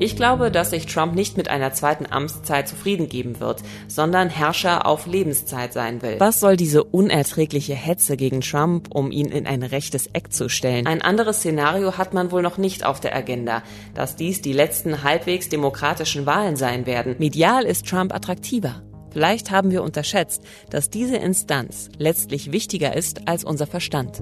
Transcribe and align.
Ich 0.00 0.14
glaube, 0.14 0.52
dass 0.52 0.70
sich 0.70 0.86
Trump 0.86 1.16
nicht 1.16 1.36
mit 1.36 1.48
einer 1.48 1.72
zweiten 1.72 2.06
Amtszeit 2.06 2.68
zufrieden 2.68 3.08
geben 3.08 3.40
wird, 3.40 3.62
sondern 3.88 4.30
Herrscher 4.30 4.86
auf 4.86 5.06
Lebenszeit 5.06 5.72
sein 5.72 6.02
will. 6.02 6.20
Was 6.20 6.38
soll 6.38 6.56
diese 6.56 6.84
unerträgliche 6.84 7.74
Hetze 7.74 8.16
gegen 8.16 8.40
Trump, 8.40 8.94
um 8.94 9.10
ihn 9.10 9.26
in 9.26 9.46
ein 9.46 9.64
rechtes 9.64 10.08
Eck 10.12 10.32
zu 10.32 10.48
stellen? 10.48 10.86
Ein 10.86 11.02
anderes 11.02 11.38
Szenario 11.38 11.98
hat 11.98 12.14
man 12.14 12.30
wohl 12.30 12.42
noch 12.42 12.58
nicht 12.58 12.86
auf 12.86 13.00
der 13.00 13.16
Agenda, 13.16 13.64
dass 13.94 14.14
dies 14.14 14.40
die 14.40 14.52
letzten 14.52 15.02
halbwegs 15.02 15.48
demokratischen 15.48 16.26
Wahlen 16.26 16.54
sein 16.54 16.86
werden. 16.86 17.16
Medial 17.18 17.64
ist 17.64 17.86
Trump 17.86 18.14
attraktiver. 18.14 18.82
Vielleicht 19.10 19.50
haben 19.50 19.72
wir 19.72 19.82
unterschätzt, 19.82 20.42
dass 20.70 20.90
diese 20.90 21.16
Instanz 21.16 21.88
letztlich 21.98 22.52
wichtiger 22.52 22.94
ist 22.94 23.26
als 23.26 23.42
unser 23.42 23.66
Verstand. 23.66 24.20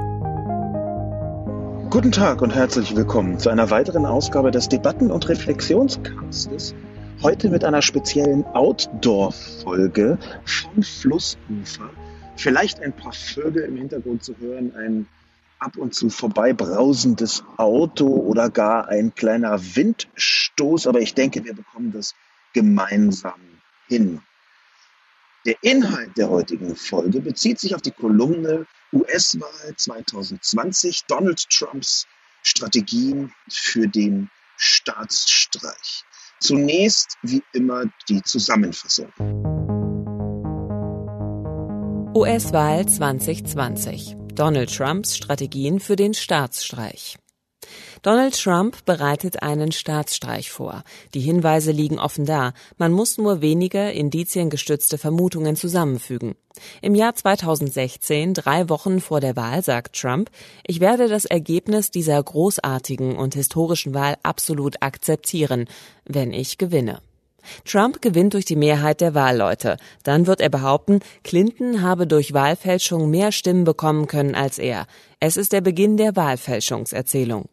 Guten 1.96 2.12
Tag 2.12 2.42
und 2.42 2.54
herzlich 2.54 2.94
willkommen 2.94 3.38
zu 3.38 3.48
einer 3.48 3.70
weiteren 3.70 4.04
Ausgabe 4.04 4.50
des 4.50 4.68
Debatten- 4.68 5.10
und 5.10 5.30
Reflexionscastes. 5.30 6.74
Heute 7.22 7.48
mit 7.48 7.64
einer 7.64 7.80
speziellen 7.80 8.44
Outdoor-Folge 8.44 10.18
vom 10.44 10.82
Flussufer. 10.82 11.88
Vielleicht 12.36 12.82
ein 12.82 12.92
paar 12.92 13.14
Vögel 13.14 13.62
im 13.62 13.78
Hintergrund 13.78 14.22
zu 14.22 14.36
hören, 14.38 14.74
ein 14.76 15.06
ab 15.58 15.78
und 15.78 15.94
zu 15.94 16.10
vorbeibrausendes 16.10 17.44
Auto 17.56 18.08
oder 18.08 18.50
gar 18.50 18.88
ein 18.88 19.14
kleiner 19.14 19.58
Windstoß, 19.58 20.88
aber 20.88 21.00
ich 21.00 21.14
denke, 21.14 21.46
wir 21.46 21.54
bekommen 21.54 21.92
das 21.92 22.14
gemeinsam 22.52 23.40
hin. 23.88 24.20
Der 25.46 25.54
Inhalt 25.62 26.16
der 26.16 26.28
heutigen 26.28 26.74
Folge 26.74 27.20
bezieht 27.20 27.60
sich 27.60 27.76
auf 27.76 27.80
die 27.80 27.92
Kolumne 27.92 28.66
US-Wahl 28.92 29.76
2020, 29.76 31.04
Donald 31.06 31.48
Trumps 31.48 32.04
Strategien 32.42 33.32
für 33.48 33.86
den 33.86 34.28
Staatsstreich. 34.56 36.02
Zunächst 36.40 37.16
wie 37.22 37.44
immer 37.52 37.84
die 38.08 38.22
Zusammenfassung. 38.22 39.12
US-Wahl 42.16 42.88
2020. 42.88 44.16
Donald 44.34 44.74
Trumps 44.74 45.16
Strategien 45.16 45.78
für 45.78 45.94
den 45.94 46.14
Staatsstreich. 46.14 47.18
Donald 48.02 48.40
Trump 48.40 48.84
bereitet 48.84 49.42
einen 49.42 49.72
Staatsstreich 49.72 50.50
vor. 50.50 50.84
Die 51.14 51.20
Hinweise 51.20 51.72
liegen 51.72 51.98
offen 51.98 52.24
da. 52.24 52.52
Man 52.78 52.92
muss 52.92 53.18
nur 53.18 53.40
wenige 53.40 53.90
indiziengestützte 53.90 54.98
Vermutungen 54.98 55.56
zusammenfügen. 55.56 56.34
Im 56.82 56.94
Jahr 56.94 57.14
2016, 57.14 58.34
drei 58.34 58.68
Wochen 58.68 59.00
vor 59.00 59.20
der 59.20 59.36
Wahl, 59.36 59.62
sagt 59.62 60.00
Trump, 60.00 60.30
ich 60.66 60.80
werde 60.80 61.08
das 61.08 61.24
Ergebnis 61.24 61.90
dieser 61.90 62.22
großartigen 62.22 63.16
und 63.16 63.34
historischen 63.34 63.94
Wahl 63.94 64.16
absolut 64.22 64.82
akzeptieren, 64.82 65.66
wenn 66.04 66.32
ich 66.32 66.58
gewinne. 66.58 67.00
Trump 67.64 68.02
gewinnt 68.02 68.34
durch 68.34 68.44
die 68.44 68.56
Mehrheit 68.56 69.00
der 69.00 69.14
Wahlleute. 69.14 69.76
Dann 70.02 70.26
wird 70.26 70.40
er 70.40 70.48
behaupten, 70.48 71.00
Clinton 71.24 71.82
habe 71.82 72.06
durch 72.06 72.32
Wahlfälschung 72.32 73.10
mehr 73.10 73.32
Stimmen 73.32 73.64
bekommen 73.64 74.06
können 74.06 74.34
als 74.34 74.58
er. 74.58 74.86
Es 75.20 75.36
ist 75.36 75.52
der 75.52 75.60
Beginn 75.60 75.96
der 75.96 76.16
Wahlfälschungserzählung. 76.16 77.46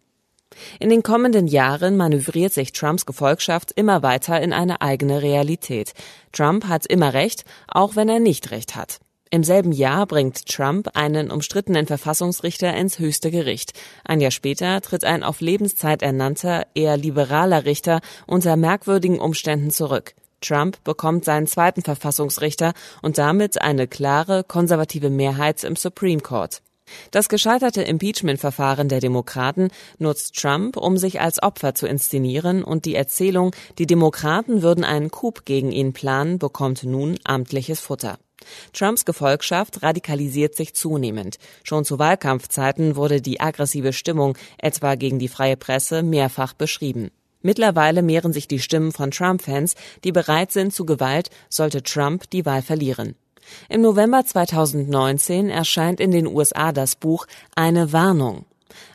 In 0.79 0.89
den 0.89 1.03
kommenden 1.03 1.47
Jahren 1.47 1.97
manövriert 1.97 2.53
sich 2.53 2.71
Trumps 2.71 3.05
Gefolgschaft 3.05 3.71
immer 3.71 4.03
weiter 4.03 4.41
in 4.41 4.53
eine 4.53 4.81
eigene 4.81 5.21
Realität. 5.21 5.93
Trump 6.31 6.65
hat 6.65 6.85
immer 6.85 7.13
Recht, 7.13 7.45
auch 7.67 7.95
wenn 7.95 8.09
er 8.09 8.19
nicht 8.19 8.51
Recht 8.51 8.75
hat. 8.75 8.99
Im 9.33 9.43
selben 9.43 9.71
Jahr 9.71 10.05
bringt 10.05 10.45
Trump 10.45 10.89
einen 10.93 11.31
umstrittenen 11.31 11.87
Verfassungsrichter 11.87 12.71
ins 12.75 12.99
höchste 12.99 13.31
Gericht. 13.31 13.73
Ein 14.05 14.21
Jahr 14.21 14.29
später 14.29 14.79
tritt 14.81 15.03
ein 15.05 15.23
auf 15.23 15.41
Lebenszeit 15.41 16.03
ernannter, 16.03 16.67
eher 16.75 16.97
liberaler 16.97 17.65
Richter 17.65 18.01
unter 18.27 18.55
merkwürdigen 18.55 19.19
Umständen 19.19 19.71
zurück. 19.71 20.13
Trump 20.39 20.83
bekommt 20.83 21.25
seinen 21.25 21.47
zweiten 21.47 21.81
Verfassungsrichter 21.81 22.73
und 23.01 23.17
damit 23.17 23.59
eine 23.59 23.87
klare 23.87 24.43
konservative 24.43 25.09
Mehrheit 25.09 25.63
im 25.63 25.75
Supreme 25.75 26.21
Court. 26.21 26.61
Das 27.11 27.29
gescheiterte 27.29 27.81
Impeachment-Verfahren 27.81 28.89
der 28.89 28.99
Demokraten 28.99 29.69
nutzt 29.99 30.35
Trump, 30.35 30.77
um 30.77 30.97
sich 30.97 31.21
als 31.21 31.41
Opfer 31.41 31.75
zu 31.75 31.87
inszenieren 31.87 32.63
und 32.63 32.85
die 32.85 32.95
Erzählung, 32.95 33.51
die 33.77 33.87
Demokraten 33.87 34.61
würden 34.61 34.83
einen 34.83 35.11
Coup 35.11 35.45
gegen 35.45 35.71
ihn 35.71 35.93
planen, 35.93 36.39
bekommt 36.39 36.83
nun 36.83 37.17
amtliches 37.23 37.79
Futter. 37.79 38.17
Trumps 38.73 39.05
Gefolgschaft 39.05 39.83
radikalisiert 39.83 40.55
sich 40.55 40.73
zunehmend. 40.73 41.37
Schon 41.63 41.85
zu 41.85 41.99
Wahlkampfzeiten 41.99 42.95
wurde 42.95 43.21
die 43.21 43.39
aggressive 43.39 43.93
Stimmung, 43.93 44.37
etwa 44.57 44.95
gegen 44.95 45.19
die 45.19 45.29
freie 45.29 45.57
Presse, 45.57 46.03
mehrfach 46.03 46.53
beschrieben. 46.53 47.11
Mittlerweile 47.41 48.01
mehren 48.01 48.33
sich 48.33 48.47
die 48.47 48.59
Stimmen 48.59 48.91
von 48.91 49.11
Trump-Fans, 49.11 49.75
die 50.03 50.11
bereit 50.11 50.51
sind 50.51 50.73
zu 50.73 50.85
Gewalt, 50.85 51.29
sollte 51.49 51.83
Trump 51.83 52.29
die 52.29 52.45
Wahl 52.45 52.61
verlieren. 52.61 53.15
Im 53.69 53.81
November 53.81 54.25
2019 54.25 55.49
erscheint 55.49 55.99
in 55.99 56.11
den 56.11 56.27
USA 56.27 56.71
das 56.71 56.95
Buch 56.95 57.25
Eine 57.55 57.93
Warnung. 57.93 58.45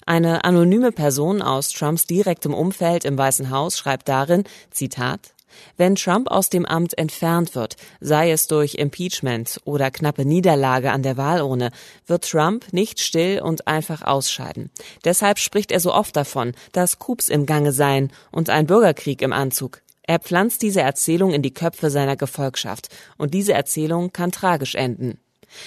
Eine 0.07 0.45
anonyme 0.45 0.93
Person 0.93 1.43
aus 1.43 1.71
Trumps 1.71 2.07
direktem 2.07 2.55
Umfeld 2.55 3.05
im 3.05 3.19
Weißen 3.19 3.51
Haus 3.51 3.79
schreibt 3.79 4.09
darin, 4.09 4.45
Zitat, 4.71 5.35
wenn 5.77 5.95
Trump 5.95 6.31
aus 6.31 6.51
dem 6.51 6.67
Amt 6.67 6.97
entfernt 6.97 7.55
wird, 7.55 7.77
sei 8.01 8.31
es 8.31 8.47
durch 8.47 8.75
Impeachment 8.75 9.61
oder 9.65 9.91
knappe 9.91 10.25
Niederlage 10.25 10.93
an 10.93 11.03
der 11.03 11.17
Wahlurne, 11.17 11.71
wird 12.07 12.29
Trump 12.31 12.73
nicht 12.73 13.01
still 13.01 13.41
und 13.41 13.67
einfach 13.67 14.03
ausscheiden. 14.03 14.71
Deshalb 15.05 15.39
spricht 15.39 15.73
er 15.73 15.81
so 15.81 15.93
oft 15.93 16.17
davon, 16.17 16.53
dass 16.73 16.99
Coups 16.99 17.29
im 17.29 17.47
Gange 17.47 17.73
seien 17.73 18.13
und 18.31 18.51
ein 18.51 18.67
Bürgerkrieg 18.67 19.23
im 19.23 19.33
Anzug. 19.33 19.83
Er 20.09 20.19
pflanzt 20.19 20.63
diese 20.63 20.81
Erzählung 20.81 21.35
in 21.35 21.43
die 21.43 21.53
Köpfe 21.53 21.91
seiner 21.91 22.17
Gefolgschaft, 22.17 22.89
und 23.19 23.35
diese 23.35 23.53
Erzählung 23.53 24.11
kann 24.11 24.33
tragisch 24.33 24.75
enden. 24.75 25.19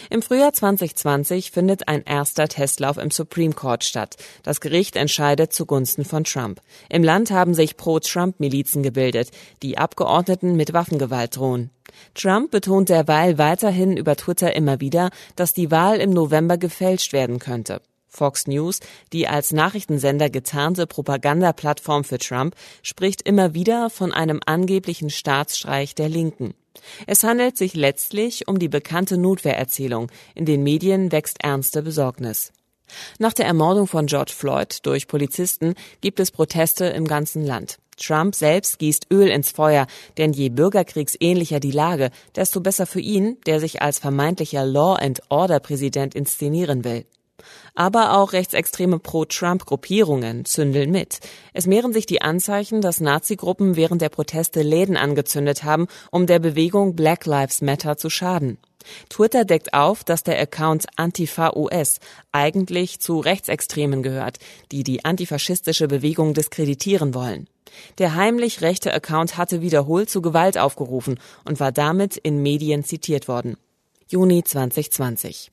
Im 0.09 0.23
Frühjahr 0.23 0.51
2020 0.51 1.51
findet 1.51 1.87
ein 1.87 2.03
erster 2.03 2.47
Testlauf 2.47 2.97
im 2.97 3.11
Supreme 3.11 3.53
Court 3.53 3.83
statt. 3.83 4.15
Das 4.41 4.59
Gericht 4.59 4.95
entscheidet 4.95 5.53
zugunsten 5.53 6.05
von 6.05 6.23
Trump. 6.23 6.59
Im 6.89 7.03
Land 7.03 7.29
haben 7.29 7.53
sich 7.53 7.77
Pro-Trump-Milizen 7.77 8.81
gebildet, 8.81 9.29
die 9.61 9.77
Abgeordneten 9.77 10.55
mit 10.55 10.73
Waffengewalt 10.73 11.37
drohen. 11.37 11.69
Trump 12.15 12.49
betont 12.49 12.89
derweil 12.89 13.37
weiterhin 13.37 13.95
über 13.95 14.15
Twitter 14.15 14.55
immer 14.55 14.79
wieder, 14.79 15.11
dass 15.35 15.53
die 15.53 15.69
Wahl 15.69 15.99
im 15.99 16.09
November 16.09 16.57
gefälscht 16.57 17.13
werden 17.13 17.37
könnte. 17.37 17.79
Fox 18.11 18.45
News, 18.45 18.81
die 19.13 19.27
als 19.27 19.53
Nachrichtensender 19.53 20.29
getarnte 20.29 20.85
Propagandaplattform 20.85 22.03
für 22.03 22.17
Trump, 22.17 22.55
spricht 22.83 23.21
immer 23.21 23.53
wieder 23.53 23.89
von 23.89 24.13
einem 24.13 24.41
angeblichen 24.45 25.09
Staatsstreich 25.09 25.95
der 25.95 26.09
Linken. 26.09 26.53
Es 27.07 27.23
handelt 27.23 27.57
sich 27.57 27.73
letztlich 27.73 28.47
um 28.47 28.59
die 28.59 28.69
bekannte 28.69 29.17
Notwehrerzählung. 29.17 30.11
In 30.35 30.45
den 30.45 30.63
Medien 30.63 31.11
wächst 31.11 31.43
ernste 31.43 31.81
Besorgnis. 31.83 32.51
Nach 33.19 33.33
der 33.33 33.45
Ermordung 33.45 33.87
von 33.87 34.07
George 34.07 34.33
Floyd 34.35 34.85
durch 34.85 35.07
Polizisten 35.07 35.75
gibt 36.01 36.19
es 36.19 36.31
Proteste 36.31 36.85
im 36.85 37.07
ganzen 37.07 37.45
Land. 37.45 37.77
Trump 37.97 38.35
selbst 38.35 38.79
gießt 38.79 39.07
Öl 39.11 39.27
ins 39.27 39.51
Feuer, 39.51 39.85
denn 40.17 40.33
je 40.33 40.49
bürgerkriegsähnlicher 40.49 41.59
die 41.59 41.71
Lage, 41.71 42.09
desto 42.35 42.59
besser 42.59 42.85
für 42.85 42.99
ihn, 42.99 43.37
der 43.45 43.59
sich 43.59 43.81
als 43.81 43.99
vermeintlicher 43.99 44.65
Law 44.65 44.95
and 44.95 45.21
Order 45.29 45.59
Präsident 45.59 46.15
inszenieren 46.15 46.83
will. 46.83 47.05
Aber 47.75 48.17
auch 48.17 48.33
rechtsextreme 48.33 48.99
Pro-Trump-Gruppierungen 48.99 50.45
zündeln 50.45 50.91
mit. 50.91 51.19
Es 51.53 51.67
mehren 51.67 51.93
sich 51.93 52.05
die 52.05 52.21
Anzeichen, 52.21 52.81
dass 52.81 52.99
Nazi-Gruppen 52.99 53.75
während 53.75 54.01
der 54.01 54.09
Proteste 54.09 54.61
Läden 54.61 54.97
angezündet 54.97 55.63
haben, 55.63 55.87
um 56.11 56.27
der 56.27 56.39
Bewegung 56.39 56.95
Black 56.95 57.25
Lives 57.25 57.61
Matter 57.61 57.97
zu 57.97 58.09
schaden. 58.09 58.57
Twitter 59.09 59.45
deckt 59.45 59.73
auf, 59.73 60.03
dass 60.03 60.23
der 60.23 60.39
Account 60.39 60.85
Antifa 60.95 61.55
US 61.55 61.99
eigentlich 62.31 62.99
zu 62.99 63.19
Rechtsextremen 63.19 64.03
gehört, 64.03 64.37
die 64.71 64.83
die 64.83 65.05
antifaschistische 65.05 65.87
Bewegung 65.87 66.33
diskreditieren 66.33 67.13
wollen. 67.13 67.47
Der 67.97 68.15
heimlich 68.15 68.61
rechte 68.61 68.93
Account 68.93 69.37
hatte 69.37 69.61
wiederholt 69.61 70.09
zu 70.09 70.21
Gewalt 70.21 70.57
aufgerufen 70.57 71.19
und 71.45 71.59
war 71.59 71.71
damit 71.71 72.17
in 72.17 72.41
Medien 72.41 72.83
zitiert 72.83 73.27
worden. 73.27 73.57
Juni 74.07 74.43
2020. 74.43 75.51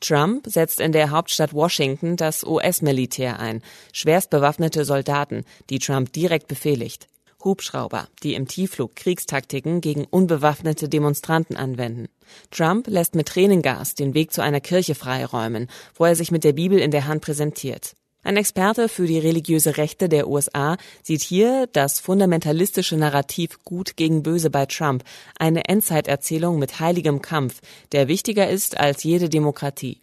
Trump 0.00 0.46
setzt 0.46 0.80
in 0.80 0.92
der 0.92 1.10
Hauptstadt 1.10 1.54
Washington 1.54 2.16
das 2.16 2.44
US-Militär 2.44 3.38
ein, 3.38 3.62
schwerst 3.92 4.30
bewaffnete 4.30 4.84
Soldaten, 4.84 5.44
die 5.70 5.78
Trump 5.78 6.12
direkt 6.12 6.48
befehligt. 6.48 7.08
Hubschrauber, 7.44 8.08
die 8.22 8.34
im 8.34 8.48
Tiefflug 8.48 8.96
Kriegstaktiken 8.96 9.80
gegen 9.80 10.04
unbewaffnete 10.04 10.88
Demonstranten 10.88 11.56
anwenden. 11.56 12.08
Trump 12.50 12.86
lässt 12.88 13.14
mit 13.14 13.28
Tränengas 13.28 13.94
den 13.94 14.14
Weg 14.14 14.32
zu 14.32 14.42
einer 14.42 14.60
Kirche 14.60 14.94
freiräumen, 14.94 15.68
wo 15.94 16.04
er 16.06 16.16
sich 16.16 16.30
mit 16.30 16.44
der 16.44 16.54
Bibel 16.54 16.78
in 16.78 16.90
der 16.90 17.06
Hand 17.06 17.22
präsentiert. 17.22 17.94
Ein 18.24 18.38
Experte 18.38 18.88
für 18.88 19.06
die 19.06 19.18
religiöse 19.18 19.76
Rechte 19.76 20.08
der 20.08 20.28
USA 20.28 20.78
sieht 21.02 21.20
hier 21.20 21.68
das 21.70 22.00
fundamentalistische 22.00 22.96
Narrativ 22.96 23.62
Gut 23.64 23.96
gegen 23.96 24.22
Böse 24.22 24.48
bei 24.48 24.64
Trump, 24.64 25.04
eine 25.38 25.66
Endzeiterzählung 25.66 26.58
mit 26.58 26.80
heiligem 26.80 27.20
Kampf, 27.20 27.60
der 27.92 28.08
wichtiger 28.08 28.48
ist 28.48 28.78
als 28.80 29.04
jede 29.04 29.28
Demokratie. 29.28 30.00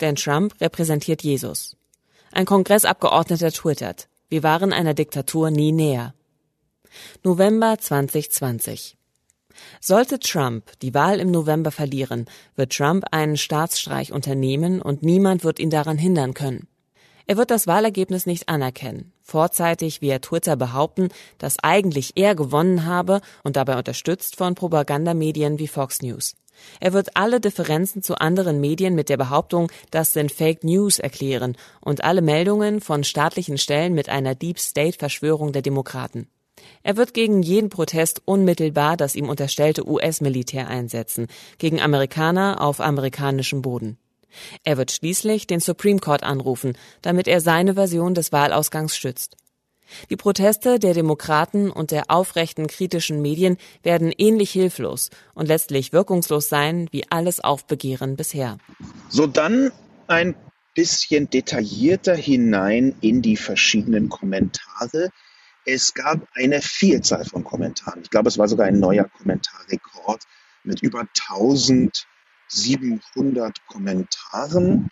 Denn 0.00 0.16
Trump 0.16 0.58
repräsentiert 0.62 1.22
Jesus. 1.22 1.76
Ein 2.32 2.46
Kongressabgeordneter 2.46 3.52
twittert, 3.52 4.08
wir 4.30 4.42
waren 4.42 4.72
einer 4.72 4.94
Diktatur 4.94 5.50
nie 5.50 5.72
näher. 5.72 6.14
November 7.22 7.76
2020 7.78 8.96
sollte 9.80 10.18
Trump 10.18 10.64
die 10.80 10.94
Wahl 10.94 11.20
im 11.20 11.30
November 11.30 11.70
verlieren, 11.70 12.24
wird 12.56 12.72
Trump 12.72 13.04
einen 13.10 13.36
Staatsstreich 13.36 14.10
unternehmen 14.10 14.80
und 14.80 15.02
niemand 15.02 15.44
wird 15.44 15.58
ihn 15.58 15.68
daran 15.68 15.98
hindern 15.98 16.32
können. 16.32 16.68
Er 17.26 17.36
wird 17.36 17.50
das 17.50 17.66
Wahlergebnis 17.66 18.26
nicht 18.26 18.48
anerkennen, 18.48 19.12
vorzeitig 19.22 20.00
via 20.00 20.18
Twitter 20.18 20.56
behaupten, 20.56 21.08
dass 21.38 21.58
eigentlich 21.62 22.12
er 22.16 22.34
gewonnen 22.34 22.84
habe 22.84 23.20
und 23.44 23.56
dabei 23.56 23.78
unterstützt 23.78 24.36
von 24.36 24.54
Propagandamedien 24.54 25.58
wie 25.58 25.68
Fox 25.68 26.02
News. 26.02 26.34
Er 26.80 26.92
wird 26.92 27.16
alle 27.16 27.40
Differenzen 27.40 28.02
zu 28.02 28.16
anderen 28.16 28.60
Medien 28.60 28.94
mit 28.94 29.08
der 29.08 29.16
Behauptung, 29.16 29.70
das 29.90 30.12
sind 30.12 30.32
Fake 30.32 30.64
News 30.64 30.98
erklären 30.98 31.56
und 31.80 32.04
alle 32.04 32.22
Meldungen 32.22 32.80
von 32.80 33.04
staatlichen 33.04 33.58
Stellen 33.58 33.94
mit 33.94 34.08
einer 34.08 34.34
Deep 34.34 34.58
State 34.58 34.98
Verschwörung 34.98 35.52
der 35.52 35.62
Demokraten. 35.62 36.28
Er 36.82 36.96
wird 36.96 37.14
gegen 37.14 37.42
jeden 37.42 37.70
Protest 37.70 38.22
unmittelbar 38.24 38.96
das 38.96 39.14
ihm 39.14 39.28
unterstellte 39.28 39.88
US-Militär 39.88 40.68
einsetzen, 40.68 41.26
gegen 41.58 41.80
Amerikaner 41.80 42.60
auf 42.60 42.80
amerikanischem 42.80 43.62
Boden. 43.62 43.98
Er 44.64 44.76
wird 44.76 44.92
schließlich 44.92 45.46
den 45.46 45.60
Supreme 45.60 46.00
Court 46.00 46.22
anrufen, 46.22 46.76
damit 47.02 47.28
er 47.28 47.40
seine 47.40 47.74
Version 47.74 48.14
des 48.14 48.32
Wahlausgangs 48.32 48.96
stützt. 48.96 49.36
Die 50.10 50.16
Proteste 50.16 50.78
der 50.78 50.94
Demokraten 50.94 51.70
und 51.70 51.90
der 51.90 52.04
aufrechten 52.10 52.66
kritischen 52.66 53.20
Medien 53.20 53.56
werden 53.82 54.12
ähnlich 54.16 54.50
hilflos 54.50 55.10
und 55.34 55.46
letztlich 55.46 55.92
wirkungslos 55.92 56.48
sein 56.48 56.88
wie 56.92 57.04
alles 57.10 57.40
Aufbegehren 57.40 58.16
bisher. 58.16 58.58
So 59.08 59.26
dann 59.26 59.70
ein 60.06 60.34
bisschen 60.74 61.28
detaillierter 61.28 62.14
hinein 62.14 62.94
in 63.00 63.22
die 63.22 63.36
verschiedenen 63.36 64.08
Kommentare. 64.08 65.10
Es 65.64 65.94
gab 65.94 66.26
eine 66.34 66.60
Vielzahl 66.62 67.24
von 67.24 67.44
Kommentaren. 67.44 68.02
Ich 68.02 68.10
glaube, 68.10 68.28
es 68.28 68.38
war 68.38 68.48
sogar 68.48 68.66
ein 68.66 68.80
neuer 68.80 69.04
Kommentarrekord 69.04 70.22
mit 70.64 70.82
über 70.82 71.06
1000 71.30 72.06
700 72.52 73.66
Kommentaren. 73.66 74.90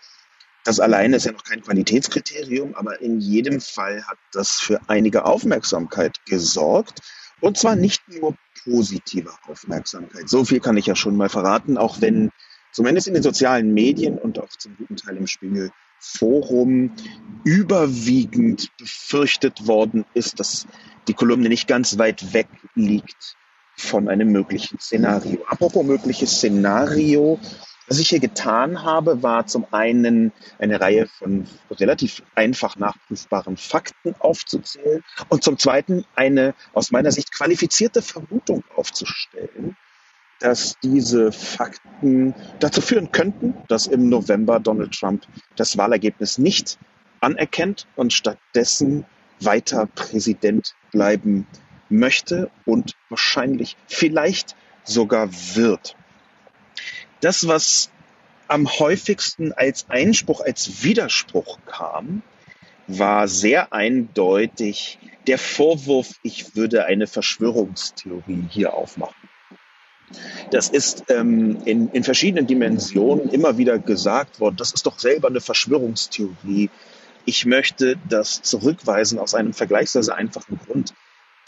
Das 0.64 0.80
alleine 0.80 1.16
ist 1.16 1.26
ja 1.26 1.32
noch 1.32 1.44
kein 1.44 1.62
Qualitätskriterium, 1.62 2.74
aber 2.74 3.00
in 3.00 3.20
jedem 3.20 3.60
Fall 3.60 4.04
hat 4.06 4.18
das 4.32 4.60
für 4.60 4.80
einige 4.88 5.24
Aufmerksamkeit 5.24 6.16
gesorgt. 6.26 7.00
Und 7.40 7.56
zwar 7.56 7.76
nicht 7.76 8.02
nur 8.08 8.36
positive 8.64 9.32
Aufmerksamkeit. 9.48 10.28
So 10.28 10.44
viel 10.44 10.60
kann 10.60 10.76
ich 10.76 10.86
ja 10.86 10.94
schon 10.94 11.16
mal 11.16 11.30
verraten, 11.30 11.78
auch 11.78 12.00
wenn 12.00 12.30
zumindest 12.72 13.08
in 13.08 13.14
den 13.14 13.22
sozialen 13.22 13.72
Medien 13.72 14.18
und 14.18 14.38
auch 14.38 14.50
zum 14.50 14.76
guten 14.76 14.96
Teil 14.96 15.16
im 15.16 15.26
Spiegel 15.26 15.70
Forum 15.98 16.94
überwiegend 17.44 18.70
befürchtet 18.78 19.66
worden 19.66 20.04
ist, 20.14 20.40
dass 20.40 20.66
die 21.08 21.14
Kolumne 21.14 21.48
nicht 21.48 21.68
ganz 21.68 21.98
weit 21.98 22.32
weg 22.32 22.48
liegt 22.74 23.36
von 23.76 24.08
einem 24.08 24.30
möglichen 24.30 24.78
Szenario. 24.78 25.44
Apropos 25.48 25.84
mögliches 25.84 26.32
Szenario, 26.32 27.38
was 27.88 27.98
ich 27.98 28.10
hier 28.10 28.20
getan 28.20 28.84
habe, 28.84 29.22
war 29.22 29.46
zum 29.46 29.66
einen 29.72 30.32
eine 30.58 30.80
Reihe 30.80 31.08
von 31.08 31.46
relativ 31.70 32.22
einfach 32.36 32.76
nachprüfbaren 32.76 33.56
Fakten 33.56 34.14
aufzuzählen 34.20 35.02
und 35.28 35.42
zum 35.42 35.58
zweiten 35.58 36.04
eine 36.14 36.54
aus 36.72 36.92
meiner 36.92 37.10
Sicht 37.10 37.32
qualifizierte 37.32 38.00
Vermutung 38.00 38.62
aufzustellen, 38.76 39.76
dass 40.38 40.76
diese 40.82 41.32
Fakten 41.32 42.34
dazu 42.60 42.80
führen 42.80 43.10
könnten, 43.10 43.54
dass 43.68 43.86
im 43.86 44.08
November 44.08 44.60
Donald 44.60 44.92
Trump 44.92 45.26
das 45.56 45.76
Wahlergebnis 45.76 46.38
nicht 46.38 46.78
anerkennt 47.20 47.86
und 47.96 48.12
stattdessen 48.12 49.04
weiter 49.40 49.86
Präsident 49.86 50.74
bleiben 50.92 51.46
möchte 51.88 52.50
und 52.64 52.94
wahrscheinlich 53.10 53.76
vielleicht 53.86 54.56
sogar 54.84 55.28
wird. 55.54 55.96
Das, 57.20 57.46
was 57.46 57.90
am 58.48 58.68
häufigsten 58.68 59.52
als 59.52 59.86
Einspruch, 59.88 60.40
als 60.40 60.82
Widerspruch 60.82 61.58
kam, 61.66 62.22
war 62.86 63.28
sehr 63.28 63.72
eindeutig 63.72 64.98
der 65.26 65.38
Vorwurf, 65.38 66.14
ich 66.22 66.56
würde 66.56 66.86
eine 66.86 67.06
Verschwörungstheorie 67.06 68.46
hier 68.48 68.74
aufmachen. 68.74 69.14
Das 70.50 70.68
ist 70.68 71.04
ähm, 71.08 71.58
in, 71.66 71.88
in 71.90 72.02
verschiedenen 72.02 72.48
Dimensionen 72.48 73.28
immer 73.28 73.58
wieder 73.58 73.78
gesagt 73.78 74.40
worden. 74.40 74.56
Das 74.56 74.72
ist 74.72 74.86
doch 74.86 74.98
selber 74.98 75.28
eine 75.28 75.40
Verschwörungstheorie. 75.40 76.70
Ich 77.26 77.46
möchte 77.46 77.96
das 78.08 78.42
zurückweisen 78.42 79.20
aus 79.20 79.34
einem 79.34 79.52
vergleichsweise 79.52 80.16
einfachen 80.16 80.58
Grund 80.66 80.94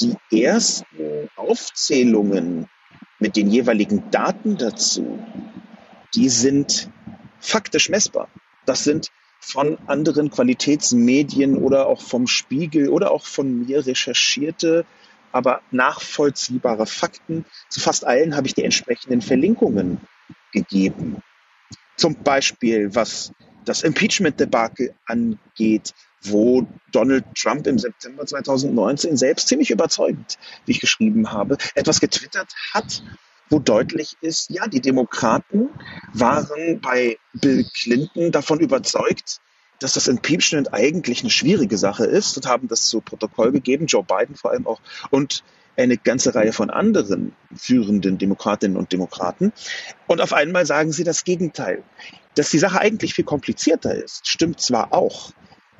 die 0.00 0.42
ersten 0.42 1.28
Aufzählungen 1.36 2.68
mit 3.18 3.36
den 3.36 3.50
jeweiligen 3.50 4.10
Daten 4.10 4.56
dazu, 4.56 5.18
die 6.14 6.28
sind 6.28 6.90
faktisch 7.40 7.88
messbar. 7.88 8.28
Das 8.66 8.84
sind 8.84 9.10
von 9.40 9.78
anderen 9.88 10.30
Qualitätsmedien 10.30 11.56
oder 11.56 11.86
auch 11.86 12.00
vom 12.00 12.26
Spiegel 12.26 12.88
oder 12.88 13.10
auch 13.10 13.26
von 13.26 13.66
mir 13.66 13.84
recherchierte, 13.86 14.86
aber 15.32 15.62
nachvollziehbare 15.70 16.86
Fakten. 16.86 17.44
Zu 17.68 17.80
fast 17.80 18.04
allen 18.06 18.36
habe 18.36 18.46
ich 18.46 18.54
die 18.54 18.64
entsprechenden 18.64 19.20
Verlinkungen 19.20 20.00
gegeben. 20.52 21.22
Zum 21.96 22.22
Beispiel, 22.22 22.94
was 22.94 23.32
das 23.64 23.82
Impeachment-Debakel 23.82 24.94
angeht, 25.06 25.94
wo 26.24 26.66
Donald 26.92 27.24
Trump 27.34 27.66
im 27.66 27.78
September 27.78 28.24
2019 28.26 29.16
selbst 29.16 29.48
ziemlich 29.48 29.70
überzeugend, 29.70 30.38
wie 30.66 30.72
ich 30.72 30.80
geschrieben 30.80 31.32
habe, 31.32 31.58
etwas 31.74 32.00
getwittert 32.00 32.54
hat, 32.72 33.02
wo 33.50 33.58
deutlich 33.58 34.16
ist, 34.20 34.50
ja, 34.50 34.66
die 34.66 34.80
Demokraten 34.80 35.68
waren 36.12 36.80
bei 36.80 37.18
Bill 37.34 37.66
Clinton 37.74 38.32
davon 38.32 38.60
überzeugt, 38.60 39.40
dass 39.78 39.94
das 39.94 40.08
Impeachment 40.08 40.72
eigentlich 40.72 41.20
eine 41.20 41.30
schwierige 41.30 41.76
Sache 41.76 42.04
ist 42.04 42.36
und 42.36 42.46
haben 42.46 42.68
das 42.68 42.86
zu 42.86 43.00
Protokoll 43.00 43.52
gegeben, 43.52 43.86
Joe 43.86 44.04
Biden 44.04 44.36
vor 44.36 44.52
allem 44.52 44.66
auch 44.66 44.80
und 45.10 45.42
eine 45.76 45.96
ganze 45.96 46.34
Reihe 46.34 46.52
von 46.52 46.70
anderen 46.70 47.34
führenden 47.54 48.18
Demokratinnen 48.18 48.76
und 48.76 48.92
Demokraten. 48.92 49.52
Und 50.06 50.20
auf 50.20 50.32
einmal 50.32 50.66
sagen 50.66 50.92
sie 50.92 51.04
das 51.04 51.24
Gegenteil. 51.24 51.82
Dass 52.34 52.50
die 52.50 52.58
Sache 52.58 52.80
eigentlich 52.80 53.14
viel 53.14 53.24
komplizierter 53.24 53.94
ist, 53.94 54.26
stimmt 54.26 54.60
zwar 54.60 54.92
auch, 54.92 55.32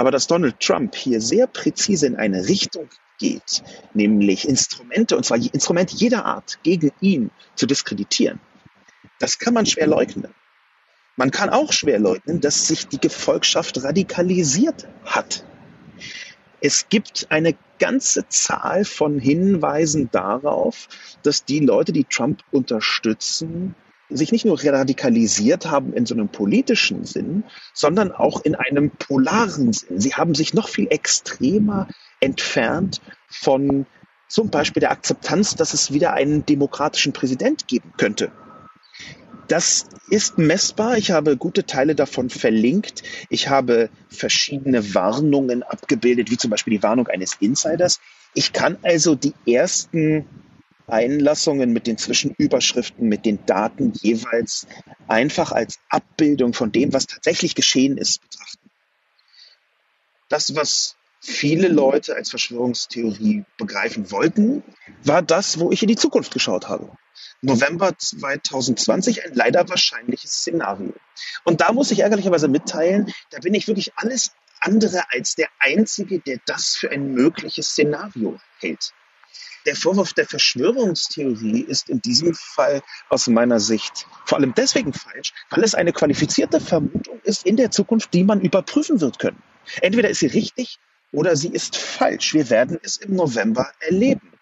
aber 0.03 0.11
dass 0.11 0.27
Donald 0.27 0.59
Trump 0.59 0.97
hier 0.97 1.21
sehr 1.21 1.47
präzise 1.47 2.09
in 2.09 2.17
eine 2.17 2.49
Richtung 2.49 2.89
geht, 3.21 3.63
nämlich 3.95 4.49
Instrumente, 4.49 5.17
und 5.17 5.25
zwar 5.25 5.37
Instrumente 5.37 5.95
jeder 5.95 6.25
Art, 6.25 6.59
gegen 6.65 6.91
ihn 7.01 7.31
zu 7.55 7.67
diskreditieren, 7.67 8.41
das 9.21 9.39
kann 9.39 9.55
man 9.55 9.65
schwer 9.65 9.87
leugnen. 9.87 10.35
Man 11.15 11.31
kann 11.31 11.51
auch 11.51 11.73
schwer 11.73 12.01
leugnen, 12.01 12.41
dass 12.41 12.67
sich 12.67 12.89
die 12.89 12.99
Gefolgschaft 12.99 13.85
radikalisiert 13.85 14.89
hat. 15.05 15.45
Es 16.61 16.89
gibt 16.89 17.29
eine 17.31 17.55
ganze 17.79 18.29
Zahl 18.29 18.85
von 18.85 19.21
Hinweisen 19.21 20.11
darauf, 20.11 20.89
dass 21.23 21.45
die 21.45 21.61
Leute, 21.61 21.93
die 21.93 22.07
Trump 22.11 22.43
unterstützen, 22.51 23.77
sich 24.11 24.33
nicht 24.33 24.45
nur 24.45 24.63
radikalisiert 24.63 25.71
haben 25.71 25.93
in 25.93 26.07
so 26.07 26.15
einem 26.15 26.29
politischen 26.29 27.05
Sinn, 27.05 27.45
sondern 27.73 28.13
auch 28.13 28.45
in 28.45 28.55
einem 28.55 28.91
polaren 28.91 29.73
Sinn. 29.73 30.01
Sie 30.01 30.15
haben 30.15 30.35
sich 30.35 30.55
noch 30.55 30.69
viel 30.69 30.89
extremer 30.91 31.89
entfernt 32.21 33.01
von 33.29 33.87
zum 34.29 34.51
Beispiel 34.51 34.81
der 34.81 34.93
Akzeptanz, 34.93 35.57
dass 35.57 35.75
es 35.75 35.93
wieder 35.93 36.15
einen 36.15 36.47
demokratischen 36.47 37.13
Präsident 37.13 37.69
geben 37.69 37.93
könnte. 37.99 38.33
Das 39.49 39.87
ist 40.09 40.39
messbar. 40.39 40.97
Ich 40.97 41.11
habe 41.11 41.37
gute 41.37 41.67
Teile 41.67 41.95
davon 41.95 42.31
verlinkt. 42.31 43.03
Ich 43.29 43.49
habe 43.49 43.91
verschiedene 44.09 44.95
Warnungen 44.95 45.63
abgebildet, 45.63 46.31
wie 46.31 46.39
zum 46.39 46.51
Beispiel 46.51 46.71
die 46.79 46.83
Warnung 46.83 47.09
eines 47.09 47.37
Insiders. 47.41 48.01
Ich 48.33 48.55
kann 48.55 48.79
also 48.83 49.15
die 49.15 49.35
ersten 49.47 50.25
Einlassungen 50.93 51.73
mit 51.73 51.87
den 51.87 51.97
Zwischenüberschriften, 51.97 53.09
mit 53.09 53.25
den 53.25 53.45
Daten 53.47 53.93
jeweils 54.03 54.67
einfach 55.09 55.51
als 55.51 55.79
Abbildung 55.89 56.53
von 56.53 56.71
dem, 56.71 56.93
was 56.93 57.07
tatsächlich 57.07 57.55
geschehen 57.55 57.97
ist, 57.97 58.21
betrachten. 58.21 58.71
Das, 60.29 60.55
was 60.55 60.97
viele 61.21 61.69
Leute 61.69 62.15
als 62.15 62.31
Verschwörungstheorie 62.31 63.45
begreifen 63.57 64.11
wollten, 64.11 64.63
war 65.03 65.23
das, 65.23 65.59
wo 65.59 65.71
ich 65.71 65.83
in 65.83 65.89
die 65.89 65.97
Zukunft 65.97 66.33
geschaut 66.33 66.69
habe. 66.69 66.91
November 67.41 67.97
2020 67.97 69.25
ein 69.25 69.35
leider 69.35 69.69
wahrscheinliches 69.69 70.31
Szenario. 70.31 70.95
Und 71.45 71.61
da 71.61 71.73
muss 71.73 71.91
ich 71.91 72.01
ärgerlicherweise 72.01 72.49
mitteilen, 72.49 73.13
da 73.31 73.39
bin 73.41 73.55
ich 73.55 73.67
wirklich 73.67 73.93
alles 73.97 74.33
andere 74.61 75.03
als 75.11 75.35
der 75.35 75.49
Einzige, 75.59 76.21
der 76.21 76.39
das 76.47 76.77
für 76.77 76.91
ein 76.91 77.13
mögliches 77.15 77.69
Szenario 77.69 78.39
hält. 78.59 78.93
Der 79.65 79.77
Vorwurf 79.77 80.13
der 80.13 80.27
Verschwörungstheorie 80.27 81.61
ist 81.61 81.89
in 81.89 82.01
diesem 82.01 82.35
Fall 82.35 82.83
aus 83.09 83.29
meiner 83.29 83.61
Sicht 83.61 84.07
vor 84.25 84.39
allem 84.39 84.55
deswegen 84.57 84.93
falsch, 84.93 85.33
weil 85.51 85.63
es 85.63 85.75
eine 85.75 85.93
qualifizierte 85.93 86.61
Vermutung 86.61 87.21
ist 87.23 87.47
in 87.47 87.57
der 87.57 87.71
Zukunft, 87.71 88.13
die 88.13 88.25
man 88.25 88.41
überprüfen 88.41 89.01
wird 89.01 89.21
können. 89.21 89.41
Entweder 89.81 90.11
ist 90.11 90.19
sie 90.19 90.27
richtig 90.27 90.79
oder 91.13 91.37
sie 91.37 91.49
ist 91.49 91.77
falsch. 91.77 92.35
Wir 92.35 92.51
werden 92.51 92.79
es 92.83 92.97
im 92.97 93.15
November 93.15 93.71
erleben. 93.79 94.33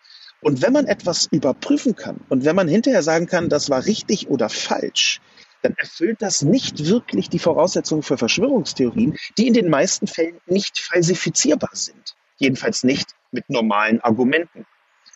Und 0.40 0.62
wenn 0.62 0.72
man 0.72 0.86
etwas 0.86 1.28
überprüfen 1.30 1.96
kann 1.96 2.20
und 2.30 2.46
wenn 2.46 2.56
man 2.56 2.68
hinterher 2.68 3.02
sagen 3.02 3.26
kann, 3.26 3.50
das 3.50 3.68
war 3.68 3.84
richtig 3.84 4.28
oder 4.28 4.48
falsch, 4.48 5.20
dann 5.60 5.74
erfüllt 5.76 6.22
das 6.22 6.40
nicht 6.40 6.86
wirklich 6.86 7.28
die 7.28 7.38
Voraussetzungen 7.38 8.02
für 8.02 8.16
Verschwörungstheorien, 8.16 9.18
die 9.36 9.46
in 9.46 9.52
den 9.52 9.68
meisten 9.68 10.06
Fällen 10.06 10.40
nicht 10.46 10.78
falsifizierbar 10.78 11.70
sind. 11.74 12.16
Jedenfalls 12.38 12.84
nicht 12.84 13.10
mit 13.32 13.50
normalen 13.50 14.00
Argumenten 14.00 14.64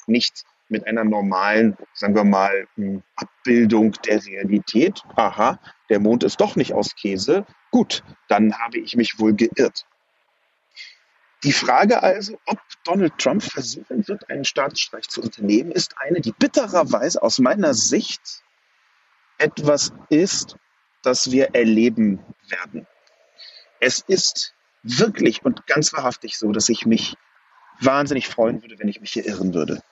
nicht 0.08 0.44
mit 0.68 0.87
einer 0.87 1.04
normalen, 1.04 1.76
sagen 1.92 2.14
wir 2.14 2.25
mal, 2.25 2.66
hm, 2.76 3.02
Abbildung 3.16 3.92
der 4.06 4.25
Realität. 4.25 5.02
Aha, 5.16 5.61
der 5.88 6.00
Mond 6.00 6.25
ist 6.25 6.40
doch 6.40 6.56
nicht 6.56 6.73
aus 6.73 6.94
Käse. 6.94 7.46
Gut, 7.70 8.02
dann 8.28 8.58
habe 8.58 8.78
ich 8.78 8.96
mich 8.96 9.18
wohl 9.18 9.34
geirrt. 9.34 9.87
Die 11.42 11.52
Frage 11.52 12.02
also, 12.02 12.38
ob 12.46 12.58
Donald 12.84 13.18
Trump 13.18 13.42
versuchen 13.42 14.08
wird, 14.08 14.30
einen 14.30 14.44
Staatsstreich 14.44 15.08
zu 15.08 15.20
unternehmen, 15.20 15.73
ist 15.73 15.99
eine, 15.99 16.23
die 16.23 16.32
bittererweise 16.32 17.23
aus 17.23 17.38
meiner 17.38 17.75
Sicht 17.75 18.42
etwas 19.37 19.92
ist, 20.08 20.56
das 21.02 21.30
wir 21.30 21.54
erleben 21.54 22.25
werden. 22.49 22.87
Es 23.78 24.00
ist 24.00 24.54
wirklich 24.82 25.44
und 25.44 25.66
ganz 25.66 25.92
wahrhaftig 25.92 26.38
so, 26.38 26.50
dass 26.50 26.70
ich 26.70 26.87
mich 26.87 27.14
wahnsinnig 27.80 28.28
freuen 28.28 28.62
würde, 28.62 28.78
wenn 28.78 28.88
ich 28.88 29.02
mich 29.02 29.12
hier 29.12 29.26
irren 29.26 29.52
würde. 29.52 29.82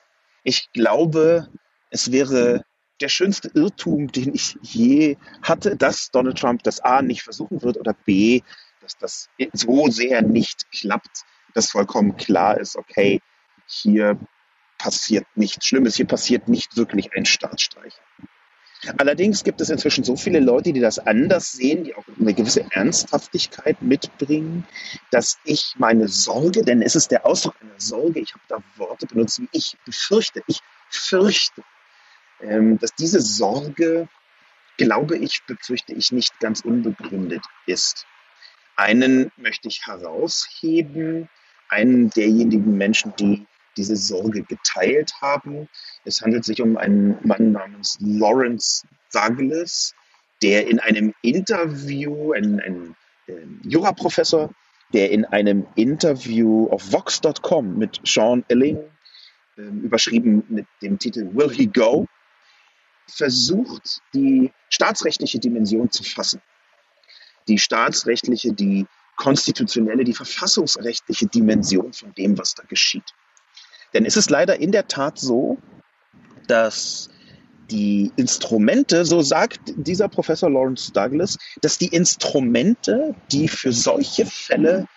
Ich 0.43 0.71
glaube, 0.71 1.49
es 1.89 2.11
wäre 2.11 2.63
der 3.01 3.09
schönste 3.09 3.49
Irrtum, 3.53 4.11
den 4.11 4.33
ich 4.33 4.57
je 4.61 5.17
hatte, 5.41 5.75
dass 5.75 6.11
Donald 6.11 6.37
Trump 6.37 6.63
das 6.63 6.79
A 6.79 7.01
nicht 7.01 7.23
versuchen 7.23 7.61
wird 7.61 7.77
oder 7.77 7.93
B, 7.93 8.41
dass 8.81 8.97
das 8.97 9.29
so 9.53 9.87
sehr 9.89 10.21
nicht 10.21 10.69
klappt, 10.71 11.23
dass 11.53 11.71
vollkommen 11.71 12.17
klar 12.17 12.57
ist, 12.57 12.75
okay, 12.75 13.21
hier 13.65 14.19
passiert 14.77 15.25
nichts 15.35 15.65
Schlimmes, 15.65 15.95
hier 15.95 16.07
passiert 16.07 16.47
nicht 16.47 16.75
wirklich 16.75 17.13
ein 17.13 17.25
Staatsstreich. 17.25 17.93
Allerdings 18.97 19.43
gibt 19.43 19.61
es 19.61 19.69
inzwischen 19.69 20.03
so 20.03 20.15
viele 20.15 20.39
Leute, 20.39 20.73
die 20.73 20.79
das 20.79 20.99
anders 20.99 21.53
sehen, 21.53 21.85
die 21.85 21.95
auch 21.95 22.03
eine 22.19 22.33
gewisse 22.33 22.65
Ernsthaftigkeit 22.71 23.81
mitbringen, 23.81 24.65
dass 25.11 25.37
ich 25.45 25.75
meine 25.77 26.07
Sorge, 26.07 26.63
denn 26.63 26.81
es 26.81 26.95
ist 26.95 27.11
der 27.11 27.25
Ausdruck 27.25 27.55
einer 27.61 27.79
Sorge, 27.79 28.19
ich 28.19 28.33
habe 28.33 28.43
da 28.49 28.63
Worte 28.77 29.07
benutzt, 29.07 29.39
wie 29.39 29.49
ich 29.51 29.77
befürchte, 29.85 30.43
ich 30.47 30.59
fürchte, 30.89 31.63
ähm, 32.41 32.77
dass 32.79 32.93
diese 32.95 33.21
Sorge, 33.21 34.09
glaube 34.77 35.17
ich, 35.17 35.43
befürchte 35.47 35.93
ich 35.93 36.11
nicht 36.11 36.39
ganz 36.39 36.61
unbegründet 36.61 37.43
ist. 37.65 38.05
Einen 38.75 39.31
möchte 39.37 39.67
ich 39.67 39.85
herausheben, 39.85 41.29
einen 41.69 42.09
derjenigen 42.09 42.77
Menschen, 42.77 43.13
die 43.17 43.45
diese 43.77 43.95
Sorge 43.95 44.43
geteilt 44.43 45.13
haben. 45.21 45.67
Es 46.05 46.21
handelt 46.21 46.45
sich 46.45 46.61
um 46.61 46.77
einen 46.77 47.17
Mann 47.25 47.51
namens 47.51 47.97
Lawrence 47.99 48.85
Douglas, 49.11 49.93
der 50.41 50.67
in 50.67 50.79
einem 50.79 51.13
Interview, 51.21 52.33
ein, 52.33 52.59
ein, 52.59 52.95
ein 53.27 53.61
Juraprofessor, 53.63 54.53
der 54.93 55.11
in 55.11 55.25
einem 55.25 55.65
Interview 55.75 56.67
auf 56.69 56.91
Vox.com 56.91 57.77
mit 57.77 57.99
Sean 58.03 58.43
Illing, 58.47 58.79
äh, 59.57 59.61
überschrieben 59.61 60.43
mit 60.49 60.67
dem 60.81 60.99
Titel 60.99 61.29
Will 61.33 61.51
He 61.51 61.67
Go, 61.67 62.07
versucht, 63.07 64.01
die 64.13 64.51
staatsrechtliche 64.69 65.39
Dimension 65.39 65.91
zu 65.91 66.03
fassen. 66.03 66.41
Die 67.47 67.57
staatsrechtliche, 67.57 68.53
die 68.53 68.85
konstitutionelle, 69.17 70.03
die 70.03 70.13
verfassungsrechtliche 70.13 71.27
Dimension 71.27 71.93
von 71.93 72.13
dem, 72.13 72.37
was 72.37 72.55
da 72.55 72.63
geschieht. 72.63 73.13
Denn 73.93 74.05
es 74.05 74.17
ist 74.17 74.29
leider 74.29 74.59
in 74.59 74.71
der 74.71 74.87
Tat 74.87 75.19
so, 75.19 75.57
dass 76.47 77.09
die 77.69 78.11
Instrumente, 78.15 79.05
so 79.05 79.21
sagt 79.21 79.73
dieser 79.75 80.09
Professor 80.09 80.49
Lawrence 80.49 80.91
Douglas, 80.91 81.37
dass 81.61 81.77
die 81.77 81.87
Instrumente, 81.87 83.15
die 83.31 83.47
für 83.47 83.71
solche 83.71 84.25
Fälle 84.25 84.87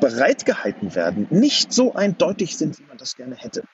bereitgehalten 0.00 0.94
werden, 0.94 1.26
nicht 1.30 1.72
so 1.72 1.94
eindeutig 1.94 2.56
sind, 2.56 2.78
wie 2.78 2.84
man 2.84 2.98
das 2.98 3.16
gerne 3.16 3.36
hätte. 3.36 3.64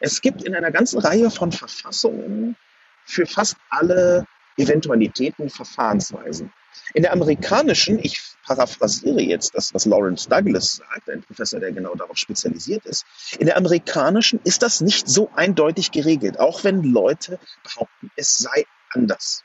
Es 0.00 0.20
gibt 0.20 0.42
in 0.42 0.54
einer 0.54 0.70
ganzen 0.70 0.98
Reihe 0.98 1.30
von 1.30 1.52
Verfassungen 1.52 2.56
für 3.04 3.24
fast 3.24 3.56
alle 3.70 4.26
Eventualitäten 4.56 5.50
Verfahrensweisen. 5.50 6.52
In 6.94 7.02
der 7.02 7.12
amerikanischen, 7.12 7.98
ich 7.98 8.20
paraphrasiere 8.44 9.20
jetzt 9.20 9.54
das, 9.54 9.74
was 9.74 9.86
Lawrence 9.86 10.28
Douglas 10.28 10.76
sagt, 10.76 11.10
ein 11.10 11.22
Professor, 11.22 11.58
der 11.58 11.72
genau 11.72 11.94
darauf 11.94 12.16
spezialisiert 12.16 12.86
ist, 12.86 13.04
in 13.38 13.46
der 13.46 13.56
amerikanischen 13.56 14.40
ist 14.44 14.62
das 14.62 14.80
nicht 14.80 15.08
so 15.08 15.30
eindeutig 15.34 15.90
geregelt, 15.90 16.38
auch 16.38 16.64
wenn 16.64 16.82
Leute 16.82 17.38
behaupten, 17.64 18.10
es 18.16 18.38
sei 18.38 18.66
anders. 18.90 19.42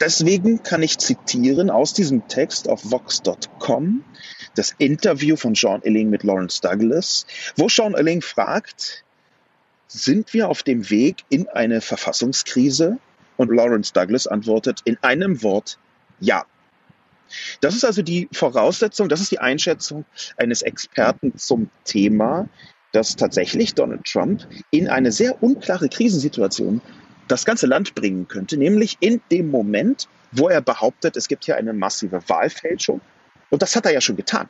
Deswegen 0.00 0.62
kann 0.62 0.82
ich 0.82 0.98
zitieren 0.98 1.70
aus 1.70 1.94
diesem 1.94 2.28
Text 2.28 2.68
auf 2.68 2.90
Vox.com 2.90 4.04
das 4.54 4.74
Interview 4.78 5.36
von 5.36 5.54
Sean 5.54 5.82
Illing 5.82 6.10
mit 6.10 6.22
Lawrence 6.22 6.60
Douglas, 6.60 7.26
wo 7.56 7.68
Sean 7.68 7.94
Illing 7.94 8.20
fragt, 8.22 9.04
sind 9.86 10.34
wir 10.34 10.48
auf 10.48 10.62
dem 10.62 10.90
Weg 10.90 11.24
in 11.28 11.48
eine 11.48 11.80
Verfassungskrise? 11.80 12.98
Und 13.36 13.50
Lawrence 13.50 13.92
Douglas 13.92 14.26
antwortet 14.26 14.80
in 14.84 14.96
einem 15.02 15.42
Wort, 15.42 15.78
ja. 16.20 16.44
Das 17.60 17.74
ist 17.74 17.84
also 17.84 18.02
die 18.02 18.28
Voraussetzung, 18.32 19.08
das 19.08 19.20
ist 19.20 19.32
die 19.32 19.40
Einschätzung 19.40 20.04
eines 20.36 20.62
Experten 20.62 21.36
zum 21.36 21.70
Thema, 21.84 22.48
dass 22.92 23.16
tatsächlich 23.16 23.74
Donald 23.74 24.04
Trump 24.04 24.46
in 24.70 24.88
eine 24.88 25.10
sehr 25.10 25.42
unklare 25.42 25.88
Krisensituation 25.88 26.80
das 27.26 27.44
ganze 27.44 27.66
Land 27.66 27.94
bringen 27.94 28.28
könnte, 28.28 28.56
nämlich 28.56 28.98
in 29.00 29.20
dem 29.32 29.50
Moment, 29.50 30.08
wo 30.30 30.48
er 30.48 30.60
behauptet, 30.60 31.16
es 31.16 31.26
gibt 31.26 31.44
hier 31.44 31.56
eine 31.56 31.72
massive 31.72 32.22
Wahlfälschung. 32.28 33.00
Und 33.50 33.62
das 33.62 33.74
hat 33.74 33.86
er 33.86 33.92
ja 33.92 34.00
schon 34.00 34.16
getan. 34.16 34.48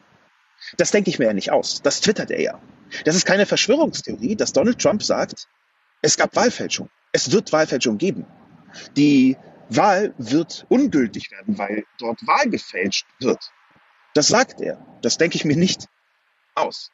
Das 0.77 0.91
denke 0.91 1.11
ich 1.11 1.19
mir 1.19 1.27
ja 1.27 1.33
nicht 1.33 1.53
aus. 1.53 1.83
Das 1.83 2.01
twittert 2.01 2.31
er 2.31 2.41
ja. 2.41 2.61
Das 3.05 3.17
ist 3.17 3.27
keine 3.27 3.47
Verschwörungstheorie, 3.47 4.37
dass 4.37 4.53
Donald 4.53 4.79
Trump 4.79 5.03
sagt, 5.03 5.47
es 6.03 6.17
gab 6.17 6.35
Wahlfälschung. 6.37 6.89
Es 7.13 7.33
wird 7.33 7.53
Wahlfälschung 7.53 7.99
geben. 7.99 8.27
Die 8.97 9.37
Wahl 9.69 10.15
wird 10.19 10.67
ungültig 10.69 11.31
werden, 11.31 11.59
weil 11.59 11.85
dort 11.99 12.27
Wahl 12.27 12.49
gefälscht 12.51 13.07
wird. 13.19 13.51
Das 14.15 14.29
sagt 14.29 14.61
er. 14.61 14.79
Das 15.03 15.19
denke 15.19 15.37
ich 15.37 15.45
mir 15.45 15.57
nicht 15.57 15.89
aus. 16.55 16.91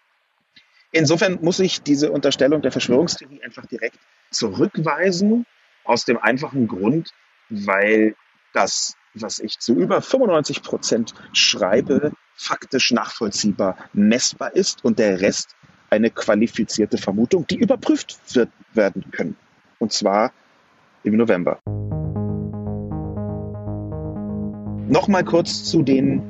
Insofern 0.93 1.39
muss 1.43 1.61
ich 1.61 1.83
diese 1.83 2.11
Unterstellung 2.11 2.63
der 2.63 2.73
Verschwörungstheorie 2.73 3.43
einfach 3.43 3.67
direkt 3.67 3.99
zurückweisen, 4.31 5.47
aus 5.85 6.05
dem 6.05 6.19
einfachen 6.19 6.69
Grund, 6.69 7.13
weil 7.49 8.17
das, 8.53 8.97
was 9.15 9.39
ich 9.39 9.59
zu 9.59 9.75
über 9.75 10.03
95 10.03 10.63
Prozent 10.63 11.15
schreibe, 11.33 12.13
faktisch 12.35 12.91
nachvollziehbar 12.91 13.77
messbar 13.93 14.55
ist 14.55 14.85
und 14.85 14.99
der 14.99 15.21
Rest 15.21 15.57
eine 15.91 16.11
qualifizierte 16.11 16.99
Vermutung, 16.99 17.47
die 17.47 17.59
überprüft 17.59 18.19
wird, 18.35 18.51
werden 18.73 19.11
können. 19.11 19.37
Und 19.79 19.93
zwar 19.93 20.33
im 21.05 21.17
November. 21.17 21.61
Nochmal 24.89 25.25
kurz 25.25 25.65
zu 25.65 25.83
den 25.83 26.23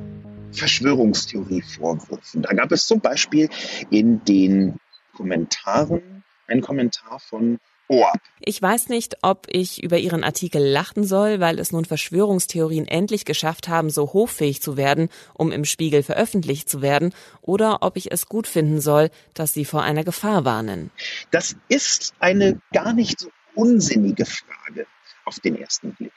Verschwörungstheorie-Vorwürfen. 0.51 2.43
Da 2.43 2.53
gab 2.53 2.71
es 2.71 2.85
zum 2.85 2.99
Beispiel 2.99 3.49
in 3.89 4.23
den 4.25 4.77
Kommentaren 5.15 6.23
einen 6.47 6.61
Kommentar 6.61 7.19
von 7.19 7.59
OAP. 7.87 8.21
Ich 8.39 8.61
weiß 8.61 8.89
nicht, 8.89 9.17
ob 9.21 9.47
ich 9.49 9.83
über 9.83 9.97
Ihren 9.97 10.23
Artikel 10.23 10.63
lachen 10.63 11.03
soll, 11.03 11.39
weil 11.39 11.59
es 11.59 11.71
nun 11.71 11.85
Verschwörungstheorien 11.85 12.87
endlich 12.87 13.25
geschafft 13.25 13.67
haben, 13.67 13.89
so 13.89 14.13
hochfähig 14.13 14.61
zu 14.61 14.77
werden, 14.77 15.09
um 15.33 15.51
im 15.51 15.65
Spiegel 15.65 16.03
veröffentlicht 16.03 16.69
zu 16.69 16.81
werden, 16.81 17.13
oder 17.41 17.79
ob 17.81 17.97
ich 17.97 18.11
es 18.11 18.27
gut 18.27 18.47
finden 18.47 18.79
soll, 18.79 19.09
dass 19.33 19.53
Sie 19.53 19.65
vor 19.65 19.83
einer 19.83 20.03
Gefahr 20.03 20.45
warnen. 20.45 20.91
Das 21.31 21.55
ist 21.67 22.13
eine 22.19 22.61
gar 22.71 22.93
nicht 22.93 23.19
so 23.19 23.29
unsinnige 23.55 24.25
Frage 24.25 24.87
auf 25.25 25.39
den 25.39 25.55
ersten 25.55 25.93
Blick. 25.93 26.13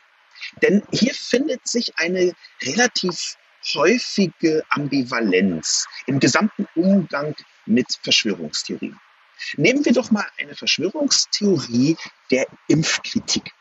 Denn 0.62 0.82
hier 0.92 1.14
findet 1.14 1.66
sich 1.66 1.98
eine 1.98 2.32
relativ 2.62 3.36
häufige 3.74 4.62
Ambivalenz 4.68 5.86
im 6.06 6.20
gesamten 6.20 6.66
Umgang 6.74 7.34
mit 7.66 7.86
Verschwörungstheorien. 8.02 8.98
Nehmen 9.56 9.84
wir 9.84 9.92
doch 9.92 10.10
mal 10.10 10.26
eine 10.38 10.54
Verschwörungstheorie 10.54 11.96
der 12.30 12.46
Impfkritik. 12.68 13.52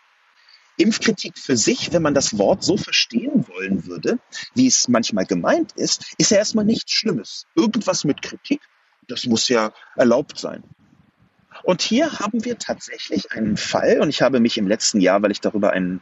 Impfkritik 0.78 1.38
für 1.38 1.56
sich, 1.56 1.94
wenn 1.94 2.02
man 2.02 2.16
das 2.16 2.38
Wort 2.38 2.64
so 2.64 2.78
verstehen 2.78 3.48
wollen 3.48 3.86
würde, 3.86 4.20
wie 4.56 4.68
es 4.68 4.88
manchmal 4.88 5.26
gemeint 5.26 5.72
ist, 5.74 6.14
ist 6.18 6.32
ja 6.32 6.38
erstmal 6.38 6.66
nichts 6.66 6.92
Schlimmes. 6.92 7.46
Irgendwas 7.56 8.04
mit 8.04 8.22
Kritik, 8.22 8.62
das 9.08 9.26
muss 9.26 9.48
ja 9.50 9.72
erlaubt 9.96 10.40
sein. 10.40 10.64
Und 11.64 11.82
hier 11.82 12.20
haben 12.20 12.44
wir 12.44 12.60
tatsächlich 12.60 13.32
einen 13.32 13.58
Fall, 13.58 14.00
und 14.02 14.10
ich 14.10 14.22
habe 14.22 14.40
mich 14.40 14.58
im 14.58 14.68
letzten 14.68 15.00
Jahr, 15.00 15.22
weil 15.22 15.32
ich 15.32 15.42
darüber 15.42 15.72
einen 15.72 16.02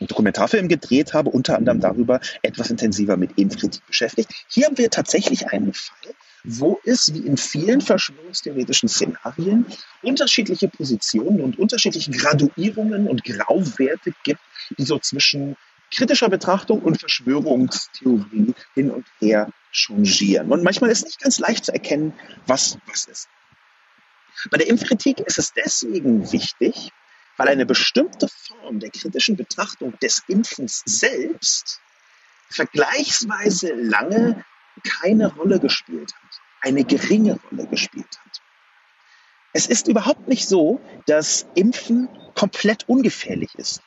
Dokumentarfilm 0.00 0.68
gedreht 0.68 1.12
habe, 1.12 1.30
unter 1.30 1.56
anderem 1.56 1.80
darüber 1.80 2.20
etwas 2.42 2.70
intensiver 2.70 3.16
mit 3.16 3.38
Impfkritik 3.38 3.86
beschäftigt. 3.86 4.30
Hier 4.48 4.66
haben 4.66 4.78
wir 4.78 4.90
tatsächlich 4.90 5.48
einen 5.48 5.74
Fall, 5.74 6.14
wo 6.44 6.80
es 6.84 7.12
wie 7.14 7.26
in 7.26 7.36
vielen 7.36 7.80
verschwörungstheoretischen 7.80 8.88
Szenarien 8.88 9.66
unterschiedliche 10.02 10.68
Positionen 10.68 11.40
und 11.40 11.58
unterschiedliche 11.58 12.10
Graduierungen 12.10 13.06
und 13.06 13.22
Grauwerte 13.22 14.12
gibt, 14.24 14.40
die 14.78 14.84
so 14.84 14.98
zwischen 14.98 15.56
kritischer 15.94 16.30
Betrachtung 16.30 16.80
und 16.80 16.98
Verschwörungstheorie 16.98 18.54
hin 18.74 18.90
und 18.90 19.06
her 19.20 19.50
changieren. 19.70 20.50
Und 20.50 20.62
manchmal 20.64 20.90
ist 20.90 21.04
nicht 21.04 21.20
ganz 21.20 21.38
leicht 21.38 21.66
zu 21.66 21.72
erkennen, 21.72 22.14
was 22.46 22.78
was 22.86 23.04
ist. 23.04 23.28
Bei 24.50 24.58
der 24.58 24.68
Impfkritik 24.68 25.20
ist 25.20 25.38
es 25.38 25.52
deswegen 25.52 26.32
wichtig, 26.32 26.90
weil 27.36 27.48
eine 27.48 27.66
bestimmte 27.66 28.28
Form 28.28 28.80
der 28.80 28.90
kritischen 28.90 29.36
Betrachtung 29.36 29.98
des 30.00 30.22
Impfens 30.28 30.82
selbst 30.84 31.80
vergleichsweise 32.48 33.72
lange 33.74 34.44
keine 35.00 35.34
Rolle 35.34 35.58
gespielt 35.60 36.12
hat, 36.14 36.40
eine 36.60 36.84
geringe 36.84 37.38
Rolle 37.50 37.66
gespielt 37.66 38.18
hat. 38.24 38.40
Es 39.52 39.66
ist 39.66 39.88
überhaupt 39.88 40.28
nicht 40.28 40.48
so, 40.48 40.80
dass 41.06 41.46
Impfen 41.54 42.08
komplett 42.34 42.88
ungefährlich 42.88 43.54
ist. 43.56 43.82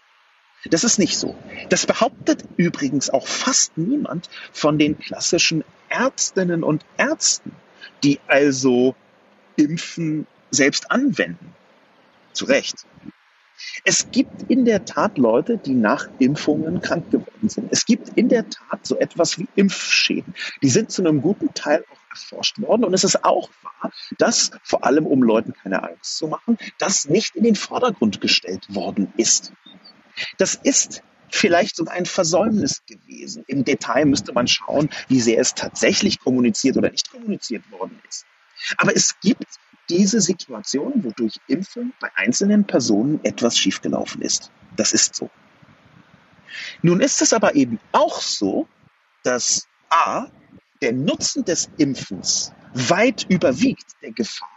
Das 0.66 0.84
ist 0.84 0.98
nicht 0.98 1.18
so. 1.18 1.36
Das 1.70 1.86
behauptet 1.86 2.44
übrigens 2.58 3.10
auch 3.10 3.28
fast 3.28 3.78
niemand 3.78 4.30
von 4.52 4.80
den 4.80 4.98
klassischen 4.98 5.64
Ärztinnen 5.90 6.64
und 6.64 6.86
Ärzten, 6.98 7.52
die 8.04 8.20
also 8.28 8.96
Impfen 9.58 10.28
selbst 10.56 10.92
anwenden. 10.92 11.54
Zu 12.34 12.46
Recht. 12.46 12.86
Es 13.84 14.12
gibt 14.12 14.50
in 14.50 14.66
der 14.66 14.86
Tat 14.86 15.18
Leute, 15.18 15.58
die 15.58 15.74
nach 15.74 16.08
Impfungen 16.20 16.82
krank 16.82 17.10
geworden 17.12 17.48
sind. 17.48 17.72
Es 17.72 17.86
gibt 17.86 18.10
in 18.18 18.28
der 18.28 18.50
Tat 18.50 18.86
so 18.86 18.98
etwas 19.00 19.38
wie 19.38 19.48
Impfschäden. 19.56 20.34
Die 20.62 20.70
sind 20.70 20.92
zu 20.92 21.02
einem 21.02 21.22
guten 21.22 21.54
Teil 21.54 21.86
auch 21.90 22.10
erforscht 22.10 22.60
worden. 22.60 22.84
Und 22.84 22.94
es 22.94 23.04
ist 23.04 23.24
auch 23.24 23.50
wahr, 23.62 23.92
dass 24.18 24.52
vor 24.64 24.84
allem, 24.84 25.06
um 25.06 25.24
Leuten 25.24 25.54
keine 25.54 25.84
Angst 25.84 26.18
zu 26.18 26.28
machen, 26.28 26.58
das 26.78 27.08
nicht 27.08 27.36
in 27.36 27.44
den 27.44 27.56
Vordergrund 27.56 28.22
gestellt 28.22 28.74
worden 28.74 29.14
ist. 29.18 29.54
Das 30.38 30.56
ist 30.56 31.02
vielleicht 31.30 31.76
sogar 31.76 31.96
ein 31.96 32.06
Versäumnis 32.06 32.84
gewesen. 32.86 33.44
Im 33.48 33.66
Detail 33.66 34.06
müsste 34.06 34.34
man 34.34 34.48
schauen, 34.48 34.90
wie 35.08 35.22
sehr 35.22 35.40
es 35.40 35.54
tatsächlich 35.54 36.20
kommuniziert 36.20 36.78
oder 36.78 36.90
nicht 36.90 37.12
kommuniziert 37.12 37.70
worden 37.72 38.02
ist. 38.08 38.26
Aber 38.78 38.96
es 38.96 39.20
gibt 39.20 39.46
diese 39.90 40.22
Situation, 40.22 41.04
wodurch 41.04 41.40
Impfen 41.48 41.94
bei 42.00 42.10
einzelnen 42.16 42.66
Personen 42.66 43.20
etwas 43.24 43.58
schiefgelaufen 43.58 44.22
ist. 44.22 44.52
Das 44.76 44.94
ist 44.94 45.16
so. 45.16 45.30
Nun 46.82 47.02
ist 47.02 47.22
es 47.22 47.34
aber 47.34 47.56
eben 47.56 47.80
auch 47.92 48.22
so, 48.22 48.68
dass 49.24 49.68
A, 49.90 50.28
der 50.82 50.94
Nutzen 50.94 51.46
des 51.46 51.70
Impfens 51.78 52.52
weit 52.74 53.26
überwiegt 53.30 53.96
der 54.02 54.12
Gefahr 54.12 54.50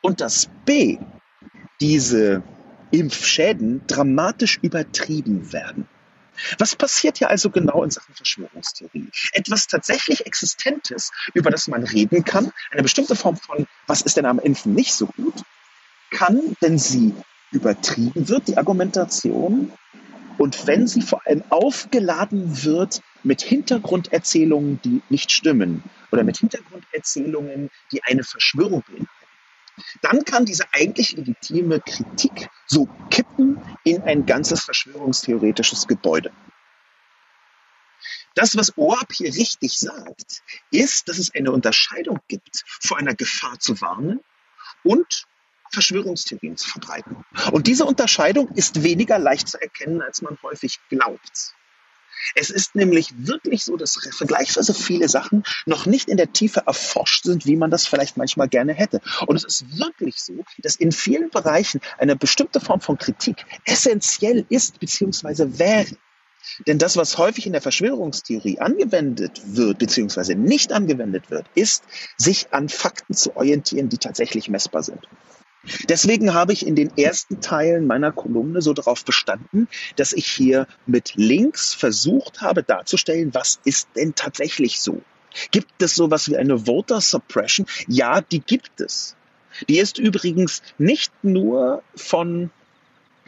und 0.00 0.20
dass 0.20 0.48
B, 0.64 0.98
diese 1.80 2.42
Impfschäden 2.90 3.86
dramatisch 3.86 4.58
übertrieben 4.62 5.52
werden. 5.52 5.88
Was 6.58 6.76
passiert 6.76 7.18
hier 7.18 7.30
also 7.30 7.50
genau 7.50 7.82
in 7.84 7.90
Sachen 7.90 8.14
Verschwörungstheorie? 8.14 9.10
Etwas 9.32 9.66
tatsächlich 9.66 10.26
Existentes, 10.26 11.10
über 11.34 11.50
das 11.50 11.68
man 11.68 11.84
reden 11.84 12.24
kann, 12.24 12.52
eine 12.70 12.82
bestimmte 12.82 13.16
Form 13.16 13.36
von, 13.36 13.66
was 13.86 14.02
ist 14.02 14.16
denn 14.16 14.26
am 14.26 14.38
Impfen 14.38 14.74
nicht 14.74 14.94
so 14.94 15.06
gut, 15.06 15.42
kann, 16.10 16.56
wenn 16.60 16.78
sie 16.78 17.14
übertrieben 17.50 18.28
wird, 18.28 18.48
die 18.48 18.56
Argumentation, 18.56 19.72
und 20.38 20.66
wenn 20.66 20.86
sie 20.86 21.02
vor 21.02 21.26
allem 21.26 21.44
aufgeladen 21.50 22.64
wird 22.64 23.02
mit 23.22 23.42
Hintergrunderzählungen, 23.42 24.80
die 24.82 25.02
nicht 25.08 25.30
stimmen, 25.30 25.82
oder 26.10 26.24
mit 26.24 26.38
Hintergrunderzählungen, 26.38 27.70
die 27.92 28.02
eine 28.04 28.24
Verschwörung 28.24 28.82
beinhalten, 28.82 29.08
dann 30.00 30.24
kann 30.24 30.44
diese 30.44 30.64
eigentlich 30.72 31.12
legitime 31.12 31.80
Kritik 31.80 32.48
so 32.66 32.88
kippen 33.10 33.60
in 33.84 34.02
ein 34.02 34.26
ganzes 34.26 34.62
verschwörungstheoretisches 34.62 35.86
Gebäude. 35.86 36.32
Das, 38.34 38.56
was 38.56 38.76
Oab 38.78 39.12
hier 39.12 39.34
richtig 39.34 39.78
sagt, 39.78 40.42
ist, 40.70 41.08
dass 41.08 41.18
es 41.18 41.34
eine 41.34 41.52
Unterscheidung 41.52 42.20
gibt, 42.28 42.64
vor 42.66 42.96
einer 42.98 43.14
Gefahr 43.14 43.58
zu 43.58 43.80
warnen 43.80 44.20
und 44.82 45.26
Verschwörungstheorien 45.70 46.56
zu 46.56 46.68
verbreiten. 46.68 47.24
Und 47.52 47.66
diese 47.66 47.84
Unterscheidung 47.84 48.48
ist 48.54 48.82
weniger 48.82 49.18
leicht 49.18 49.48
zu 49.48 49.60
erkennen, 49.60 50.02
als 50.02 50.22
man 50.22 50.38
häufig 50.42 50.78
glaubt. 50.88 51.54
Es 52.34 52.50
ist 52.50 52.74
nämlich 52.74 53.12
wirklich 53.16 53.64
so, 53.64 53.76
dass 53.76 53.98
vergleichsweise 54.16 54.74
viele 54.74 55.08
Sachen 55.08 55.44
noch 55.66 55.86
nicht 55.86 56.08
in 56.08 56.16
der 56.16 56.32
Tiefe 56.32 56.64
erforscht 56.66 57.24
sind, 57.24 57.46
wie 57.46 57.56
man 57.56 57.70
das 57.70 57.86
vielleicht 57.86 58.16
manchmal 58.16 58.48
gerne 58.48 58.72
hätte. 58.74 59.00
Und 59.26 59.36
es 59.36 59.44
ist 59.44 59.78
wirklich 59.78 60.16
so, 60.22 60.44
dass 60.58 60.76
in 60.76 60.92
vielen 60.92 61.30
Bereichen 61.30 61.80
eine 61.98 62.16
bestimmte 62.16 62.60
Form 62.60 62.80
von 62.80 62.98
Kritik 62.98 63.44
essentiell 63.64 64.46
ist 64.48 64.80
bzw. 64.80 65.58
wäre. 65.58 65.96
Denn 66.66 66.78
das, 66.78 66.96
was 66.96 67.18
häufig 67.18 67.46
in 67.46 67.52
der 67.52 67.62
Verschwörungstheorie 67.62 68.58
angewendet 68.58 69.40
wird, 69.44 69.78
beziehungsweise 69.78 70.34
nicht 70.34 70.72
angewendet 70.72 71.30
wird, 71.30 71.46
ist, 71.54 71.84
sich 72.16 72.52
an 72.52 72.68
Fakten 72.68 73.14
zu 73.14 73.36
orientieren, 73.36 73.88
die 73.88 73.98
tatsächlich 73.98 74.48
messbar 74.48 74.82
sind. 74.82 75.06
Deswegen 75.88 76.34
habe 76.34 76.52
ich 76.52 76.66
in 76.66 76.74
den 76.74 76.96
ersten 76.96 77.40
Teilen 77.40 77.86
meiner 77.86 78.12
Kolumne 78.12 78.62
so 78.62 78.72
darauf 78.72 79.04
bestanden, 79.04 79.68
dass 79.96 80.12
ich 80.12 80.26
hier 80.26 80.66
mit 80.86 81.14
Links 81.14 81.72
versucht 81.74 82.40
habe 82.40 82.62
darzustellen, 82.62 83.32
was 83.34 83.60
ist 83.64 83.88
denn 83.96 84.14
tatsächlich 84.14 84.80
so? 84.80 85.02
Gibt 85.50 85.82
es 85.82 85.94
sowas 85.94 86.28
wie 86.28 86.36
eine 86.36 86.66
Voter 86.66 87.00
Suppression? 87.00 87.66
Ja, 87.86 88.20
die 88.20 88.40
gibt 88.40 88.80
es. 88.80 89.16
Die 89.68 89.78
ist 89.78 89.98
übrigens 89.98 90.62
nicht 90.78 91.12
nur 91.22 91.82
von 91.94 92.50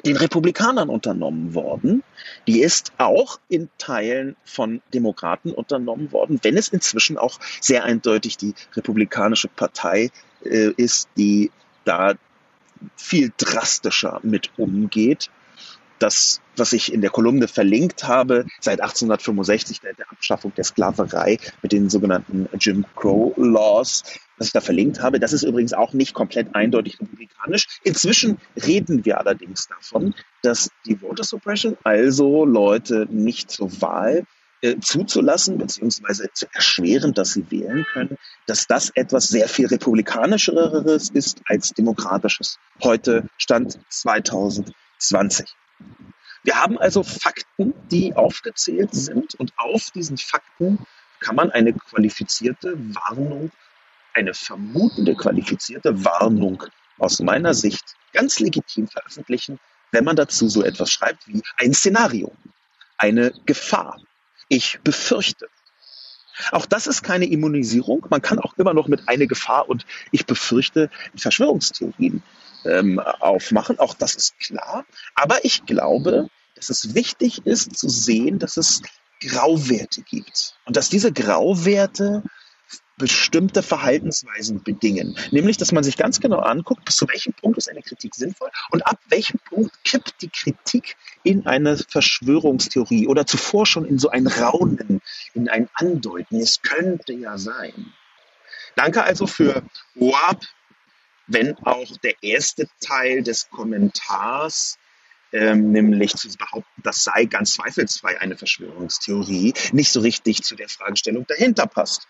den 0.04 0.16
Republikanern 0.16 0.90
unternommen 0.90 1.54
worden. 1.54 2.02
Die 2.46 2.60
ist 2.60 2.92
auch 2.98 3.40
in 3.48 3.70
Teilen 3.78 4.36
von 4.44 4.82
Demokraten 4.92 5.52
unternommen 5.52 6.12
worden, 6.12 6.40
wenn 6.42 6.56
es 6.56 6.68
inzwischen 6.68 7.16
auch 7.16 7.40
sehr 7.60 7.84
eindeutig 7.84 8.36
die 8.36 8.54
Republikanische 8.74 9.48
Partei 9.48 10.10
äh, 10.44 10.72
ist, 10.76 11.08
die 11.16 11.50
da 11.84 12.14
viel 12.96 13.32
drastischer 13.36 14.20
mit 14.22 14.50
umgeht. 14.58 15.30
Das, 15.98 16.40
was 16.56 16.72
ich 16.72 16.92
in 16.92 17.00
der 17.00 17.10
Kolumne 17.10 17.48
verlinkt 17.48 18.04
habe, 18.04 18.44
seit 18.60 18.80
1865 18.80 19.80
der, 19.80 19.94
Abschaffung 20.10 20.52
der 20.54 20.64
Sklaverei 20.64 21.38
mit 21.62 21.72
den 21.72 21.88
sogenannten 21.88 22.48
Jim 22.58 22.84
Crow 22.96 23.32
Laws, 23.36 24.02
was 24.36 24.48
ich 24.48 24.52
da 24.52 24.60
verlinkt 24.60 25.00
habe, 25.00 25.20
das 25.20 25.32
ist 25.32 25.44
übrigens 25.44 25.72
auch 25.72 25.92
nicht 25.92 26.12
komplett 26.12 26.54
eindeutig 26.54 27.00
republikanisch. 27.00 27.80
Inzwischen 27.84 28.38
reden 28.66 29.04
wir 29.04 29.18
allerdings 29.18 29.68
davon, 29.68 30.14
dass 30.42 30.70
die 30.84 30.96
Voter 30.96 31.24
Suppression, 31.24 31.76
also 31.84 32.44
Leute 32.44 33.06
nicht 33.10 33.50
zur 33.50 33.80
Wahl 33.80 34.24
äh, 34.64 34.80
zuzulassen 34.80 35.58
bzw. 35.58 36.28
zu 36.32 36.46
erschweren, 36.54 37.12
dass 37.12 37.34
sie 37.34 37.50
wählen 37.50 37.84
können, 37.92 38.16
dass 38.46 38.66
das 38.66 38.90
etwas 38.94 39.28
sehr 39.28 39.46
viel 39.46 39.66
republikanischeres 39.66 41.10
ist 41.10 41.42
als 41.44 41.74
demokratisches. 41.74 42.58
Heute 42.82 43.28
stand 43.36 43.78
2020. 43.90 45.54
Wir 46.44 46.56
haben 46.56 46.78
also 46.78 47.02
Fakten, 47.02 47.74
die 47.90 48.16
aufgezählt 48.16 48.94
sind 48.94 49.34
und 49.34 49.52
auf 49.58 49.90
diesen 49.90 50.16
Fakten 50.16 50.78
kann 51.20 51.36
man 51.36 51.50
eine 51.50 51.74
qualifizierte 51.74 52.72
Warnung, 52.94 53.50
eine 54.14 54.32
vermutende 54.32 55.14
qualifizierte 55.14 56.06
Warnung 56.06 56.62
aus 56.98 57.20
meiner 57.20 57.52
Sicht 57.52 57.96
ganz 58.14 58.40
legitim 58.40 58.88
veröffentlichen, 58.88 59.60
wenn 59.92 60.04
man 60.04 60.16
dazu 60.16 60.48
so 60.48 60.64
etwas 60.64 60.90
schreibt 60.90 61.28
wie 61.28 61.42
ein 61.58 61.74
Szenario, 61.74 62.32
eine 62.96 63.30
Gefahr, 63.44 64.00
ich 64.48 64.78
befürchte. 64.82 65.46
Auch 66.50 66.66
das 66.66 66.86
ist 66.86 67.02
keine 67.02 67.26
Immunisierung. 67.26 68.06
Man 68.10 68.22
kann 68.22 68.38
auch 68.38 68.54
immer 68.58 68.74
noch 68.74 68.88
mit 68.88 69.08
eine 69.08 69.26
Gefahr 69.26 69.68
und 69.68 69.86
ich 70.10 70.26
befürchte 70.26 70.90
Verschwörungstheorien 71.14 72.22
ähm, 72.64 72.98
aufmachen. 72.98 73.78
Auch 73.78 73.94
das 73.94 74.14
ist 74.14 74.38
klar. 74.38 74.84
Aber 75.14 75.44
ich 75.44 75.64
glaube, 75.64 76.28
dass 76.56 76.70
es 76.70 76.94
wichtig 76.94 77.46
ist 77.46 77.76
zu 77.76 77.88
sehen, 77.88 78.38
dass 78.38 78.56
es 78.56 78.82
Grauwerte 79.20 80.02
gibt 80.02 80.56
und 80.64 80.76
dass 80.76 80.88
diese 80.88 81.12
Grauwerte 81.12 82.22
bestimmte 82.96 83.62
Verhaltensweisen 83.62 84.62
bedingen. 84.62 85.16
Nämlich, 85.30 85.56
dass 85.56 85.72
man 85.72 85.82
sich 85.82 85.96
ganz 85.96 86.20
genau 86.20 86.38
anguckt, 86.38 86.84
bis 86.84 86.96
zu 86.96 87.08
welchem 87.08 87.32
Punkt 87.32 87.58
ist 87.58 87.68
eine 87.68 87.82
Kritik 87.82 88.14
sinnvoll 88.14 88.50
und 88.70 88.86
ab 88.86 88.98
welchem 89.08 89.38
Punkt 89.40 89.72
kippt 89.84 90.22
die 90.22 90.28
Kritik 90.28 90.96
in 91.22 91.46
eine 91.46 91.76
Verschwörungstheorie 91.76 93.08
oder 93.08 93.26
zuvor 93.26 93.66
schon 93.66 93.84
in 93.84 93.98
so 93.98 94.10
ein 94.10 94.26
Raunen, 94.26 95.00
in 95.34 95.48
ein 95.48 95.68
Andeuten. 95.74 96.36
Es 96.40 96.62
könnte 96.62 97.12
ja 97.12 97.36
sein. 97.38 97.92
Danke 98.76 99.02
also 99.02 99.26
für 99.26 99.62
WAP, 99.94 100.44
wenn 101.26 101.56
auch 101.58 101.96
der 101.98 102.22
erste 102.22 102.68
Teil 102.80 103.22
des 103.22 103.48
Kommentars 103.48 104.78
ähm, 105.32 105.72
nämlich 105.72 106.14
zu 106.14 106.28
behaupten, 106.36 106.82
das 106.82 107.02
sei 107.02 107.24
ganz 107.24 107.54
zweifelsfrei 107.54 108.20
eine 108.20 108.36
Verschwörungstheorie, 108.36 109.52
nicht 109.72 109.90
so 109.90 110.00
richtig 110.00 110.42
zu 110.42 110.54
der 110.54 110.68
Fragestellung 110.68 111.26
dahinter 111.26 111.66
passt. 111.66 112.06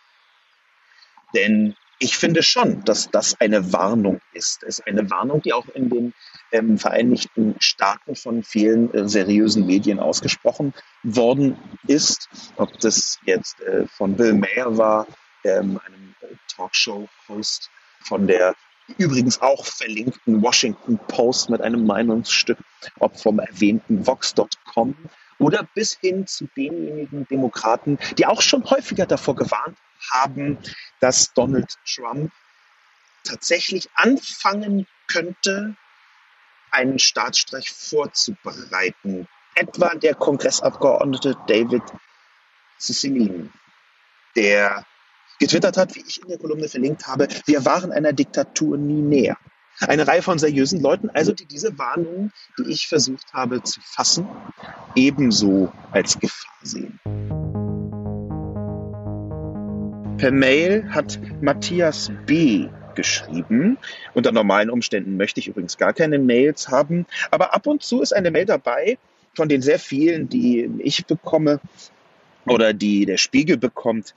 Denn 1.34 1.74
ich 1.98 2.16
finde 2.16 2.42
schon, 2.42 2.84
dass 2.84 3.10
das 3.10 3.40
eine 3.40 3.72
Warnung 3.72 4.20
ist. 4.32 4.62
Es 4.62 4.78
ist 4.78 4.86
eine 4.86 5.10
Warnung, 5.10 5.42
die 5.42 5.52
auch 5.52 5.68
in 5.68 5.88
den 5.88 6.14
ähm, 6.52 6.78
Vereinigten 6.78 7.56
Staaten 7.60 8.16
von 8.16 8.42
vielen 8.42 8.92
äh, 8.92 9.08
seriösen 9.08 9.66
Medien 9.66 9.98
ausgesprochen 10.00 10.74
worden 11.02 11.56
ist. 11.86 12.28
Ob 12.56 12.78
das 12.80 13.20
jetzt 13.24 13.60
äh, 13.60 13.86
von 13.86 14.16
Bill 14.16 14.34
Mayer 14.34 14.76
war, 14.76 15.06
ähm, 15.44 15.80
einem 15.86 16.14
äh, 16.20 16.34
Talkshow-Host 16.54 17.70
von 18.00 18.26
der 18.26 18.54
übrigens 18.98 19.40
auch 19.40 19.64
verlinkten 19.64 20.42
Washington 20.42 20.98
Post 20.98 21.48
mit 21.48 21.62
einem 21.62 21.86
Meinungsstück, 21.86 22.58
ob 22.98 23.18
vom 23.18 23.38
erwähnten 23.38 24.06
Vox.com 24.06 24.94
oder 25.44 25.68
bis 25.74 25.98
hin 26.00 26.26
zu 26.26 26.48
denjenigen 26.56 27.28
Demokraten, 27.28 27.98
die 28.16 28.24
auch 28.24 28.40
schon 28.40 28.64
häufiger 28.70 29.04
davor 29.04 29.36
gewarnt 29.36 29.76
haben, 30.10 30.58
dass 31.00 31.34
Donald 31.34 31.76
Trump 31.84 32.32
tatsächlich 33.24 33.90
anfangen 33.94 34.86
könnte, 35.06 35.76
einen 36.70 36.98
Staatsstreich 36.98 37.70
vorzubereiten. 37.70 39.28
Etwa 39.54 39.94
der 39.94 40.14
Kongressabgeordnete 40.14 41.36
David 41.46 41.82
Cicilline, 42.80 43.50
der 44.36 44.86
getwittert 45.38 45.76
hat, 45.76 45.94
wie 45.94 46.04
ich 46.06 46.22
in 46.22 46.28
der 46.28 46.38
Kolumne 46.38 46.68
verlinkt 46.68 47.06
habe, 47.06 47.28
wir 47.44 47.66
waren 47.66 47.92
einer 47.92 48.14
Diktatur 48.14 48.78
nie 48.78 49.02
näher. 49.02 49.36
Eine 49.80 50.06
Reihe 50.06 50.22
von 50.22 50.38
seriösen 50.38 50.80
Leuten, 50.80 51.10
also 51.10 51.32
die 51.32 51.46
diese 51.46 51.76
Warnungen, 51.78 52.32
die 52.58 52.70
ich 52.70 52.86
versucht 52.86 53.32
habe 53.32 53.62
zu 53.62 53.80
fassen, 53.80 54.26
ebenso 54.94 55.72
als 55.90 56.18
Gefahr 56.18 56.54
sehen. 56.62 57.00
Per 60.18 60.30
Mail 60.30 60.88
hat 60.90 61.18
Matthias 61.42 62.10
B. 62.26 62.68
geschrieben. 62.94 63.76
Unter 64.14 64.30
normalen 64.30 64.70
Umständen 64.70 65.16
möchte 65.16 65.40
ich 65.40 65.48
übrigens 65.48 65.76
gar 65.76 65.92
keine 65.92 66.20
Mails 66.20 66.68
haben, 66.68 67.06
aber 67.32 67.52
ab 67.52 67.66
und 67.66 67.82
zu 67.82 68.00
ist 68.00 68.14
eine 68.14 68.30
Mail 68.30 68.46
dabei, 68.46 68.98
von 69.34 69.48
den 69.48 69.62
sehr 69.62 69.80
vielen, 69.80 70.28
die 70.28 70.70
ich 70.78 71.04
bekomme 71.04 71.60
oder 72.46 72.72
die 72.72 73.04
der 73.04 73.16
Spiegel 73.16 73.56
bekommt, 73.56 74.14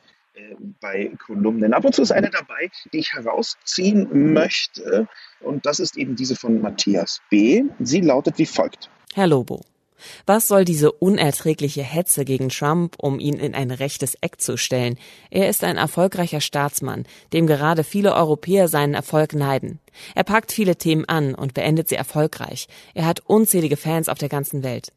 bei 0.80 1.12
Kolumnen. 1.26 1.74
Ab 1.74 1.86
und 1.86 1.96
zu 1.96 2.02
ist 2.02 2.12
eine 2.12 2.30
dabei, 2.30 2.70
die 2.94 3.00
ich 3.00 3.14
herausziehen 3.14 4.34
möchte. 4.34 5.08
Und 5.42 5.66
das 5.66 5.80
ist 5.80 5.98
eben 5.98 6.16
diese 6.16 6.36
von 6.36 6.62
Matthias 6.62 7.22
B. 7.30 7.64
Sie 7.80 8.02
lautet 8.02 8.38
wie 8.38 8.46
folgt. 8.46 8.90
Herr 9.14 9.28
Lobo. 9.28 9.62
Was 10.26 10.48
soll 10.48 10.66
diese 10.66 10.92
unerträgliche 10.92 11.82
Hetze 11.82 12.24
gegen 12.24 12.50
Trump, 12.50 12.96
um 13.00 13.20
ihn 13.20 13.40
in 13.40 13.56
ein 13.56 13.72
rechtes 13.72 14.16
Eck 14.22 14.40
zu 14.40 14.58
stellen? 14.58 14.98
Er 15.32 15.50
ist 15.50 15.64
ein 15.64 15.78
erfolgreicher 15.78 16.42
Staatsmann, 16.42 17.06
dem 17.34 17.48
gerade 17.48 17.84
viele 17.84 18.14
Europäer 18.14 18.68
seinen 18.68 18.94
Erfolg 18.94 19.34
neiden. 19.34 19.80
Er 20.14 20.24
packt 20.24 20.52
viele 20.52 20.76
Themen 20.76 21.06
an 21.06 21.34
und 21.34 21.54
beendet 21.54 21.90
sie 21.90 21.96
erfolgreich. 21.96 22.68
Er 22.94 23.06
hat 23.06 23.22
unzählige 23.26 23.78
Fans 23.78 24.10
auf 24.10 24.20
der 24.20 24.30
ganzen 24.30 24.64
Welt. 24.64 24.90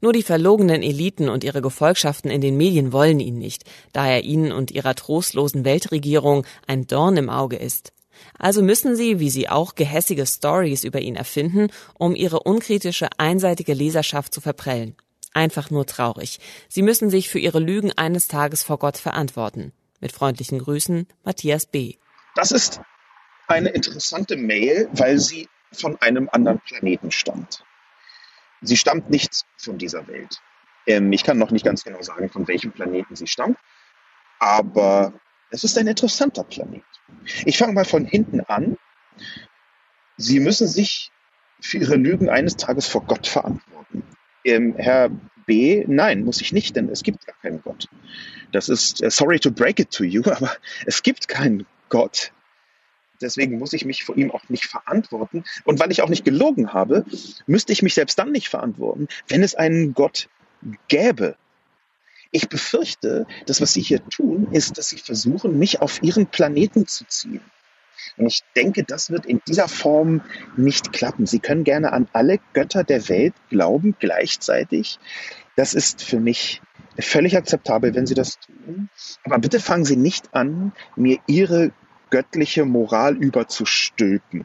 Nur 0.00 0.12
die 0.12 0.22
verlogenen 0.22 0.82
Eliten 0.82 1.28
und 1.28 1.44
ihre 1.44 1.62
Gefolgschaften 1.62 2.30
in 2.30 2.40
den 2.40 2.56
Medien 2.56 2.92
wollen 2.92 3.20
ihn 3.20 3.38
nicht, 3.38 3.64
da 3.92 4.06
er 4.06 4.22
ihnen 4.22 4.52
und 4.52 4.70
ihrer 4.70 4.94
trostlosen 4.94 5.64
Weltregierung 5.64 6.46
ein 6.66 6.86
Dorn 6.86 7.16
im 7.16 7.30
Auge 7.30 7.56
ist. 7.56 7.92
Also 8.38 8.62
müssen 8.62 8.96
sie, 8.96 9.20
wie 9.20 9.30
sie 9.30 9.48
auch, 9.48 9.74
gehässige 9.74 10.26
Stories 10.26 10.84
über 10.84 11.00
ihn 11.00 11.16
erfinden, 11.16 11.68
um 11.94 12.14
ihre 12.14 12.40
unkritische, 12.40 13.08
einseitige 13.18 13.74
Leserschaft 13.74 14.34
zu 14.34 14.40
verprellen. 14.40 14.96
Einfach 15.34 15.70
nur 15.70 15.86
traurig. 15.86 16.40
Sie 16.68 16.82
müssen 16.82 17.08
sich 17.08 17.30
für 17.30 17.38
ihre 17.38 17.58
Lügen 17.58 17.92
eines 17.92 18.28
Tages 18.28 18.62
vor 18.62 18.78
Gott 18.78 18.98
verantworten. 18.98 19.72
Mit 20.00 20.12
freundlichen 20.12 20.58
Grüßen, 20.58 21.06
Matthias 21.24 21.66
B. 21.66 21.94
Das 22.34 22.52
ist 22.52 22.80
eine 23.46 23.70
interessante 23.70 24.36
Mail, 24.36 24.88
weil 24.92 25.18
sie 25.18 25.48
von 25.72 25.96
einem 26.00 26.28
anderen 26.30 26.60
Planeten 26.60 27.10
stammt. 27.10 27.64
Sie 28.62 28.76
stammt 28.76 29.10
nicht 29.10 29.44
von 29.56 29.78
dieser 29.78 30.06
Welt. 30.06 30.40
Ähm, 30.86 31.12
ich 31.12 31.24
kann 31.24 31.38
noch 31.38 31.50
nicht 31.50 31.64
ganz 31.64 31.84
genau 31.84 32.02
sagen, 32.02 32.28
von 32.28 32.48
welchem 32.48 32.72
Planeten 32.72 33.16
sie 33.16 33.26
stammt, 33.26 33.58
aber 34.38 35.12
es 35.50 35.64
ist 35.64 35.76
ein 35.78 35.86
interessanter 35.86 36.44
Planet. 36.44 36.82
Ich 37.44 37.58
fange 37.58 37.74
mal 37.74 37.84
von 37.84 38.04
hinten 38.04 38.40
an. 38.40 38.76
Sie 40.16 40.40
müssen 40.40 40.66
sich 40.66 41.12
für 41.60 41.78
Ihre 41.78 41.96
Lügen 41.96 42.28
eines 42.28 42.56
Tages 42.56 42.86
vor 42.86 43.04
Gott 43.04 43.26
verantworten. 43.26 44.02
Ähm, 44.44 44.74
Herr 44.76 45.10
B, 45.46 45.84
nein, 45.86 46.24
muss 46.24 46.40
ich 46.40 46.52
nicht, 46.52 46.76
denn 46.76 46.88
es 46.88 47.02
gibt 47.02 47.26
gar 47.26 47.36
keinen 47.40 47.62
Gott. 47.62 47.88
Das 48.52 48.68
ist, 48.68 49.02
uh, 49.02 49.10
sorry 49.10 49.38
to 49.38 49.50
break 49.50 49.78
it 49.78 49.90
to 49.90 50.04
you, 50.04 50.22
aber 50.30 50.52
es 50.86 51.02
gibt 51.02 51.28
keinen 51.28 51.66
Gott. 51.88 52.32
Deswegen 53.22 53.58
muss 53.58 53.72
ich 53.72 53.84
mich 53.84 54.04
vor 54.04 54.16
ihm 54.16 54.30
auch 54.30 54.48
nicht 54.48 54.66
verantworten. 54.66 55.44
Und 55.64 55.80
weil 55.80 55.90
ich 55.90 56.02
auch 56.02 56.08
nicht 56.08 56.24
gelogen 56.24 56.72
habe, 56.72 57.04
müsste 57.46 57.72
ich 57.72 57.82
mich 57.82 57.94
selbst 57.94 58.18
dann 58.18 58.32
nicht 58.32 58.48
verantworten, 58.48 59.08
wenn 59.28 59.42
es 59.42 59.54
einen 59.54 59.94
Gott 59.94 60.28
gäbe. 60.88 61.36
Ich 62.30 62.48
befürchte, 62.48 63.26
dass 63.46 63.60
was 63.60 63.74
sie 63.74 63.82
hier 63.82 64.02
tun, 64.08 64.48
ist, 64.52 64.78
dass 64.78 64.88
sie 64.88 64.98
versuchen, 64.98 65.58
mich 65.58 65.80
auf 65.82 66.02
ihren 66.02 66.26
Planeten 66.26 66.86
zu 66.86 67.04
ziehen. 67.06 67.42
Und 68.16 68.26
ich 68.26 68.40
denke, 68.56 68.84
das 68.84 69.10
wird 69.10 69.26
in 69.26 69.40
dieser 69.46 69.68
Form 69.68 70.22
nicht 70.56 70.92
klappen. 70.92 71.26
Sie 71.26 71.40
können 71.40 71.64
gerne 71.64 71.92
an 71.92 72.08
alle 72.12 72.38
Götter 72.52 72.84
der 72.84 73.08
Welt 73.08 73.34
glauben 73.50 73.96
gleichzeitig. 73.98 74.98
Das 75.56 75.74
ist 75.74 76.02
für 76.02 76.20
mich 76.20 76.62
völlig 76.98 77.36
akzeptabel, 77.36 77.94
wenn 77.94 78.06
Sie 78.06 78.14
das 78.14 78.38
tun. 78.38 78.88
Aber 79.24 79.38
bitte 79.38 79.60
fangen 79.60 79.84
Sie 79.84 79.96
nicht 79.96 80.34
an, 80.34 80.72
mir 80.96 81.18
Ihre 81.26 81.72
göttliche 82.12 82.66
Moral 82.66 83.16
überzustülpen. 83.16 84.44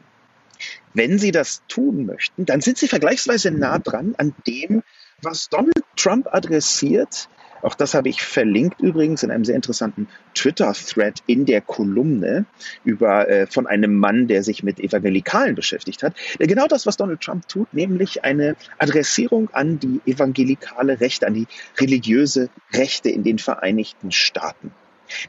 Wenn 0.94 1.18
Sie 1.18 1.32
das 1.32 1.62
tun 1.68 2.06
möchten, 2.06 2.46
dann 2.46 2.62
sind 2.62 2.78
Sie 2.78 2.88
vergleichsweise 2.88 3.50
nah 3.50 3.78
dran 3.78 4.14
an 4.16 4.34
dem, 4.46 4.82
was 5.20 5.50
Donald 5.50 5.84
Trump 5.94 6.28
adressiert. 6.32 7.28
Auch 7.60 7.74
das 7.74 7.92
habe 7.92 8.08
ich 8.08 8.22
verlinkt 8.22 8.80
übrigens 8.80 9.22
in 9.22 9.30
einem 9.30 9.44
sehr 9.44 9.54
interessanten 9.54 10.08
Twitter-Thread 10.34 11.22
in 11.26 11.44
der 11.44 11.60
Kolumne 11.60 12.46
über 12.84 13.28
äh, 13.28 13.46
von 13.46 13.66
einem 13.66 13.96
Mann, 13.96 14.28
der 14.28 14.42
sich 14.42 14.62
mit 14.62 14.80
Evangelikalen 14.80 15.54
beschäftigt 15.54 16.02
hat. 16.02 16.14
Genau 16.38 16.68
das, 16.68 16.86
was 16.86 16.96
Donald 16.96 17.20
Trump 17.20 17.48
tut, 17.48 17.74
nämlich 17.74 18.24
eine 18.24 18.56
Adressierung 18.78 19.50
an 19.50 19.78
die 19.78 20.00
evangelikale 20.06 21.00
Rechte, 21.00 21.26
an 21.26 21.34
die 21.34 21.48
religiöse 21.78 22.48
Rechte 22.72 23.10
in 23.10 23.24
den 23.24 23.38
Vereinigten 23.38 24.10
Staaten. 24.10 24.72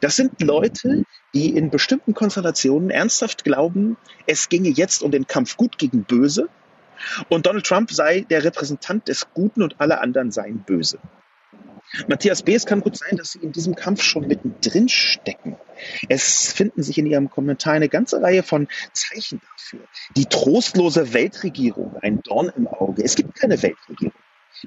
Das 0.01 0.15
sind 0.15 0.41
Leute, 0.41 1.03
die 1.33 1.55
in 1.55 1.69
bestimmten 1.69 2.13
Konstellationen 2.13 2.89
ernsthaft 2.89 3.43
glauben, 3.43 3.97
es 4.25 4.49
ginge 4.49 4.69
jetzt 4.69 5.03
um 5.03 5.11
den 5.11 5.27
Kampf 5.27 5.57
gut 5.57 5.77
gegen 5.77 6.03
böse 6.03 6.49
und 7.29 7.45
Donald 7.45 7.65
Trump 7.65 7.91
sei 7.91 8.21
der 8.21 8.43
Repräsentant 8.43 9.07
des 9.07 9.27
Guten 9.33 9.63
und 9.63 9.79
alle 9.79 10.01
anderen 10.01 10.31
seien 10.31 10.59
böse. 10.59 10.99
Matthias 12.07 12.43
B., 12.43 12.53
es 12.53 12.67
kann 12.67 12.81
gut 12.81 12.97
sein, 12.97 13.17
dass 13.17 13.31
Sie 13.31 13.39
in 13.39 13.51
diesem 13.51 13.75
Kampf 13.75 14.03
schon 14.03 14.27
mittendrin 14.27 14.89
stecken. 14.89 15.57
Es 16.07 16.53
finden 16.53 16.83
sich 16.83 16.99
in 16.99 17.07
Ihrem 17.07 17.31
Kommentar 17.31 17.73
eine 17.73 17.89
ganze 17.89 18.21
Reihe 18.21 18.43
von 18.43 18.67
Zeichen 18.93 19.41
dafür. 19.51 19.79
Die 20.15 20.25
trostlose 20.25 21.13
Weltregierung, 21.13 21.95
ein 22.01 22.21
Dorn 22.21 22.51
im 22.55 22.67
Auge. 22.67 23.03
Es 23.03 23.15
gibt 23.15 23.33
keine 23.33 23.61
Weltregierung. 23.63 24.13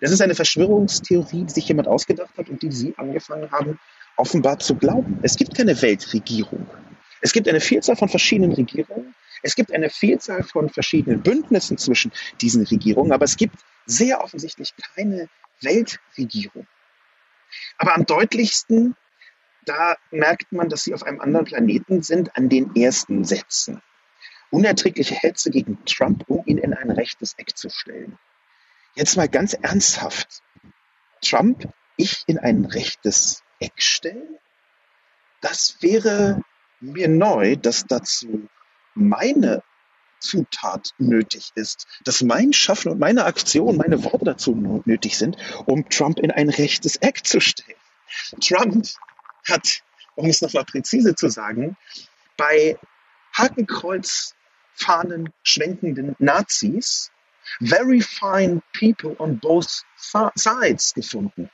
Das 0.00 0.10
ist 0.10 0.20
eine 0.20 0.34
Verschwörungstheorie, 0.34 1.44
die 1.44 1.52
sich 1.52 1.68
jemand 1.68 1.86
ausgedacht 1.86 2.36
hat 2.36 2.48
und 2.48 2.62
die 2.62 2.72
Sie 2.72 2.94
angefangen 2.96 3.52
haben, 3.52 3.78
offenbar 4.22 4.60
zu 4.60 4.76
glauben. 4.76 5.18
Es 5.22 5.34
gibt 5.34 5.56
keine 5.56 5.82
Weltregierung. 5.82 6.68
Es 7.20 7.32
gibt 7.32 7.48
eine 7.48 7.60
Vielzahl 7.60 7.96
von 7.96 8.08
verschiedenen 8.08 8.52
Regierungen. 8.52 9.16
Es 9.42 9.56
gibt 9.56 9.72
eine 9.72 9.90
Vielzahl 9.90 10.44
von 10.44 10.68
verschiedenen 10.68 11.22
Bündnissen 11.22 11.76
zwischen 11.76 12.12
diesen 12.40 12.64
Regierungen, 12.64 13.10
aber 13.10 13.24
es 13.24 13.36
gibt 13.36 13.56
sehr 13.84 14.22
offensichtlich 14.22 14.74
keine 14.94 15.28
Weltregierung. 15.60 16.68
Aber 17.78 17.96
am 17.96 18.06
deutlichsten, 18.06 18.94
da 19.64 19.96
merkt 20.12 20.52
man, 20.52 20.68
dass 20.68 20.84
sie 20.84 20.94
auf 20.94 21.02
einem 21.02 21.20
anderen 21.20 21.46
Planeten 21.46 22.02
sind 22.02 22.36
an 22.36 22.48
den 22.48 22.76
ersten 22.76 23.24
Sätzen. 23.24 23.82
Unerträgliche 24.50 25.16
Hetze 25.16 25.50
gegen 25.50 25.84
Trump, 25.84 26.22
um 26.28 26.44
ihn 26.46 26.58
in 26.58 26.74
ein 26.74 26.92
rechtes 26.92 27.34
Eck 27.38 27.56
zu 27.56 27.70
stellen. 27.70 28.16
Jetzt 28.94 29.16
mal 29.16 29.28
ganz 29.28 29.54
ernsthaft. 29.54 30.42
Trump, 31.22 31.72
ich 31.96 32.22
in 32.28 32.38
ein 32.38 32.66
rechtes 32.66 33.42
Eck 33.62 33.74
stellen? 33.76 34.38
Das 35.40 35.78
wäre 35.80 36.42
mir 36.80 37.08
neu, 37.08 37.56
dass 37.56 37.86
dazu 37.86 38.48
meine 38.94 39.62
Zutat 40.20 40.94
nötig 40.98 41.50
ist, 41.54 41.86
dass 42.04 42.22
mein 42.22 42.52
Schaffen 42.52 42.92
und 42.92 43.00
meine 43.00 43.24
Aktion, 43.24 43.76
meine 43.76 44.04
Worte 44.04 44.24
dazu 44.24 44.54
nötig 44.84 45.18
sind, 45.18 45.36
um 45.66 45.88
Trump 45.88 46.20
in 46.20 46.30
ein 46.30 46.48
rechtes 46.48 46.96
Eck 46.96 47.26
zu 47.26 47.40
stellen. 47.40 47.78
Trump 48.40 48.86
hat, 49.48 49.82
um 50.14 50.28
es 50.28 50.40
nochmal 50.42 50.64
präzise 50.64 51.14
zu 51.14 51.28
sagen, 51.28 51.76
bei 52.36 52.78
Hakenkreuzfahnen 53.34 55.32
schwenkenden 55.42 56.14
Nazis 56.18 57.10
very 57.60 58.00
fine 58.00 58.62
people 58.72 59.16
on 59.18 59.38
both 59.38 59.84
sides 60.36 60.94
gefunden. 60.94 61.50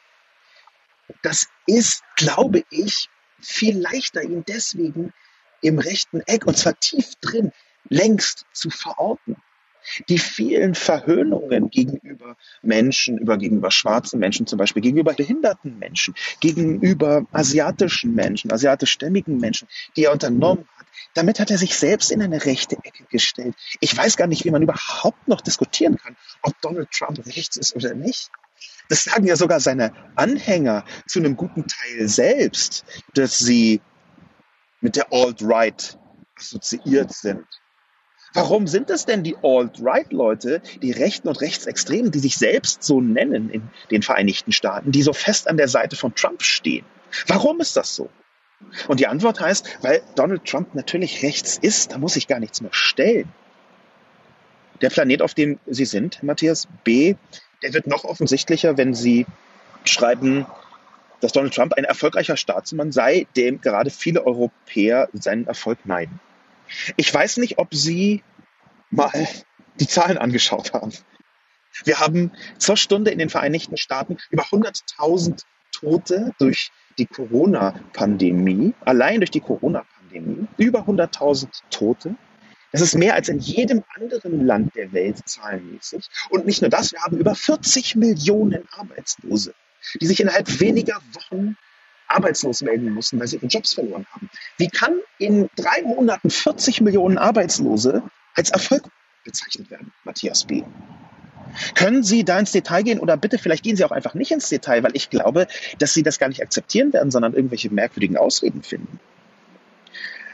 Das 1.22 1.46
ist, 1.66 2.02
glaube 2.16 2.64
ich, 2.70 3.08
viel 3.40 3.78
leichter, 3.78 4.22
ihn 4.22 4.44
deswegen 4.46 5.12
im 5.60 5.78
rechten 5.78 6.20
Eck, 6.20 6.46
und 6.46 6.56
zwar 6.56 6.78
tief 6.78 7.14
drin, 7.20 7.52
längst 7.88 8.44
zu 8.52 8.70
verorten. 8.70 9.36
Die 10.08 10.18
vielen 10.18 10.74
Verhöhnungen 10.74 11.70
gegenüber 11.70 12.36
Menschen, 12.62 13.16
über 13.16 13.38
gegenüber 13.38 13.70
schwarzen 13.70 14.20
Menschen 14.20 14.46
zum 14.46 14.58
Beispiel, 14.58 14.82
gegenüber 14.82 15.14
behinderten 15.14 15.78
Menschen, 15.78 16.14
gegenüber 16.40 17.26
asiatischen 17.32 18.14
Menschen, 18.14 18.52
asiatischstämmigen 18.52 19.38
Menschen, 19.38 19.66
die 19.96 20.04
er 20.04 20.12
unternommen 20.12 20.68
hat, 20.76 20.86
damit 21.14 21.40
hat 21.40 21.50
er 21.50 21.58
sich 21.58 21.76
selbst 21.76 22.10
in 22.10 22.20
eine 22.20 22.44
rechte 22.44 22.76
Ecke 22.82 23.04
gestellt. 23.04 23.54
Ich 23.80 23.96
weiß 23.96 24.16
gar 24.16 24.26
nicht, 24.26 24.44
wie 24.44 24.50
man 24.50 24.62
überhaupt 24.62 25.26
noch 25.26 25.40
diskutieren 25.40 25.96
kann, 25.96 26.16
ob 26.42 26.60
Donald 26.60 26.90
Trump 26.90 27.24
rechts 27.24 27.56
ist 27.56 27.74
oder 27.74 27.94
nicht. 27.94 28.30
Das 28.88 29.04
sagen 29.04 29.26
ja 29.26 29.36
sogar 29.36 29.60
seine 29.60 29.92
Anhänger 30.16 30.84
zu 31.06 31.18
einem 31.18 31.36
guten 31.36 31.66
Teil 31.66 32.08
selbst, 32.08 32.84
dass 33.14 33.38
sie 33.38 33.80
mit 34.80 34.96
der 34.96 35.12
Alt-Right 35.12 35.98
assoziiert 36.38 37.12
sind. 37.12 37.44
Warum 38.34 38.66
sind 38.66 38.90
es 38.90 39.06
denn 39.06 39.22
die 39.22 39.36
Alt-Right-Leute, 39.42 40.62
die 40.82 40.92
Rechten 40.92 41.28
und 41.28 41.40
Rechtsextremen, 41.40 42.10
die 42.10 42.18
sich 42.18 42.36
selbst 42.36 42.82
so 42.82 43.00
nennen 43.00 43.50
in 43.50 43.70
den 43.90 44.02
Vereinigten 44.02 44.52
Staaten, 44.52 44.92
die 44.92 45.02
so 45.02 45.12
fest 45.12 45.48
an 45.48 45.56
der 45.56 45.68
Seite 45.68 45.96
von 45.96 46.14
Trump 46.14 46.42
stehen? 46.42 46.84
Warum 47.26 47.60
ist 47.60 47.76
das 47.76 47.94
so? 47.94 48.10
Und 48.86 49.00
die 49.00 49.06
Antwort 49.06 49.40
heißt, 49.40 49.78
weil 49.82 50.02
Donald 50.14 50.44
Trump 50.44 50.74
natürlich 50.74 51.22
rechts 51.22 51.58
ist, 51.60 51.92
da 51.92 51.98
muss 51.98 52.16
ich 52.16 52.26
gar 52.26 52.40
nichts 52.40 52.60
mehr 52.60 52.72
stellen. 52.72 53.32
Der 54.80 54.90
Planet, 54.90 55.22
auf 55.22 55.34
dem 55.34 55.58
Sie 55.66 55.84
sind, 55.84 56.22
Matthias 56.22 56.68
B., 56.84 57.14
der 57.62 57.74
wird 57.74 57.86
noch 57.86 58.04
offensichtlicher, 58.04 58.76
wenn 58.76 58.94
Sie 58.94 59.26
schreiben, 59.84 60.46
dass 61.20 61.32
Donald 61.32 61.54
Trump 61.54 61.74
ein 61.74 61.84
erfolgreicher 61.84 62.36
Staatsmann 62.36 62.92
sei, 62.92 63.26
dem 63.36 63.60
gerade 63.60 63.90
viele 63.90 64.24
Europäer 64.24 65.08
seinen 65.12 65.46
Erfolg 65.46 65.84
neiden. 65.84 66.20
Ich 66.96 67.12
weiß 67.12 67.38
nicht, 67.38 67.58
ob 67.58 67.74
Sie 67.74 68.22
mal 68.90 69.26
die 69.80 69.86
Zahlen 69.86 70.18
angeschaut 70.18 70.72
haben. 70.72 70.92
Wir 71.84 72.00
haben 72.00 72.32
zur 72.58 72.76
Stunde 72.76 73.10
in 73.10 73.18
den 73.18 73.30
Vereinigten 73.30 73.76
Staaten 73.76 74.18
über 74.30 74.44
100.000 74.44 75.42
Tote 75.72 76.32
durch 76.38 76.70
die 76.98 77.06
Corona-Pandemie, 77.06 78.74
allein 78.84 79.20
durch 79.20 79.30
die 79.30 79.40
Corona-Pandemie, 79.40 80.48
über 80.56 80.80
100.000 80.80 81.48
Tote. 81.70 82.16
Das 82.72 82.80
ist 82.80 82.94
mehr 82.94 83.14
als 83.14 83.28
in 83.28 83.38
jedem 83.38 83.82
anderen 83.94 84.46
Land 84.46 84.74
der 84.74 84.92
Welt 84.92 85.26
zahlenmäßig. 85.26 86.06
Und 86.30 86.46
nicht 86.46 86.60
nur 86.60 86.70
das, 86.70 86.92
wir 86.92 87.00
haben 87.00 87.16
über 87.18 87.34
40 87.34 87.96
Millionen 87.96 88.68
Arbeitslose, 88.72 89.54
die 90.00 90.06
sich 90.06 90.20
innerhalb 90.20 90.60
weniger 90.60 91.00
Wochen 91.12 91.56
arbeitslos 92.08 92.62
melden 92.62 92.92
mussten, 92.92 93.20
weil 93.20 93.28
sie 93.28 93.36
ihre 93.36 93.46
Jobs 93.46 93.74
verloren 93.74 94.06
haben. 94.12 94.30
Wie 94.56 94.68
kann 94.68 94.94
in 95.18 95.48
drei 95.56 95.82
Monaten 95.82 96.30
40 96.30 96.80
Millionen 96.80 97.18
Arbeitslose 97.18 98.02
als 98.34 98.50
Erfolg 98.50 98.84
bezeichnet 99.24 99.70
werden, 99.70 99.92
Matthias 100.04 100.44
B.? 100.44 100.62
Können 101.74 102.02
Sie 102.02 102.24
da 102.24 102.38
ins 102.38 102.52
Detail 102.52 102.82
gehen 102.82 103.00
oder 103.00 103.16
bitte 103.16 103.38
vielleicht 103.38 103.64
gehen 103.64 103.76
Sie 103.76 103.84
auch 103.84 103.90
einfach 103.90 104.14
nicht 104.14 104.30
ins 104.30 104.48
Detail, 104.48 104.82
weil 104.82 104.94
ich 104.94 105.08
glaube, 105.08 105.46
dass 105.78 105.94
Sie 105.94 106.02
das 106.02 106.18
gar 106.18 106.28
nicht 106.28 106.42
akzeptieren 106.42 106.92
werden, 106.92 107.10
sondern 107.10 107.34
irgendwelche 107.34 107.70
merkwürdigen 107.70 108.16
Ausreden 108.16 108.62
finden. 108.62 109.00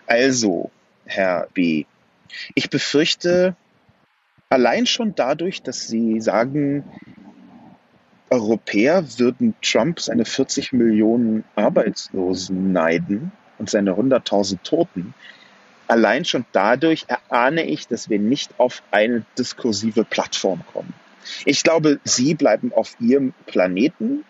Also, 0.07 0.71
Herr 1.05 1.49
B., 1.55 1.87
ich 2.55 2.71
befürchte, 2.71 3.57
allein 4.49 4.87
schon 4.87 5.15
dadurch, 5.15 5.63
dass 5.63 5.89
Sie 5.89 6.21
sagen, 6.21 6.85
Europäer 8.31 9.05
würden 9.19 9.55
Trump 9.63 10.01
seine 10.01 10.25
40 10.25 10.73
Millionen 10.73 11.45
Arbeitslosen 11.55 12.73
neiden 12.73 13.33
und 13.59 13.71
seine 13.71 13.93
100.000 13.93 14.63
Toten, 14.63 15.15
allein 15.87 16.25
schon 16.25 16.45
dadurch 16.53 17.05
erahne 17.09 17.65
ich, 17.65 17.87
dass 17.87 18.09
wir 18.09 18.19
nicht 18.19 18.59
auf 18.59 18.83
eine 18.91 19.25
diskursive 19.39 20.05
Plattform 20.05 20.65
kommen. 20.73 20.95
Ich 21.45 21.63
glaube, 21.63 22.01
Sie 22.05 22.35
bleiben 22.35 22.73
auf 22.73 22.97
Ihrem 23.01 23.33
Planeten, 23.47 24.25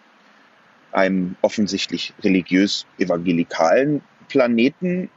einem 0.92 1.36
offensichtlich 1.42 2.12
religiös 2.22 2.86
evangelikalen 2.98 4.02
Planeten, 4.28 5.10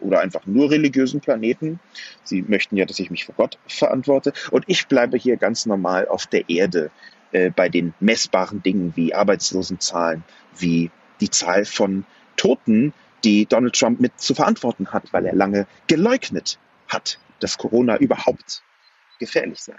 oder 0.00 0.20
einfach 0.20 0.46
nur 0.46 0.70
religiösen 0.70 1.20
Planeten. 1.20 1.80
Sie 2.24 2.42
möchten 2.42 2.76
ja, 2.76 2.84
dass 2.84 2.98
ich 2.98 3.10
mich 3.10 3.24
vor 3.24 3.34
Gott 3.36 3.58
verantworte. 3.66 4.32
Und 4.50 4.64
ich 4.66 4.86
bleibe 4.86 5.16
hier 5.16 5.36
ganz 5.36 5.66
normal 5.66 6.08
auf 6.08 6.26
der 6.26 6.48
Erde 6.48 6.90
äh, 7.32 7.50
bei 7.50 7.68
den 7.68 7.94
messbaren 8.00 8.62
Dingen 8.62 8.92
wie 8.96 9.14
Arbeitslosenzahlen, 9.14 10.24
wie 10.58 10.90
die 11.20 11.30
Zahl 11.30 11.64
von 11.64 12.04
Toten, 12.36 12.92
die 13.24 13.46
Donald 13.46 13.78
Trump 13.78 14.00
mit 14.00 14.20
zu 14.20 14.34
verantworten 14.34 14.92
hat, 14.92 15.12
weil 15.12 15.26
er 15.26 15.34
lange 15.34 15.66
geleugnet 15.86 16.58
hat, 16.88 17.18
dass 17.40 17.58
Corona 17.58 17.96
überhaupt 17.96 18.62
gefährlich 19.18 19.60
sei. 19.60 19.76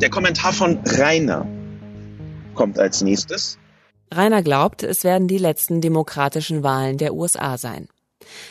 Der 0.00 0.10
Kommentar 0.10 0.52
von 0.52 0.78
Rainer 0.84 1.46
kommt 2.54 2.78
als 2.78 3.02
nächstes. 3.02 3.58
Rainer 4.12 4.42
glaubt, 4.42 4.82
es 4.82 5.04
werden 5.04 5.28
die 5.28 5.38
letzten 5.38 5.80
demokratischen 5.80 6.62
Wahlen 6.62 6.98
der 6.98 7.14
USA 7.14 7.58
sein. 7.58 7.88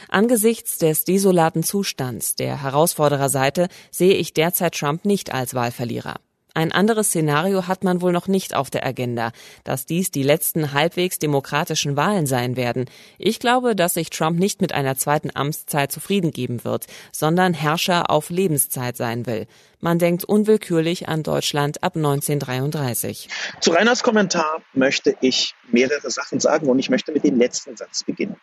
Angesichts 0.09 0.77
des 0.77 1.03
desolaten 1.03 1.63
Zustands 1.63 2.35
der 2.35 2.61
Herausfordererseite 2.61 3.67
sehe 3.91 4.13
ich 4.13 4.33
derzeit 4.33 4.75
Trump 4.75 5.05
nicht 5.05 5.33
als 5.33 5.53
Wahlverlierer. 5.53 6.15
Ein 6.55 6.71
anderes 6.71 7.09
Szenario 7.09 7.67
hat 7.67 7.83
man 7.83 7.99
wohl 7.99 8.13
noch 8.13 8.29
nicht 8.29 8.55
auf 8.55 8.69
der 8.69 8.85
Agenda, 8.85 9.33
dass 9.65 9.85
dies 9.85 10.09
die 10.09 10.23
letzten 10.23 10.71
halbwegs 10.71 11.19
demokratischen 11.19 11.97
Wahlen 11.97 12.27
sein 12.27 12.55
werden. 12.55 12.85
Ich 13.17 13.39
glaube, 13.39 13.75
dass 13.75 13.95
sich 13.95 14.09
Trump 14.09 14.39
nicht 14.39 14.61
mit 14.61 14.71
einer 14.73 14.95
zweiten 14.95 15.31
Amtszeit 15.33 15.91
zufrieden 15.91 16.31
geben 16.31 16.63
wird, 16.63 16.87
sondern 17.11 17.53
Herrscher 17.53 18.09
auf 18.09 18.29
Lebenszeit 18.29 18.95
sein 18.95 19.25
will. 19.25 19.47
Man 19.81 19.99
denkt 19.99 20.23
unwillkürlich 20.23 21.09
an 21.09 21.23
Deutschland 21.23 21.83
ab 21.83 21.97
1933. 21.97 23.27
Zu 23.59 23.71
Reiners 23.71 24.01
Kommentar 24.01 24.61
möchte 24.71 25.17
ich 25.19 25.55
mehrere 25.69 26.09
Sachen 26.09 26.39
sagen 26.39 26.69
und 26.69 26.79
ich 26.79 26.89
möchte 26.89 27.11
mit 27.11 27.25
dem 27.25 27.37
letzten 27.37 27.75
Satz 27.75 28.05
beginnen. 28.05 28.37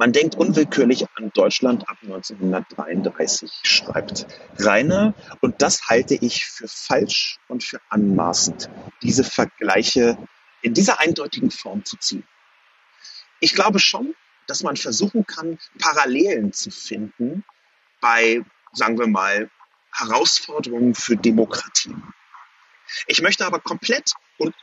Man 0.00 0.14
denkt 0.14 0.34
unwillkürlich 0.34 1.04
an 1.14 1.30
Deutschland 1.34 1.86
ab 1.86 1.98
1933, 2.00 3.52
schreibt 3.64 4.26
Rainer. 4.58 5.12
Und 5.42 5.60
das 5.60 5.88
halte 5.90 6.14
ich 6.14 6.46
für 6.46 6.68
falsch 6.68 7.38
und 7.48 7.62
für 7.62 7.82
anmaßend, 7.90 8.70
diese 9.02 9.24
Vergleiche 9.24 10.16
in 10.62 10.72
dieser 10.72 11.00
eindeutigen 11.00 11.50
Form 11.50 11.84
zu 11.84 11.98
ziehen. 11.98 12.26
Ich 13.40 13.52
glaube 13.52 13.78
schon, 13.78 14.14
dass 14.46 14.62
man 14.62 14.78
versuchen 14.78 15.26
kann, 15.26 15.58
Parallelen 15.78 16.54
zu 16.54 16.70
finden 16.70 17.44
bei, 18.00 18.42
sagen 18.72 18.98
wir 18.98 19.06
mal, 19.06 19.50
Herausforderungen 19.92 20.94
für 20.94 21.18
Demokratie. 21.18 21.94
Ich 23.06 23.20
möchte 23.20 23.44
aber 23.44 23.60
komplett 23.60 24.14
und 24.38 24.54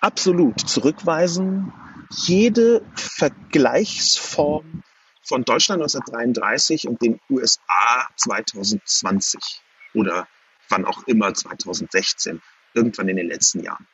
absolut 0.00 0.60
zurückweisen, 0.60 1.72
jede 2.10 2.82
Vergleichsform 2.94 4.82
von 5.22 5.44
Deutschland 5.44 5.82
1933 5.82 6.88
und 6.88 7.02
den 7.02 7.20
USA 7.28 8.08
2020 8.16 9.62
oder 9.94 10.26
wann 10.68 10.84
auch 10.84 11.06
immer 11.06 11.34
2016, 11.34 12.40
irgendwann 12.74 13.08
in 13.08 13.16
den 13.16 13.28
letzten 13.28 13.62
Jahren. 13.62 13.86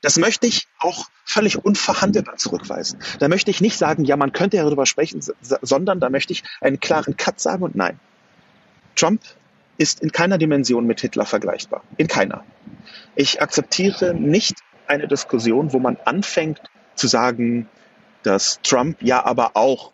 Das 0.00 0.18
möchte 0.18 0.46
ich 0.46 0.68
auch 0.78 1.06
völlig 1.24 1.64
unverhandelbar 1.64 2.36
zurückweisen. 2.36 3.00
Da 3.18 3.28
möchte 3.28 3.50
ich 3.50 3.60
nicht 3.60 3.76
sagen, 3.76 4.04
ja, 4.04 4.16
man 4.16 4.32
könnte 4.32 4.56
ja 4.56 4.64
darüber 4.64 4.86
sprechen, 4.86 5.20
sondern 5.40 6.00
da 6.00 6.10
möchte 6.10 6.32
ich 6.32 6.44
einen 6.60 6.80
klaren 6.80 7.16
Cut 7.16 7.40
sagen 7.40 7.62
und 7.62 7.74
nein. 7.74 7.98
Trump 8.94 9.22
ist 9.78 10.00
in 10.00 10.12
keiner 10.12 10.38
Dimension 10.38 10.86
mit 10.86 11.00
Hitler 11.00 11.24
vergleichbar. 11.24 11.82
In 11.96 12.06
keiner. 12.06 12.44
Ich 13.16 13.40
akzeptiere 13.40 14.14
nicht 14.14 14.56
eine 14.86 15.08
Diskussion, 15.08 15.72
wo 15.72 15.78
man 15.78 15.96
anfängt 16.04 16.60
zu 16.94 17.08
sagen, 17.08 17.68
dass 18.22 18.60
Trump 18.62 19.02
ja 19.02 19.24
aber 19.24 19.56
auch. 19.56 19.92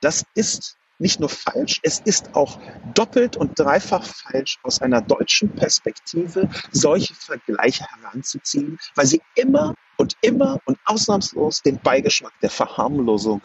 Das 0.00 0.24
ist 0.34 0.76
nicht 0.98 1.18
nur 1.18 1.28
falsch, 1.28 1.80
es 1.82 1.98
ist 1.98 2.34
auch 2.34 2.60
doppelt 2.94 3.36
und 3.36 3.58
dreifach 3.58 4.04
falsch, 4.04 4.58
aus 4.62 4.80
einer 4.80 5.00
deutschen 5.00 5.50
Perspektive 5.50 6.48
solche 6.70 7.14
Vergleiche 7.14 7.84
heranzuziehen, 7.84 8.78
weil 8.94 9.06
sie 9.06 9.20
immer 9.34 9.74
und 9.96 10.16
immer 10.20 10.60
und 10.64 10.78
ausnahmslos 10.84 11.62
den 11.62 11.80
Beigeschmack 11.80 12.32
der 12.40 12.50
Verharmlosung 12.50 13.42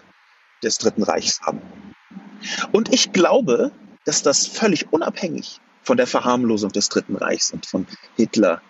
des 0.63 0.77
Dritten 0.77 1.03
Reichs 1.03 1.41
haben. 1.41 1.61
Und 2.71 2.93
ich 2.93 3.11
glaube, 3.11 3.71
dass 4.05 4.21
das 4.21 4.45
völlig 4.45 4.93
unabhängig 4.93 5.59
von 5.81 5.97
der 5.97 6.07
Verharmlosung 6.07 6.71
des 6.71 6.89
Dritten 6.89 7.15
Reichs 7.15 7.51
und 7.51 7.65
von 7.65 7.87
Hitler, 8.15 8.61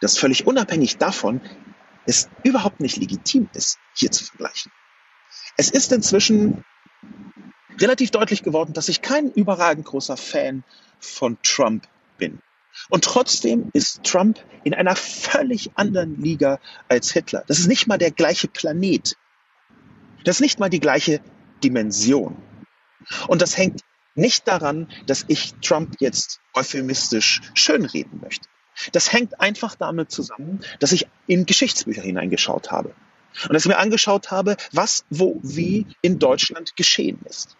dass 0.00 0.18
völlig 0.18 0.46
unabhängig 0.46 0.98
davon 0.98 1.40
es 2.06 2.28
überhaupt 2.42 2.80
nicht 2.80 2.96
legitim 2.96 3.48
ist, 3.54 3.78
hier 3.94 4.10
zu 4.10 4.24
vergleichen. 4.24 4.72
Es 5.56 5.70
ist 5.70 5.92
inzwischen 5.92 6.64
relativ 7.80 8.10
deutlich 8.10 8.42
geworden, 8.42 8.72
dass 8.72 8.88
ich 8.88 9.02
kein 9.02 9.30
überragend 9.30 9.86
großer 9.86 10.16
Fan 10.16 10.64
von 10.98 11.38
Trump 11.42 11.86
bin. 12.18 12.40
Und 12.88 13.04
trotzdem 13.04 13.70
ist 13.72 14.02
Trump 14.02 14.38
in 14.64 14.74
einer 14.74 14.96
völlig 14.96 15.70
anderen 15.76 16.20
Liga 16.20 16.58
als 16.88 17.12
Hitler. 17.12 17.44
Das 17.46 17.58
ist 17.58 17.68
nicht 17.68 17.86
mal 17.86 17.98
der 17.98 18.10
gleiche 18.10 18.48
Planet. 18.48 19.16
Das 20.24 20.36
ist 20.36 20.40
nicht 20.40 20.58
mal 20.58 20.70
die 20.70 20.80
gleiche 20.80 21.20
Dimension. 21.62 22.36
Und 23.28 23.42
das 23.42 23.56
hängt 23.56 23.82
nicht 24.14 24.48
daran, 24.48 24.88
dass 25.06 25.24
ich 25.28 25.54
Trump 25.62 25.96
jetzt 26.00 26.40
euphemistisch 26.54 27.42
schönreden 27.54 28.20
möchte. 28.20 28.48
Das 28.92 29.12
hängt 29.12 29.40
einfach 29.40 29.74
damit 29.74 30.10
zusammen, 30.10 30.60
dass 30.80 30.92
ich 30.92 31.06
in 31.26 31.46
Geschichtsbücher 31.46 32.02
hineingeschaut 32.02 32.70
habe. 32.70 32.94
Und 33.44 33.52
dass 33.52 33.64
ich 33.64 33.68
mir 33.68 33.78
angeschaut 33.78 34.30
habe, 34.30 34.56
was, 34.72 35.04
wo, 35.10 35.40
wie 35.42 35.86
in 36.02 36.18
Deutschland 36.18 36.76
geschehen 36.76 37.20
ist. 37.24 37.56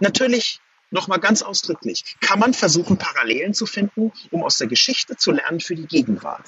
Natürlich, 0.00 0.60
nochmal 0.90 1.20
ganz 1.20 1.42
ausdrücklich, 1.42 2.16
kann 2.20 2.38
man 2.38 2.54
versuchen, 2.54 2.96
Parallelen 2.96 3.54
zu 3.54 3.66
finden, 3.66 4.12
um 4.30 4.42
aus 4.42 4.58
der 4.58 4.66
Geschichte 4.66 5.16
zu 5.16 5.30
lernen 5.32 5.60
für 5.60 5.76
die 5.76 5.86
Gegenwart. 5.86 6.44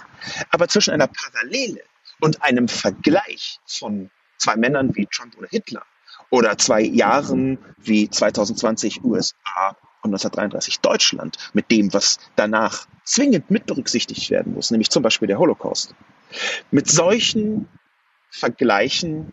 Aber 0.50 0.66
zwischen 0.68 0.92
einer 0.92 1.06
Parallele 1.06 1.82
und 2.20 2.42
einem 2.42 2.68
Vergleich 2.68 3.60
von 3.66 4.10
zwei 4.38 4.56
Männern 4.56 4.94
wie 4.96 5.06
Trump 5.06 5.36
oder 5.38 5.48
Hitler 5.48 5.84
oder 6.30 6.58
zwei 6.58 6.80
Jahren 6.80 7.58
wie 7.76 8.08
2020 8.08 9.04
USA 9.04 9.76
und 10.02 10.10
1933 10.10 10.80
Deutschland 10.80 11.36
mit 11.52 11.70
dem, 11.70 11.92
was 11.92 12.18
danach 12.36 12.86
zwingend 13.04 13.50
mit 13.50 13.66
berücksichtigt 13.66 14.30
werden 14.30 14.54
muss, 14.54 14.70
nämlich 14.70 14.90
zum 14.90 15.02
Beispiel 15.02 15.28
der 15.28 15.38
Holocaust. 15.38 15.94
Mit 16.70 16.88
solchen 16.88 17.68
Vergleichen, 18.30 19.32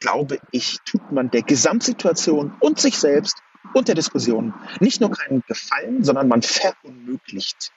glaube 0.00 0.40
ich, 0.50 0.78
tut 0.84 1.12
man 1.12 1.30
der 1.30 1.42
Gesamtsituation 1.42 2.56
und 2.60 2.80
sich 2.80 2.98
selbst 2.98 3.42
und 3.74 3.88
der 3.88 3.94
Diskussion 3.94 4.54
nicht 4.80 5.00
nur 5.00 5.10
keinen 5.10 5.42
Gefallen, 5.46 6.04
sondern 6.04 6.28
man 6.28 6.42
verunmöglicht 6.42 7.72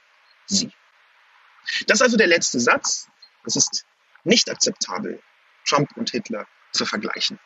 sie. 0.45 0.71
Das 1.87 1.97
ist 1.97 2.01
also 2.01 2.17
der 2.17 2.27
letzte 2.27 2.59
Satz. 2.59 3.07
Es 3.45 3.55
ist 3.55 3.85
nicht 4.23 4.49
akzeptabel, 4.49 5.21
Trump 5.65 5.89
und 5.95 6.09
Hitler 6.09 6.47
zu 6.71 6.85
vergleichen. 6.85 7.39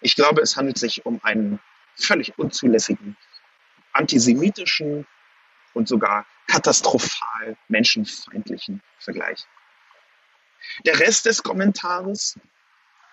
Ich 0.00 0.16
glaube, 0.16 0.42
es 0.42 0.56
handelt 0.56 0.78
sich 0.78 1.06
um 1.06 1.20
einen 1.22 1.60
völlig 1.96 2.38
unzulässigen, 2.38 3.16
antisemitischen 3.94 5.06
und 5.72 5.88
sogar 5.88 6.26
katastrophal 6.46 7.56
menschenfeindlichen 7.68 8.82
Vergleich. 8.98 9.46
Der 10.84 10.98
Rest 11.00 11.26
des 11.26 11.42
Kommentares 11.42 12.38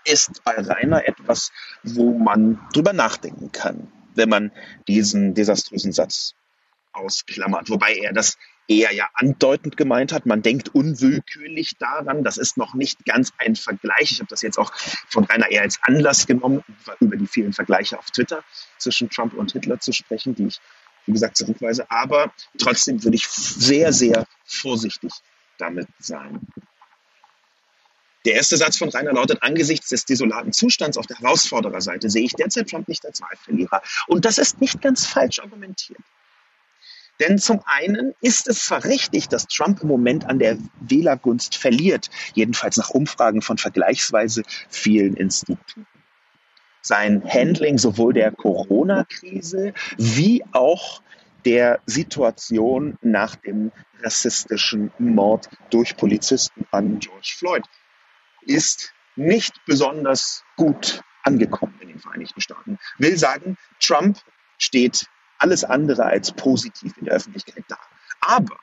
ist 0.04 0.44
bei 0.44 0.54
Rainer 0.56 1.08
etwas, 1.08 1.52
wo 1.84 2.17
man 2.17 2.60
drüber 2.74 2.94
nachdenken 2.94 3.52
kann, 3.52 3.91
wenn 4.15 4.30
man 4.30 4.52
diesen 4.88 5.34
desaströsen 5.34 5.91
Satz 5.91 6.34
ausklammert. 6.94 7.70
Wobei 7.70 7.96
er 7.96 8.13
das 8.13 8.38
eher 8.67 8.93
ja 8.93 9.10
andeutend 9.13 9.78
gemeint 9.78 10.13
hat. 10.13 10.26
Man 10.26 10.41
denkt 10.41 10.74
unwillkürlich 10.74 11.78
daran. 11.78 12.24
Das 12.24 12.38
ist 12.38 12.58
noch 12.58 12.74
nicht 12.74 13.06
ganz 13.06 13.32
ein 13.38 13.56
Vergleich. 13.56 14.12
Ich 14.12 14.19
habe 14.19 14.30
das 14.30 14.41
jetzt 14.41 14.58
auch 14.58 14.71
von 15.10 15.26
Rainer 15.26 15.50
eher 15.50 15.62
als 15.62 15.80
Anlass 15.82 16.28
genommen, 16.28 16.63
über 17.00 17.17
die 17.17 17.28
vielen 17.28 17.54
Vergleiche 17.54 17.97
auf 17.97 18.12
Twitter 18.12 18.43
zwischen 18.78 19.10
Trump 19.10 19.34
und 19.34 19.52
Hitler 19.52 19.80
zu 19.80 19.91
sprechen, 19.91 20.36
die 20.36 20.47
ich, 20.47 20.60
wie 21.06 21.13
gesagt, 21.13 21.38
zurückweise. 21.38 21.89
Aber 21.89 22.34
trotzdem 22.58 23.04
würde 23.04 23.15
ich 23.15 23.28
sehr, 23.28 23.91
sehr 23.91 24.26
vorsichtig 24.45 25.12
damit 25.58 25.88
sein. 26.00 26.39
Der 28.26 28.36
erste 28.36 28.56
Satz 28.56 28.78
von 28.78 28.89
Rainer 28.89 29.13
lautet, 29.13 29.41
angesichts 29.41 29.89
des 29.89 30.06
desolaten 30.06 30.54
Zustands 30.54 30.97
auf 30.97 31.08
der 31.08 31.17
Herausfordererseite 31.17 32.10
sehe 32.10 32.24
ich 32.24 32.34
derzeit 32.34 32.69
Trump 32.69 32.88
nicht 32.88 33.04
als 33.06 33.19
Wahlverlierer. 33.21 33.82
Und 34.08 34.26
das 34.26 34.38
ist 34.38 34.62
nicht 34.62 34.80
ganz 34.82 35.08
falsch 35.08 35.39
argumentiert. 35.39 36.00
Denn 37.21 37.38
zum 37.38 37.62
einen 37.65 38.15
ist 38.19 38.47
es 38.47 38.65
zwar 38.65 38.84
richtig, 38.84 39.29
dass 39.29 39.45
Trump 39.45 39.84
im 39.84 39.88
Moment 39.88 40.25
an 40.25 40.39
der 40.39 40.57
Wählergunst 40.79 41.55
verliert, 41.55 42.10
jedenfalls 42.34 42.77
nach 42.77 42.89
Umfragen 42.89 43.43
von 43.43 43.60
vergleichsweise 43.60 44.41
vielen 44.69 45.15
Instituten. 45.15 45.86
Sein 46.81 47.23
Handling 47.23 47.77
sowohl 47.77 48.13
der 48.13 48.31
Corona-Krise 48.31 49.73
wie 49.97 50.43
auch 50.51 51.03
der 51.45 51.79
Situation 51.86 52.97
nach 53.03 53.36
dem 53.36 53.71
rassistischen 54.01 54.91
Mord 54.97 55.47
durch 55.69 55.95
Polizisten 55.97 56.65
an 56.71 56.97
George 56.97 57.36
Floyd 57.38 57.65
ist 58.47 58.93
nicht 59.15 59.53
besonders 59.67 60.43
gut 60.55 61.03
angekommen 61.21 61.77
in 61.81 61.89
den 61.89 61.99
Vereinigten 61.99 62.41
Staaten. 62.41 62.79
Will 62.97 63.15
sagen, 63.15 63.57
Trump 63.79 64.17
steht 64.57 65.05
alles 65.41 65.63
andere 65.63 66.06
als 66.06 66.32
positiv 66.32 66.97
in 66.97 67.06
der 67.06 67.15
Öffentlichkeit 67.15 67.65
da. 67.67 67.77
Aber 68.21 68.58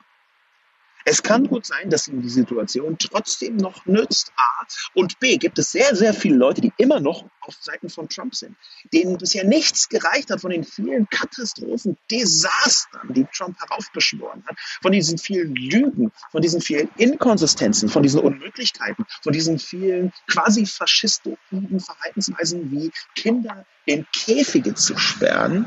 es 1.05 1.23
kann 1.23 1.47
gut 1.47 1.65
sein, 1.65 1.89
dass 1.89 2.07
ihm 2.07 2.21
die 2.21 2.29
Situation 2.29 2.97
trotzdem 2.99 3.57
noch 3.57 3.85
nützt. 3.87 4.31
A. 4.35 4.65
Und 4.93 5.19
B. 5.19 5.37
Gibt 5.37 5.57
es 5.57 5.71
sehr, 5.71 5.95
sehr 5.95 6.13
viele 6.13 6.35
Leute, 6.35 6.61
die 6.61 6.71
immer 6.77 6.99
noch 6.99 7.25
auf 7.41 7.55
Seiten 7.59 7.89
von 7.89 8.07
Trump 8.09 8.35
sind, 8.35 8.55
denen 8.93 9.17
bisher 9.17 9.43
nichts 9.43 9.89
gereicht 9.89 10.29
hat 10.29 10.41
von 10.41 10.51
den 10.51 10.63
vielen 10.63 11.09
Katastrophen, 11.09 11.97
Desastern, 12.11 13.11
die 13.13 13.25
Trump 13.33 13.59
heraufbeschworen 13.59 14.43
hat, 14.45 14.57
von 14.83 14.91
diesen 14.91 15.17
vielen 15.17 15.55
Lügen, 15.55 16.11
von 16.31 16.41
diesen 16.43 16.61
vielen 16.61 16.89
Inkonsistenzen, 16.97 17.89
von 17.89 18.03
diesen 18.03 18.19
Unmöglichkeiten, 18.19 19.05
von 19.23 19.33
diesen 19.33 19.57
vielen 19.57 20.13
quasi 20.27 20.67
faschistoiden 20.67 21.79
Verhaltensweisen 21.79 22.69
wie 22.71 22.91
Kinder 23.15 23.65
in 23.85 24.05
Käfige 24.13 24.75
zu 24.75 24.95
sperren 24.95 25.65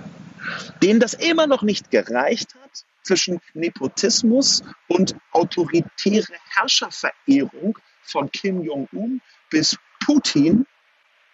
denen 0.82 1.00
das 1.00 1.14
immer 1.14 1.46
noch 1.46 1.62
nicht 1.62 1.90
gereicht 1.90 2.54
hat, 2.54 2.84
zwischen 3.02 3.40
Nepotismus 3.54 4.62
und 4.88 5.16
autoritäre 5.32 6.34
Herrscherverehrung 6.50 7.78
von 8.02 8.30
Kim 8.30 8.62
Jong-un 8.62 9.20
bis 9.50 9.76
Putin 10.04 10.66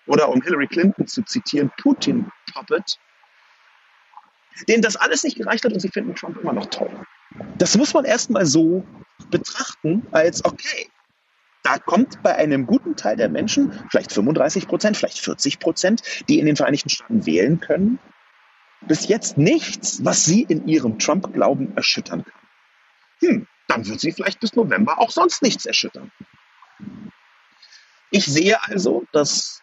oder 0.06 0.28
um 0.28 0.42
Hillary 0.42 0.66
Clinton 0.66 1.06
zu 1.06 1.22
zitieren, 1.22 1.70
Putin-Puppet, 1.82 2.98
denen 4.66 4.82
das 4.82 4.96
alles 4.96 5.22
nicht 5.22 5.36
gereicht 5.36 5.64
hat 5.64 5.72
und 5.72 5.80
sie 5.80 5.90
finden 5.90 6.14
Trump 6.14 6.38
immer 6.40 6.52
noch 6.52 6.66
toll. 6.66 6.90
Das 7.58 7.76
muss 7.76 7.94
man 7.94 8.04
erstmal 8.04 8.46
so 8.46 8.84
betrachten 9.30 10.06
als, 10.10 10.44
okay, 10.44 10.90
da 11.62 11.78
kommt 11.78 12.22
bei 12.22 12.34
einem 12.34 12.66
guten 12.66 12.96
Teil 12.96 13.16
der 13.16 13.28
Menschen, 13.28 13.72
vielleicht 13.90 14.12
35 14.12 14.66
Prozent, 14.68 14.96
vielleicht 14.96 15.18
40 15.18 15.58
Prozent, 15.58 16.02
die 16.28 16.38
in 16.38 16.46
den 16.46 16.56
Vereinigten 16.56 16.88
Staaten 16.88 17.26
wählen 17.26 17.60
können, 17.60 17.98
bis 18.82 19.08
jetzt 19.08 19.36
nichts, 19.36 20.04
was 20.04 20.24
sie 20.24 20.42
in 20.42 20.66
ihrem 20.68 20.98
Trump-Glauben 20.98 21.76
erschüttern 21.76 22.24
kann. 22.24 22.40
Hm, 23.20 23.46
dann 23.66 23.86
wird 23.86 24.00
sie 24.00 24.12
vielleicht 24.12 24.40
bis 24.40 24.54
November 24.54 24.98
auch 24.98 25.10
sonst 25.10 25.42
nichts 25.42 25.66
erschüttern. 25.66 26.12
Ich 28.10 28.24
sehe 28.24 28.62
also, 28.64 29.04
dass 29.12 29.62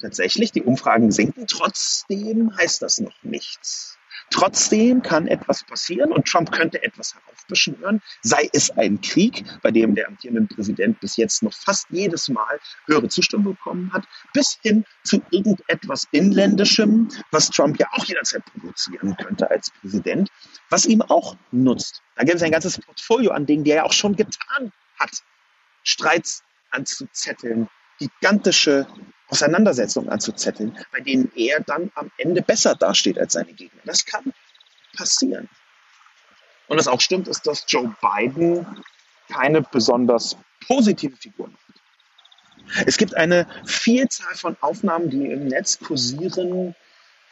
tatsächlich 0.00 0.52
die 0.52 0.62
Umfragen 0.62 1.10
sinken. 1.10 1.46
Trotzdem 1.46 2.56
heißt 2.56 2.82
das 2.82 2.98
noch 2.98 3.22
nichts. 3.22 3.98
Trotzdem 4.30 5.02
kann 5.02 5.26
etwas 5.26 5.64
passieren 5.64 6.12
und 6.12 6.26
Trump 6.26 6.52
könnte 6.52 6.82
etwas 6.84 7.14
heraufbeschwören, 7.14 8.00
sei 8.22 8.48
es 8.52 8.70
ein 8.70 9.00
Krieg, 9.00 9.44
bei 9.60 9.72
dem 9.72 9.96
der 9.96 10.06
amtierende 10.06 10.54
Präsident 10.54 11.00
bis 11.00 11.16
jetzt 11.16 11.42
noch 11.42 11.52
fast 11.52 11.86
jedes 11.90 12.28
Mal 12.28 12.60
höhere 12.86 13.08
Zustimmung 13.08 13.56
bekommen 13.56 13.92
hat, 13.92 14.04
bis 14.32 14.58
hin 14.62 14.84
zu 15.02 15.20
irgendetwas 15.30 16.06
Inländischem, 16.12 17.08
was 17.32 17.50
Trump 17.50 17.78
ja 17.80 17.88
auch 17.92 18.04
jederzeit 18.04 18.44
provozieren 18.44 19.16
könnte 19.16 19.50
als 19.50 19.72
Präsident, 19.80 20.30
was 20.70 20.86
ihm 20.86 21.02
auch 21.02 21.36
nutzt. 21.50 22.02
Da 22.14 22.22
gibt 22.22 22.36
es 22.36 22.42
ein 22.42 22.52
ganzes 22.52 22.78
Portfolio 22.78 23.32
an 23.32 23.46
Dingen, 23.46 23.64
die 23.64 23.70
er 23.70 23.78
ja 23.78 23.84
auch 23.84 23.92
schon 23.92 24.14
getan 24.14 24.72
hat. 24.98 25.10
Streits 25.82 26.44
anzuzetteln, 26.70 27.68
gigantische 28.00 28.86
Auseinandersetzungen 29.28 30.08
anzuzetteln, 30.08 30.76
bei 30.90 31.00
denen 31.00 31.30
er 31.36 31.60
dann 31.60 31.92
am 31.94 32.10
Ende 32.16 32.42
besser 32.42 32.74
dasteht 32.74 33.18
als 33.18 33.34
seine 33.34 33.52
Gegner. 33.52 33.80
Das 33.84 34.04
kann 34.04 34.32
passieren. 34.96 35.48
Und 36.66 36.78
was 36.78 36.88
auch 36.88 37.00
stimmt, 37.00 37.28
ist, 37.28 37.46
dass 37.46 37.64
Joe 37.68 37.94
Biden 38.00 38.66
keine 39.32 39.62
besonders 39.62 40.36
positive 40.66 41.16
Figur 41.16 41.48
macht. 41.48 42.86
Es 42.86 42.96
gibt 42.96 43.14
eine 43.16 43.46
Vielzahl 43.64 44.34
von 44.34 44.56
Aufnahmen, 44.60 45.10
die 45.10 45.26
im 45.26 45.46
Netz 45.46 45.78
kursieren, 45.78 46.74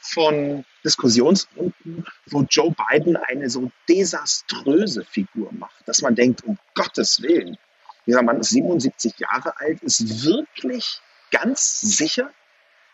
von 0.00 0.64
Diskussionsrunden, 0.84 2.04
wo 2.26 2.42
Joe 2.42 2.74
Biden 2.90 3.16
eine 3.16 3.50
so 3.50 3.70
desaströse 3.88 5.04
Figur 5.04 5.52
macht, 5.52 5.86
dass 5.86 6.02
man 6.02 6.14
denkt, 6.14 6.44
um 6.44 6.58
Gottes 6.74 7.20
Willen, 7.22 7.58
dieser 8.09 8.22
Mann 8.22 8.40
ist 8.40 8.50
77 8.50 9.18
Jahre 9.18 9.61
alt, 9.61 9.82
ist 9.82 10.24
wirklich 10.24 11.02
ganz 11.30 11.78
sicher, 11.80 12.30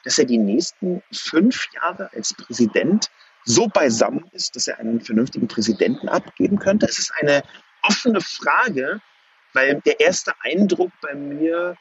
dass 0.02 0.18
er 0.18 0.24
die 0.24 0.38
nächsten 0.38 1.04
fünf 1.12 1.68
Jahre 1.72 2.10
als 2.12 2.34
Präsident 2.34 3.10
so 3.44 3.68
beisammen 3.68 4.28
ist, 4.32 4.56
dass 4.56 4.66
er 4.66 4.80
einen 4.80 5.00
vernünftigen 5.00 5.46
Präsidenten 5.46 6.08
abgeben 6.08 6.58
könnte. 6.58 6.86
Es 6.86 6.98
ist 6.98 7.12
eine 7.20 7.44
offene 7.82 8.20
Frage, 8.20 9.00
weil 9.52 9.80
der 9.82 10.00
erste 10.00 10.32
Eindruck 10.40 10.90
bei 11.00 11.14
mir 11.14 11.76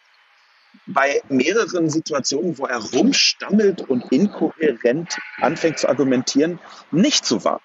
bei 0.85 1.21
mehreren 1.27 1.89
Situationen, 1.89 2.57
wo 2.59 2.67
er 2.67 2.77
rumstammelt 2.77 3.81
und 3.81 4.11
inkohärent 4.11 5.17
anfängt 5.37 5.79
zu 5.79 5.89
argumentieren, 5.89 6.59
nicht 6.91 7.25
so 7.25 7.43
war. 7.43 7.61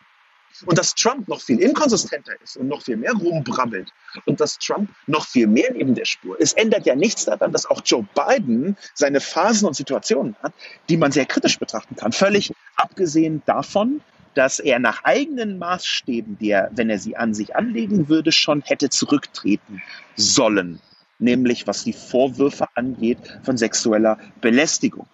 Und 0.67 0.79
dass 0.79 0.95
Trump 0.95 1.29
noch 1.29 1.41
viel 1.41 1.61
inkonsistenter 1.61 2.33
ist 2.43 2.57
und 2.57 2.69
noch 2.69 2.83
viel 2.83 2.97
mehr 2.97 3.13
rumbrabbelt 3.13 3.93
und 4.25 4.41
dass 4.41 4.59
Trump 4.59 4.91
noch 5.07 5.27
viel 5.27 5.47
mehr 5.47 5.73
neben 5.73 5.95
der 5.95 6.05
Spur 6.05 6.41
ist, 6.41 6.57
ändert 6.57 6.87
ja 6.87 6.95
nichts 6.95 7.25
daran, 7.25 7.53
dass 7.53 7.67
auch 7.67 7.83
Joe 7.85 8.07
Biden 8.15 8.77
seine 8.95 9.21
Phasen 9.21 9.67
und 9.67 9.75
Situationen 9.75 10.37
hat, 10.43 10.53
die 10.89 10.97
man 10.97 11.13
sehr 11.13 11.27
kritisch 11.27 11.59
betrachten 11.59 11.97
kann. 11.97 12.13
Völlig 12.13 12.53
abgesehen 12.77 13.43
davon, 13.47 14.01
dass 14.35 14.59
er 14.59 14.79
nach 14.79 15.05
eigenen 15.05 15.59
Maßstäben, 15.59 16.39
die 16.39 16.51
er, 16.51 16.71
wenn 16.73 16.91
er 16.91 16.99
sie 16.99 17.17
an 17.17 17.35
sich 17.35 17.57
anlegen 17.57 18.09
würde, 18.09 18.33
schon 18.33 18.63
hätte 18.63 18.91
zurücktreten 18.91 19.83
sollen 20.17 20.81
nämlich 21.19 21.67
was 21.67 21.85
die 21.85 21.93
Vorwürfe 21.93 22.69
angeht 22.75 23.19
von 23.43 23.57
sexueller 23.57 24.19
Belästigung. 24.41 25.07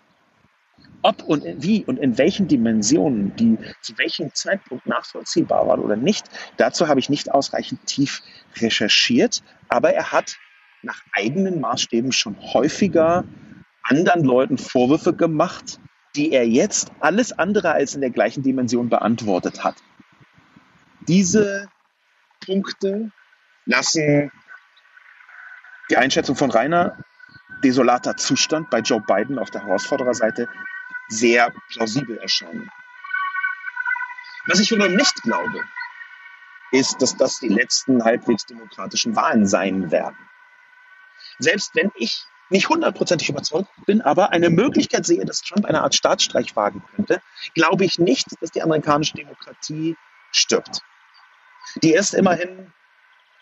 Ob 1.05 1.22
und 1.22 1.44
wie 1.62 1.84
und 1.84 1.98
in 1.98 2.16
welchen 2.16 2.48
Dimensionen 2.48 3.36
die 3.36 3.59
zu 3.82 3.98
welchem 3.98 4.34
Zeitpunkt 4.34 4.86
nachvollziehbar 4.86 5.68
waren 5.68 5.80
oder 5.80 5.96
nicht, 5.96 6.24
dazu 6.57 6.88
habe 6.88 6.98
ich 6.98 7.11
nicht 7.11 7.30
ausreichend 7.30 7.84
tief 7.84 8.22
recherchiert, 8.57 9.42
aber 9.68 9.92
er 9.92 10.12
hat 10.12 10.38
nach 10.80 11.02
eigenen 11.12 11.61
Maßstäben 11.61 12.11
schon 12.11 12.36
häufiger 12.40 13.24
anderen 13.82 14.24
Leuten 14.24 14.57
Vorwürfe 14.57 15.12
gemacht, 15.12 15.78
die 16.16 16.32
er 16.32 16.48
jetzt 16.48 16.90
alles 17.00 17.38
andere 17.38 17.72
als 17.72 17.94
in 17.94 18.00
der 18.00 18.11
gleichen 18.11 18.42
Dimension 18.42 18.88
beantwortet 18.88 19.62
hat. 19.62 19.76
Diese 21.07 21.68
Punkte 22.40 23.11
lassen 23.66 24.32
die 25.90 25.98
Einschätzung 25.98 26.34
von 26.34 26.50
Rainer, 26.50 26.96
desolater 27.62 28.16
Zustand 28.16 28.70
bei 28.70 28.78
Joe 28.78 29.02
Biden 29.07 29.38
auf 29.38 29.50
der 29.50 29.66
Herausfordererseite, 29.66 30.48
sehr 31.09 31.52
plausibel 31.68 32.18
erscheinen. 32.18 32.70
Was 34.46 34.61
ich 34.61 34.70
wiederum 34.70 34.94
nicht 34.94 35.22
glaube, 35.22 35.64
ist, 36.70 37.00
dass 37.00 37.16
das 37.16 37.38
die 37.38 37.48
letzten 37.48 38.05
halbwegs 38.05 38.46
demokratischen 38.46 39.16
Wahlen 39.16 39.46
sein 39.46 39.90
werden. 39.90 40.18
Selbst 41.38 41.74
wenn 41.74 41.90
ich 41.94 42.24
nicht 42.50 42.68
hundertprozentig 42.68 43.28
überzeugt 43.28 43.70
bin, 43.86 44.02
aber 44.02 44.32
eine 44.32 44.50
Möglichkeit 44.50 45.07
sehe, 45.07 45.24
dass 45.24 45.40
Trump 45.40 45.64
eine 45.64 45.82
Art 45.82 45.94
Staatsstreich 45.94 46.55
wagen 46.57 46.82
könnte, 46.94 47.22
glaube 47.55 47.84
ich 47.84 47.98
nicht, 47.98 48.26
dass 48.40 48.50
die 48.50 48.62
amerikanische 48.62 49.14
Demokratie 49.14 49.96
stirbt. 50.30 50.82
Die 51.82 51.94
ist 51.94 52.12
immerhin 52.14 52.72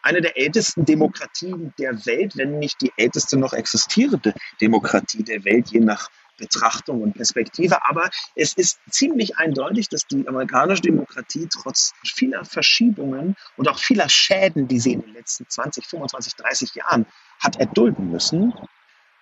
eine 0.02 0.20
der 0.20 0.36
ältesten 0.36 0.84
Demokratien 0.84 1.74
der 1.78 2.06
Welt, 2.06 2.36
wenn 2.36 2.58
nicht 2.58 2.80
die 2.80 2.92
älteste 2.96 3.36
noch 3.36 3.52
existierende 3.52 4.34
Demokratie 4.60 5.22
der 5.22 5.44
Welt, 5.44 5.68
je 5.70 5.80
nach 5.80 6.10
Betrachtung 6.42 7.02
und 7.02 7.14
Perspektive. 7.14 7.78
Aber 7.88 8.10
es 8.34 8.52
ist 8.54 8.80
ziemlich 8.90 9.38
eindeutig, 9.38 9.88
dass 9.88 10.06
die 10.08 10.26
amerikanische 10.26 10.82
Demokratie 10.82 11.48
trotz 11.48 11.92
vieler 12.04 12.44
Verschiebungen 12.44 13.36
und 13.56 13.68
auch 13.68 13.78
vieler 13.78 14.08
Schäden, 14.08 14.66
die 14.66 14.80
sie 14.80 14.94
in 14.94 15.02
den 15.02 15.14
letzten 15.14 15.48
20, 15.48 15.86
25, 15.86 16.34
30 16.34 16.74
Jahren 16.74 17.06
hat 17.40 17.60
erdulden 17.60 18.10
müssen, 18.10 18.52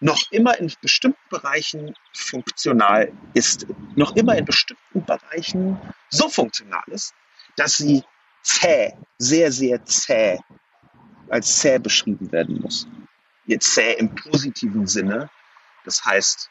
noch 0.01 0.23
immer 0.31 0.59
in 0.59 0.73
bestimmten 0.81 1.29
Bereichen 1.29 1.95
funktional 2.15 3.13
ist, 3.35 3.67
noch 3.97 4.17
immer 4.17 4.35
in 4.37 4.47
bestimmten 4.47 5.05
Bereichen 5.05 5.79
so 6.09 6.31
funktional 6.31 6.85
ist, 6.87 7.13
dass 7.57 7.77
sie 7.77 8.03
zäh, 8.43 8.95
sehr, 9.19 9.53
sehr 9.53 9.85
zäh 9.85 10.39
als 11.29 11.59
zäh 11.59 11.79
beschrieben 11.79 12.33
werden 12.33 12.61
muss. 12.63 12.89
Jetzt 13.45 13.75
zäh 13.75 13.93
im 13.99 14.15
positiven 14.15 14.87
Sinne. 14.87 15.29
Das 15.85 16.03
heißt, 16.05 16.51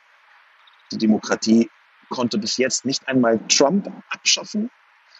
die 0.91 0.97
Demokratie 0.97 1.69
konnte 2.09 2.37
bis 2.37 2.57
jetzt 2.57 2.85
nicht 2.85 3.07
einmal 3.07 3.39
Trump 3.47 3.91
abschaffen. 4.09 4.71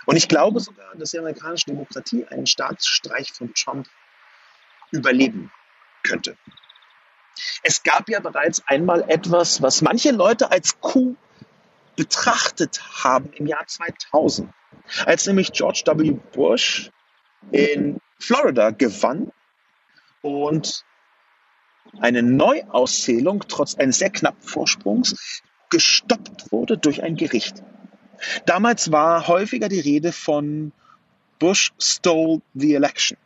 Und 0.05 0.15
ich 0.15 0.27
glaube 0.27 0.59
sogar, 0.59 0.95
dass 0.95 1.11
die 1.11 1.19
amerikanische 1.19 1.67
Demokratie 1.67 2.25
einen 2.25 2.47
Staatsstreich 2.47 3.31
von 3.31 3.53
Trump 3.53 3.87
überleben 4.91 5.51
könnte. 6.03 6.35
Es 7.63 7.83
gab 7.83 8.09
ja 8.09 8.19
bereits 8.19 8.63
einmal 8.67 9.05
etwas, 9.07 9.61
was 9.61 9.81
manche 9.81 10.11
Leute 10.11 10.51
als 10.51 10.79
Coup 10.81 11.15
betrachtet 11.95 12.81
haben 13.03 13.31
im 13.33 13.45
Jahr 13.45 13.65
2000, 13.67 14.51
als 15.05 15.25
nämlich 15.27 15.51
George 15.51 15.83
W. 15.85 16.11
Bush 16.11 16.91
in 17.51 17.99
Florida 18.19 18.71
gewann 18.71 19.31
und 20.21 20.85
eine 21.99 22.23
Neuauszählung 22.23 23.43
trotz 23.47 23.75
eines 23.75 23.99
sehr 23.99 24.09
knappen 24.09 24.41
Vorsprungs 24.41 25.41
gestoppt 25.69 26.51
wurde 26.51 26.77
durch 26.77 27.03
ein 27.03 27.15
Gericht. 27.15 27.63
Damals 28.45 28.91
war 28.91 29.27
häufiger 29.27 29.69
die 29.69 29.79
Rede 29.79 30.11
von 30.11 30.71
Bush 31.39 31.71
stole 31.79 32.41
the 32.53 32.75
election, 32.75 33.17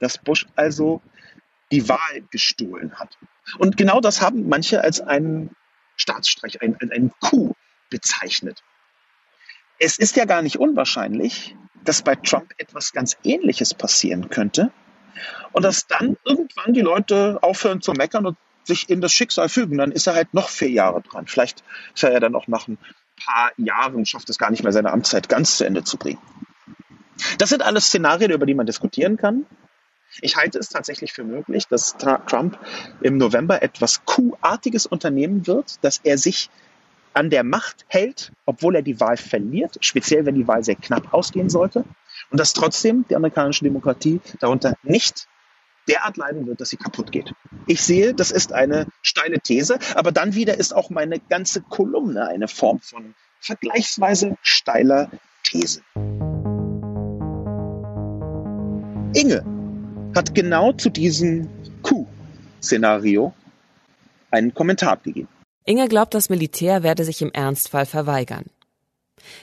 dass 0.00 0.18
Bush 0.18 0.46
also 0.56 1.02
die 1.70 1.88
Wahl 1.88 2.22
gestohlen 2.30 2.94
hat. 2.98 3.18
Und 3.58 3.76
genau 3.76 4.00
das 4.00 4.22
haben 4.22 4.48
manche 4.48 4.82
als 4.82 5.00
einen 5.00 5.54
Staatsstreich, 5.96 6.62
einen, 6.62 6.76
einen 6.80 7.12
Coup 7.20 7.54
bezeichnet. 7.90 8.62
Es 9.78 9.98
ist 9.98 10.16
ja 10.16 10.24
gar 10.24 10.42
nicht 10.42 10.58
unwahrscheinlich, 10.58 11.56
dass 11.84 12.02
bei 12.02 12.14
Trump 12.14 12.52
etwas 12.56 12.92
ganz 12.92 13.16
Ähnliches 13.24 13.74
passieren 13.74 14.30
könnte, 14.30 14.72
und 15.52 15.62
dass 15.62 15.86
dann 15.86 16.16
irgendwann 16.24 16.72
die 16.72 16.80
Leute 16.80 17.38
aufhören 17.42 17.80
zu 17.80 17.92
meckern 17.92 18.26
und 18.26 18.38
sich 18.64 18.88
in 18.88 19.00
das 19.00 19.12
Schicksal 19.12 19.48
fügen. 19.48 19.78
Dann 19.78 19.92
ist 19.92 20.06
er 20.06 20.14
halt 20.14 20.34
noch 20.34 20.48
vier 20.48 20.70
Jahre 20.70 21.02
dran. 21.02 21.26
Vielleicht 21.26 21.62
ist 21.94 22.04
er 22.04 22.12
ja 22.12 22.20
dann 22.20 22.34
auch 22.34 22.48
nach 22.48 22.68
ein 22.68 22.78
paar 23.24 23.52
Jahren, 23.56 24.06
schafft 24.06 24.30
es 24.30 24.38
gar 24.38 24.50
nicht 24.50 24.62
mehr, 24.62 24.72
seine 24.72 24.92
Amtszeit 24.92 25.28
ganz 25.28 25.56
zu 25.56 25.64
Ende 25.64 25.84
zu 25.84 25.96
bringen. 25.96 26.20
Das 27.38 27.50
sind 27.50 27.62
alles 27.62 27.86
Szenarien, 27.86 28.30
über 28.30 28.46
die 28.46 28.54
man 28.54 28.66
diskutieren 28.66 29.16
kann. 29.16 29.46
Ich 30.20 30.36
halte 30.36 30.58
es 30.58 30.68
tatsächlich 30.68 31.12
für 31.12 31.24
möglich, 31.24 31.66
dass 31.68 31.96
Trump 31.96 32.58
im 33.00 33.16
November 33.16 33.62
etwas 33.62 34.04
Q-artiges 34.04 34.86
unternehmen 34.86 35.46
wird, 35.46 35.82
dass 35.82 36.00
er 36.02 36.18
sich 36.18 36.50
an 37.14 37.30
der 37.30 37.44
Macht 37.44 37.84
hält, 37.88 38.32
obwohl 38.46 38.76
er 38.76 38.82
die 38.82 39.00
Wahl 39.00 39.16
verliert, 39.16 39.78
speziell 39.80 40.26
wenn 40.26 40.34
die 40.34 40.48
Wahl 40.48 40.64
sehr 40.64 40.76
knapp 40.76 41.12
ausgehen 41.12 41.50
sollte, 41.50 41.84
und 42.30 42.38
dass 42.38 42.52
trotzdem 42.52 43.04
die 43.08 43.16
amerikanische 43.16 43.64
Demokratie 43.64 44.20
darunter 44.40 44.74
nicht 44.82 45.28
derart 45.88 46.16
leiden 46.16 46.46
wird, 46.46 46.60
dass 46.60 46.70
sie 46.70 46.76
kaputt 46.76 47.12
geht. 47.12 47.32
Ich 47.66 47.82
sehe, 47.82 48.14
das 48.14 48.30
ist 48.30 48.52
eine 48.52 48.86
steile 49.02 49.40
These, 49.40 49.78
aber 49.94 50.12
dann 50.12 50.34
wieder 50.34 50.58
ist 50.58 50.74
auch 50.74 50.90
meine 50.90 51.18
ganze 51.18 51.60
Kolumne 51.62 52.26
eine 52.26 52.48
Form 52.48 52.80
von 52.80 53.14
vergleichsweise 53.40 54.36
steiler 54.42 55.10
These. 55.42 55.82
Inge 59.14 59.44
hat 60.14 60.34
genau 60.34 60.72
zu 60.72 60.90
diesem 60.90 61.48
Coup-Szenario 61.82 63.34
einen 64.30 64.54
Kommentar 64.54 64.96
gegeben. 64.98 65.28
Inge 65.64 65.88
glaubt, 65.88 66.14
das 66.14 66.28
Militär 66.28 66.82
werde 66.82 67.04
sich 67.04 67.22
im 67.22 67.30
Ernstfall 67.32 67.86
verweigern. 67.86 68.46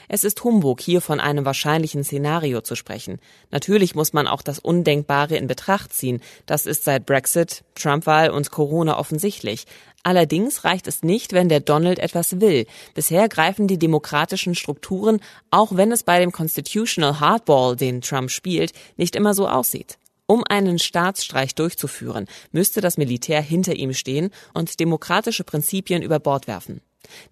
Es 0.08 0.24
ist 0.24 0.42
Humbug, 0.44 0.80
hier 0.80 1.00
von 1.00 1.20
einem 1.20 1.44
wahrscheinlichen 1.44 2.04
Szenario 2.04 2.60
zu 2.60 2.74
sprechen. 2.74 3.18
Natürlich 3.50 3.94
muss 3.94 4.12
man 4.12 4.26
auch 4.26 4.42
das 4.42 4.58
Undenkbare 4.58 5.36
in 5.36 5.46
Betracht 5.46 5.92
ziehen. 5.92 6.20
Das 6.46 6.66
ist 6.66 6.84
seit 6.84 7.06
Brexit, 7.06 7.64
Trump-Wahl 7.74 8.30
und 8.30 8.50
Corona 8.50 8.98
offensichtlich. 8.98 9.66
Allerdings 10.02 10.64
reicht 10.64 10.86
es 10.86 11.02
nicht, 11.02 11.32
wenn 11.32 11.48
der 11.48 11.60
Donald 11.60 11.98
etwas 11.98 12.40
will. 12.40 12.66
Bisher 12.94 13.28
greifen 13.28 13.66
die 13.66 13.78
demokratischen 13.78 14.54
Strukturen, 14.54 15.20
auch 15.50 15.76
wenn 15.76 15.92
es 15.92 16.02
bei 16.02 16.20
dem 16.20 16.32
Constitutional 16.32 17.20
Hardball, 17.20 17.76
den 17.76 18.00
Trump 18.00 18.30
spielt, 18.30 18.72
nicht 18.96 19.14
immer 19.14 19.34
so 19.34 19.46
aussieht. 19.46 19.98
Um 20.30 20.44
einen 20.48 20.78
Staatsstreich 20.78 21.56
durchzuführen, 21.56 22.26
müsste 22.52 22.80
das 22.80 22.96
Militär 22.96 23.42
hinter 23.42 23.74
ihm 23.74 23.92
stehen 23.92 24.30
und 24.54 24.78
demokratische 24.78 25.42
Prinzipien 25.42 26.02
über 26.02 26.20
Bord 26.20 26.46
werfen. 26.46 26.82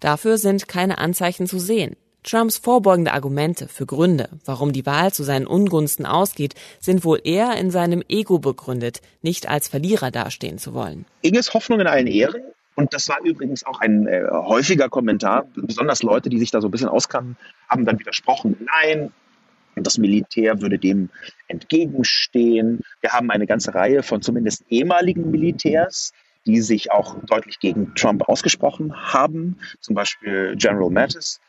Dafür 0.01 0.37
sind 0.37 0.67
keine 0.67 0.97
Anzeichen 0.97 1.47
zu 1.47 1.59
sehen. 1.59 1.95
Trumps 2.23 2.57
vorbeugende 2.57 3.13
Argumente 3.13 3.67
für 3.67 3.85
Gründe, 3.85 4.29
warum 4.45 4.73
die 4.73 4.85
Wahl 4.85 5.13
zu 5.13 5.23
seinen 5.23 5.47
Ungunsten 5.47 6.05
ausgeht, 6.05 6.55
sind 6.79 7.03
wohl 7.05 7.19
eher 7.23 7.57
in 7.57 7.71
seinem 7.71 8.03
Ego 8.07 8.39
begründet, 8.39 9.01
nicht 9.21 9.47
als 9.47 9.67
Verlierer 9.67 10.11
dastehen 10.11 10.57
zu 10.57 10.73
wollen. 10.73 11.05
Inges 11.21 11.53
Hoffnung 11.53 11.79
in 11.79 11.87
allen 11.87 12.07
Ehren. 12.07 12.41
Und 12.75 12.93
das 12.93 13.09
war 13.09 13.19
übrigens 13.23 13.65
auch 13.65 13.81
ein 13.81 14.07
äh, 14.07 14.23
häufiger 14.31 14.87
Kommentar. 14.87 15.47
Besonders 15.55 16.01
Leute, 16.01 16.29
die 16.29 16.39
sich 16.39 16.51
da 16.51 16.61
so 16.61 16.69
ein 16.69 16.71
bisschen 16.71 16.87
auskannten, 16.87 17.35
haben 17.67 17.85
dann 17.85 17.99
widersprochen. 17.99 18.55
Nein, 18.81 19.11
das 19.75 19.97
Militär 19.97 20.61
würde 20.61 20.79
dem 20.79 21.09
entgegenstehen. 21.47 22.81
Wir 23.01 23.11
haben 23.11 23.31
eine 23.31 23.47
ganze 23.47 23.73
Reihe 23.73 24.03
von 24.03 24.21
zumindest 24.21 24.63
ehemaligen 24.69 25.29
Militärs, 25.31 26.13
die 26.45 26.61
sich 26.61 26.91
auch 26.91 27.15
deutlich 27.25 27.59
gegen 27.59 27.93
Trump 27.95 28.27
ausgesprochen 28.29 28.93
haben, 28.95 29.57
zum 29.81 29.95
Beispiel 29.95 30.55
General 30.55 30.89
Mattis. 30.89 31.41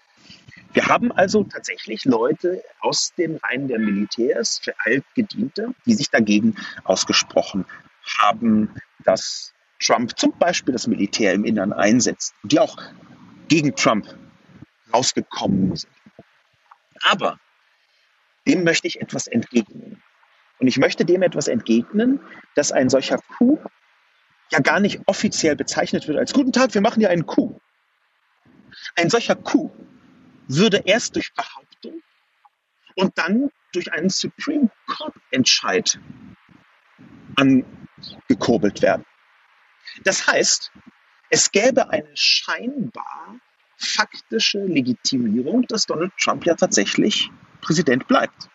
Wir 0.73 0.87
haben 0.87 1.11
also 1.11 1.43
tatsächlich 1.43 2.05
Leute 2.05 2.63
aus 2.81 3.13
den 3.17 3.37
Reihen 3.37 3.67
der 3.67 3.79
Militärs, 3.79 4.61
für 4.63 4.75
Altgediente, 4.79 5.75
die 5.85 5.95
sich 5.95 6.11
dagegen 6.11 6.55
ausgesprochen 6.85 7.67
haben, 8.19 8.73
dass 9.05 9.53
Trump 9.81 10.17
zum 10.19 10.37
Beispiel 10.39 10.73
das 10.73 10.87
Militär 10.87 11.33
im 11.33 11.45
Innern 11.45 11.73
einsetzt, 11.73 12.35
die 12.45 12.61
auch 12.61 12.77
gegen 13.49 13.75
Trump 13.75 14.07
rausgekommen 14.93 15.75
sind. 15.75 15.93
Aber 17.03 17.39
dem 18.47 18.63
möchte 18.63 18.87
ich 18.87 19.01
etwas 19.01 19.27
entgegnen. 19.27 20.03
Und 20.59 20.67
ich 20.67 20.79
möchte 20.79 21.05
dem 21.05 21.23
etwas 21.23 21.49
entgegnen, 21.49 22.21
dass 22.55 22.71
ein 22.71 22.91
solcher 22.91 23.19
Coup 23.39 23.59
ja 24.53 24.61
gar 24.61 24.79
nicht 24.79 25.01
offiziell 25.07 25.57
bezeichnet 25.57 26.07
wird 26.07 26.19
als 26.19 26.33
Guten 26.33 26.53
Tag, 26.53 26.75
wir 26.75 26.81
machen 26.81 27.01
ja 27.01 27.09
einen 27.09 27.27
Coup. 27.27 27.61
Ein 28.95 29.11
solcher 29.11 29.35
Coup 29.35 29.73
würde 30.57 30.83
erst 30.85 31.17
durch 31.17 31.33
Behauptung 31.35 32.03
und 32.97 33.17
dann 33.19 33.51
durch 33.73 33.93
einen 33.93 34.11
Supreme 34.11 34.71
Court 34.87 35.15
Entscheid 35.31 35.99
angekurbelt 37.37 38.83
werden. 38.83 39.05
Das 40.05 40.27
heißt, 40.27 40.73
es 41.31 41.53
gäbe 41.53 41.91
eine 41.91 42.11
scheinbar 42.15 43.37
faktische 43.77 44.59
Legitimierung, 44.59 45.67
dass 45.67 45.87
Donald 45.87 46.13
Trump 46.21 46.45
ja 46.45 46.55
tatsächlich 46.55 47.31
Präsident 47.61 48.07
bleibt. 48.09 48.49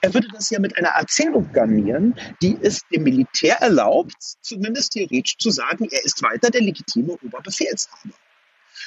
Er 0.00 0.14
würde 0.14 0.28
das 0.28 0.48
ja 0.50 0.58
mit 0.58 0.78
einer 0.78 0.90
Erzählung 0.90 1.52
garnieren, 1.52 2.14
die 2.40 2.56
es 2.60 2.86
dem 2.88 3.02
Militär 3.02 3.56
erlaubt, 3.56 4.16
zumindest 4.40 4.92
theoretisch 4.92 5.36
zu 5.36 5.50
sagen, 5.50 5.88
er 5.90 6.04
ist 6.04 6.22
weiter 6.22 6.50
der 6.50 6.62
legitime 6.62 7.18
Oberbefehlshaber. 7.22 8.14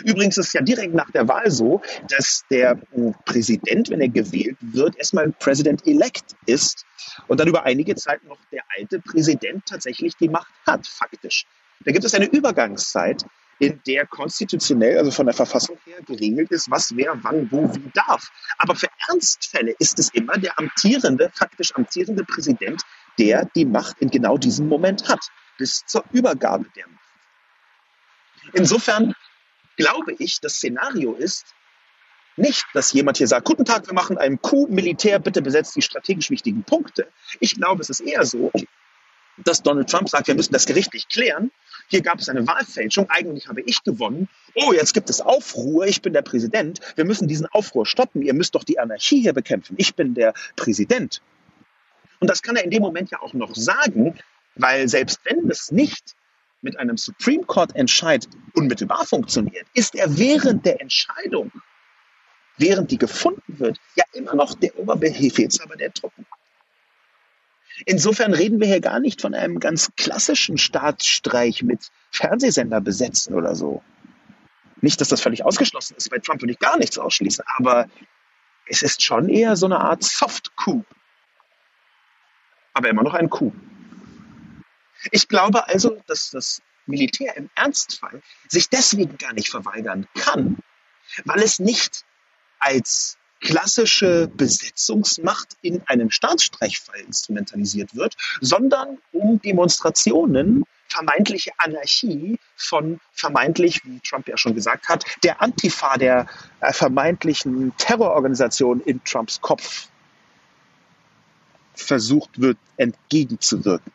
Übrigens 0.03 0.37
ist 0.37 0.53
ja 0.53 0.61
direkt 0.61 0.93
nach 0.93 1.11
der 1.11 1.27
Wahl 1.27 1.51
so, 1.51 1.81
dass 2.09 2.43
der 2.49 2.71
äh, 2.71 3.11
Präsident, 3.25 3.89
wenn 3.89 4.01
er 4.01 4.09
gewählt 4.09 4.57
wird, 4.61 4.97
erstmal 4.97 5.31
President-elect 5.31 6.35
ist 6.45 6.85
und 7.27 7.39
dann 7.39 7.47
über 7.47 7.63
einige 7.63 7.95
Zeit 7.95 8.23
noch 8.23 8.39
der 8.51 8.63
alte 8.77 8.99
Präsident 8.99 9.65
tatsächlich 9.65 10.15
die 10.17 10.29
Macht 10.29 10.51
hat, 10.65 10.87
faktisch. 10.87 11.45
Da 11.85 11.91
gibt 11.91 12.05
es 12.05 12.13
eine 12.13 12.25
Übergangszeit, 12.25 13.25
in 13.59 13.79
der 13.85 14.05
konstitutionell, 14.07 14.97
also 14.97 15.11
von 15.11 15.25
der 15.25 15.35
Verfassung 15.35 15.77
her, 15.85 16.01
geregelt 16.05 16.51
ist, 16.51 16.69
was 16.69 16.95
wer 16.95 17.17
wann 17.23 17.51
wo 17.51 17.73
wie 17.73 17.91
darf. 17.93 18.29
Aber 18.57 18.75
für 18.75 18.87
Ernstfälle 19.07 19.75
ist 19.79 19.99
es 19.99 20.09
immer 20.09 20.37
der 20.37 20.57
amtierende, 20.57 21.31
faktisch 21.33 21.73
amtierende 21.75 22.23
Präsident, 22.25 22.81
der 23.19 23.45
die 23.55 23.65
Macht 23.65 23.99
in 23.99 24.09
genau 24.09 24.37
diesem 24.37 24.67
Moment 24.67 25.07
hat, 25.07 25.21
bis 25.57 25.85
zur 25.85 26.03
Übergabe 26.11 26.65
der 26.75 26.87
Macht. 26.87 26.99
Insofern 28.53 29.13
glaube 29.77 30.15
ich, 30.19 30.39
das 30.39 30.55
Szenario 30.55 31.13
ist 31.13 31.53
nicht, 32.35 32.65
dass 32.73 32.93
jemand 32.93 33.17
hier 33.17 33.27
sagt, 33.27 33.45
guten 33.45 33.65
Tag, 33.65 33.87
wir 33.87 33.93
machen 33.93 34.17
einen 34.17 34.41
Coup, 34.41 34.69
Militär, 34.69 35.19
bitte 35.19 35.41
besetzt 35.41 35.75
die 35.75 35.81
strategisch 35.81 36.29
wichtigen 36.29 36.63
Punkte. 36.63 37.07
Ich 37.39 37.55
glaube, 37.55 37.81
es 37.81 37.89
ist 37.89 37.99
eher 37.99 38.25
so, 38.25 38.51
dass 39.37 39.61
Donald 39.61 39.89
Trump 39.89 40.09
sagt, 40.09 40.27
wir 40.27 40.35
müssen 40.35 40.53
das 40.53 40.65
gerichtlich 40.65 41.07
klären. 41.07 41.51
Hier 41.87 42.01
gab 42.01 42.19
es 42.19 42.29
eine 42.29 42.47
Wahlfälschung, 42.47 43.09
eigentlich 43.09 43.47
habe 43.47 43.61
ich 43.61 43.83
gewonnen. 43.83 44.29
Oh, 44.55 44.73
jetzt 44.73 44.93
gibt 44.93 45.09
es 45.09 45.21
Aufruhr, 45.21 45.85
ich 45.85 46.01
bin 46.01 46.13
der 46.13 46.21
Präsident. 46.21 46.79
Wir 46.95 47.05
müssen 47.05 47.27
diesen 47.27 47.47
Aufruhr 47.47 47.85
stoppen. 47.85 48.21
Ihr 48.21 48.33
müsst 48.33 48.55
doch 48.55 48.63
die 48.63 48.79
Anarchie 48.79 49.21
hier 49.21 49.33
bekämpfen. 49.33 49.75
Ich 49.77 49.95
bin 49.95 50.13
der 50.13 50.33
Präsident. 50.55 51.21
Und 52.19 52.29
das 52.29 52.41
kann 52.41 52.55
er 52.55 52.63
in 52.63 52.71
dem 52.71 52.81
Moment 52.81 53.11
ja 53.11 53.21
auch 53.21 53.33
noch 53.33 53.55
sagen, 53.55 54.17
weil 54.55 54.87
selbst 54.87 55.19
wenn 55.25 55.49
es 55.49 55.71
nicht 55.71 56.15
mit 56.63 56.79
einem 56.79 56.97
Supreme 56.97 57.43
Court 57.43 57.75
Entscheid 57.75 58.27
unmittelbar 58.53 59.05
funktioniert, 59.05 59.67
ist 59.73 59.95
er 59.95 60.17
während 60.17 60.65
der 60.65 60.81
Entscheidung, 60.81 61.51
während 62.57 62.91
die 62.91 62.97
gefunden 62.97 63.59
wird, 63.59 63.79
ja 63.95 64.05
immer 64.13 64.35
noch 64.35 64.53
der 64.55 64.77
Oberbefehlshaber 64.79 65.75
der 65.75 65.93
Truppen. 65.93 66.25
Insofern 67.85 68.33
reden 68.33 68.59
wir 68.59 68.67
hier 68.67 68.81
gar 68.81 68.99
nicht 68.99 69.21
von 69.21 69.33
einem 69.33 69.59
ganz 69.59 69.91
klassischen 69.97 70.57
Staatsstreich 70.57 71.63
mit 71.63 71.89
Fernsehsender 72.11 72.81
besetzen 72.81 73.33
oder 73.33 73.55
so. 73.55 73.83
Nicht, 74.81 75.01
dass 75.01 75.09
das 75.09 75.21
völlig 75.21 75.43
ausgeschlossen 75.43 75.95
ist. 75.97 76.09
Bei 76.09 76.19
Trump 76.19 76.41
würde 76.41 76.53
ich 76.53 76.59
gar 76.59 76.77
nichts 76.77 76.97
ausschließen. 76.97 77.43
Aber 77.57 77.87
es 78.67 78.83
ist 78.83 79.01
schon 79.01 79.27
eher 79.27 79.55
so 79.55 79.65
eine 79.65 79.79
Art 79.79 80.03
Soft-Coup. 80.03 80.85
Aber 82.73 82.89
immer 82.89 83.03
noch 83.03 83.13
ein 83.13 83.29
Coup. 83.29 83.53
Ich 85.11 85.27
glaube 85.27 85.67
also, 85.67 86.01
dass 86.07 86.31
das 86.31 86.61
Militär 86.85 87.35
im 87.37 87.49
Ernstfall 87.55 88.21
sich 88.47 88.69
deswegen 88.69 89.17
gar 89.17 89.33
nicht 89.33 89.49
verweigern 89.49 90.07
kann, 90.15 90.57
weil 91.25 91.41
es 91.41 91.59
nicht 91.59 92.03
als 92.59 93.17
klassische 93.39 94.29
Besetzungsmacht 94.33 95.57
in 95.61 95.83
einen 95.87 96.11
Staatsstreichfall 96.11 97.01
instrumentalisiert 97.01 97.95
wird, 97.95 98.15
sondern 98.39 98.99
um 99.11 99.41
Demonstrationen 99.41 100.63
vermeintliche 100.87 101.51
Anarchie 101.57 102.39
von 102.55 102.99
vermeintlich, 103.11 103.81
wie 103.83 103.99
Trump 103.99 104.27
ja 104.27 104.37
schon 104.37 104.55
gesagt 104.55 104.87
hat, 104.87 105.05
der 105.23 105.41
Antifa 105.41 105.97
der 105.97 106.27
äh, 106.61 106.71
vermeintlichen 106.71 107.75
Terrororganisation 107.77 108.79
in 108.81 109.03
Trumps 109.03 109.41
Kopf 109.41 109.87
versucht 111.75 112.39
wird 112.39 112.57
entgegenzuwirken. 112.77 113.91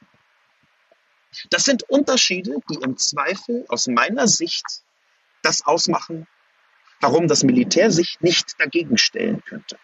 Das 1.51 1.65
sind 1.65 1.83
Unterschiede, 1.89 2.57
die 2.71 2.79
im 2.83 2.97
Zweifel 2.97 3.65
aus 3.69 3.87
meiner 3.87 4.27
Sicht 4.27 4.65
das 5.43 5.67
ausmachen, 5.67 6.27
warum 7.01 7.29
das 7.29 7.45
Militär 7.45 7.91
sich 7.91 8.17
nicht 8.21 8.55
dagegen 8.59 8.99
stellen 8.99 9.43
könnte. 9.45 9.79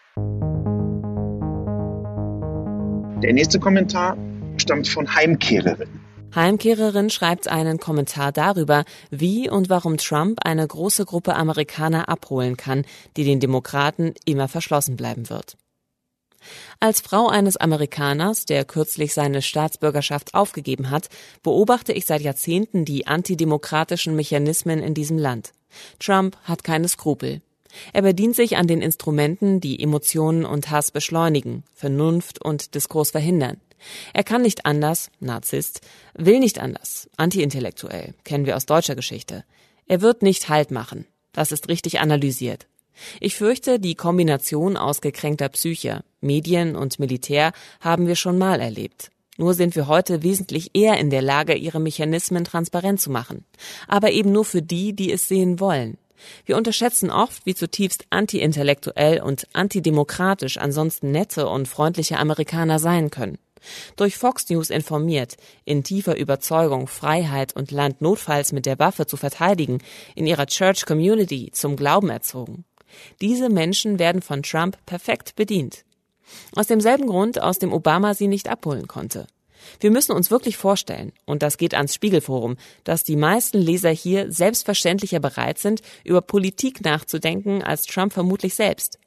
Der 3.23 3.33
nächste 3.33 3.61
Kommentar 3.61 4.17
stammt 4.59 4.89
von 4.89 5.15
Heimkehrerin. 5.15 6.01
Heimkehrerin 6.35 7.11
schreibt 7.11 7.47
einen 7.49 7.79
Kommentar 7.79 8.33
darüber, 8.33 8.85
wie 9.11 9.49
und 9.49 9.71
warum 9.71 9.99
Trump 9.99 10.41
eine 10.45 10.67
große 10.67 11.05
Gruppe 11.05 11.35
Amerikaner 11.35 12.09
abholen 12.09 12.57
kann, 12.57 12.85
die 13.17 13.25
den 13.25 13.39
Demokraten 13.39 14.15
immer 14.25 14.49
verschlossen 14.49 14.97
bleiben 14.97 15.31
wird. 15.31 15.57
Als 16.81 17.01
Frau 17.01 17.29
eines 17.29 17.57
Amerikaners, 17.57 18.45
der 18.45 18.65
kürzlich 18.65 19.15
seine 19.15 19.43
Staatsbürgerschaft 19.43 20.35
aufgegeben 20.35 20.91
hat, 20.91 21.09
beobachte 21.43 21.93
ich 21.93 22.07
seit 22.07 22.23
Jahrzehnten 22.23 22.85
die 22.85 23.07
antidemokratischen 23.07 24.17
Mechanismen 24.17 24.81
in 24.81 24.95
diesem 24.95 25.19
Land. 25.19 25.53
Trump 25.99 26.37
hat 26.45 26.65
keine 26.65 26.89
Skrupel. 26.89 27.41
Er 27.93 28.03
bedient 28.03 28.37
sich 28.37 28.57
an 28.57 28.67
den 28.67 28.81
Instrumenten, 28.81 29.61
die 29.61 29.83
Emotionen 29.83 30.45
und 30.45 30.71
Hass 30.71 30.91
beschleunigen, 30.91 31.65
Vernunft 31.75 32.41
und 32.41 32.75
Diskurs 32.75 33.11
verhindern. 33.11 33.61
Er 34.13 34.25
kann 34.25 34.43
nicht 34.43 34.65
anders, 34.67 35.11
Narzisst, 35.21 35.81
will 36.15 36.39
nicht 36.39 36.59
anders, 36.59 37.09
antiintellektuell, 37.17 38.15
kennen 38.25 38.47
wir 38.47 38.57
aus 38.57 38.67
deutscher 38.67 38.95
Geschichte. 38.95 39.45
Er 39.87 40.01
wird 40.01 40.23
nicht 40.23 40.49
Halt 40.49 40.71
machen. 40.71 41.07
Das 41.33 41.53
ist 41.53 41.69
richtig 41.69 42.01
analysiert. 42.01 42.67
Ich 43.21 43.37
fürchte, 43.37 43.81
die 43.81 43.95
Kombination 43.95 44.77
aus 44.77 45.01
gekränkter 45.01 45.49
Psyche, 45.49 46.05
Medien 46.21 46.77
und 46.77 46.99
Militär 46.99 47.53
haben 47.81 48.07
wir 48.07 48.17
schon 48.17 48.39
mal 48.39 48.61
erlebt. 48.61 49.11
Nur 49.37 49.55
sind 49.55 49.75
wir 49.75 49.89
heute 49.89 50.23
wesentlich 50.23 50.71
eher 50.75 50.99
in 50.99 51.11
der 51.11 51.23
Lage, 51.23 51.55
ihre 51.55 51.81
Mechanismen 51.81 52.45
transparent 52.45 53.01
zu 53.01 53.11
machen. 53.11 53.45
Aber 53.89 54.13
eben 54.13 54.31
nur 54.31 54.45
für 54.45 54.63
die, 54.63 54.93
die 54.93 55.13
es 55.13 55.27
sehen 55.27 55.59
wollen. 55.59 55.99
Wir 56.47 56.57
unterschätzen 56.57 57.11
oft, 57.11 57.45
wie 57.45 57.55
zutiefst 57.55 58.07
antiintellektuell 58.11 59.21
und 59.21 59.47
antidemokratisch 59.53 60.57
ansonsten 60.59 61.11
nette 61.11 61.49
und 61.49 61.69
freundliche 61.69 62.19
Amerikaner 62.19 62.79
sein 62.79 63.11
können. 63.11 63.39
Durch 63.97 64.17
Fox 64.17 64.49
News 64.51 64.71
informiert, 64.71 65.37
in 65.65 65.85
tiefer 65.85 66.17
Überzeugung, 66.17 66.87
Freiheit 66.87 67.57
und 67.57 67.71
Land 67.71 68.03
notfalls 68.03 68.53
mit 68.53 68.67
der 68.67 68.79
Waffe 68.79 69.07
zu 69.07 69.17
verteidigen, 69.17 69.79
in 70.15 70.27
ihrer 70.27 70.47
Church 70.47 70.85
Community 70.87 71.51
zum 71.53 71.77
Glauben 71.77 72.11
erzogen. 72.11 72.65
Diese 73.21 73.49
Menschen 73.49 73.99
werden 73.99 74.23
von 74.23 74.43
Trump 74.43 74.79
perfekt 74.87 75.37
bedient. 75.37 75.85
Aus 76.57 76.67
demselben 76.67 77.07
Grund, 77.07 77.41
aus 77.41 77.59
dem 77.59 77.73
Obama 77.73 78.15
sie 78.15 78.29
nicht 78.29 78.49
abholen 78.49 78.89
konnte. 78.89 79.27
Wir 79.81 79.91
müssen 79.91 80.13
uns 80.13 80.31
wirklich 80.31 80.57
vorstellen, 80.57 81.13
und 81.25 81.43
das 81.43 81.57
geht 81.57 81.75
ans 81.75 81.95
Spiegelforum, 81.95 82.57
dass 82.85 83.05
die 83.05 83.17
meisten 83.17 83.59
Leser 83.59 83.91
hier 83.91 84.31
selbstverständlicher 84.31 85.21
bereit 85.21 85.59
sind, 85.59 85.81
über 86.05 86.21
Politik 86.21 86.85
nachzudenken 86.85 87.63
als 87.63 87.87
Trump 87.87 88.13
vermutlich 88.13 88.55
selbst. 88.55 88.99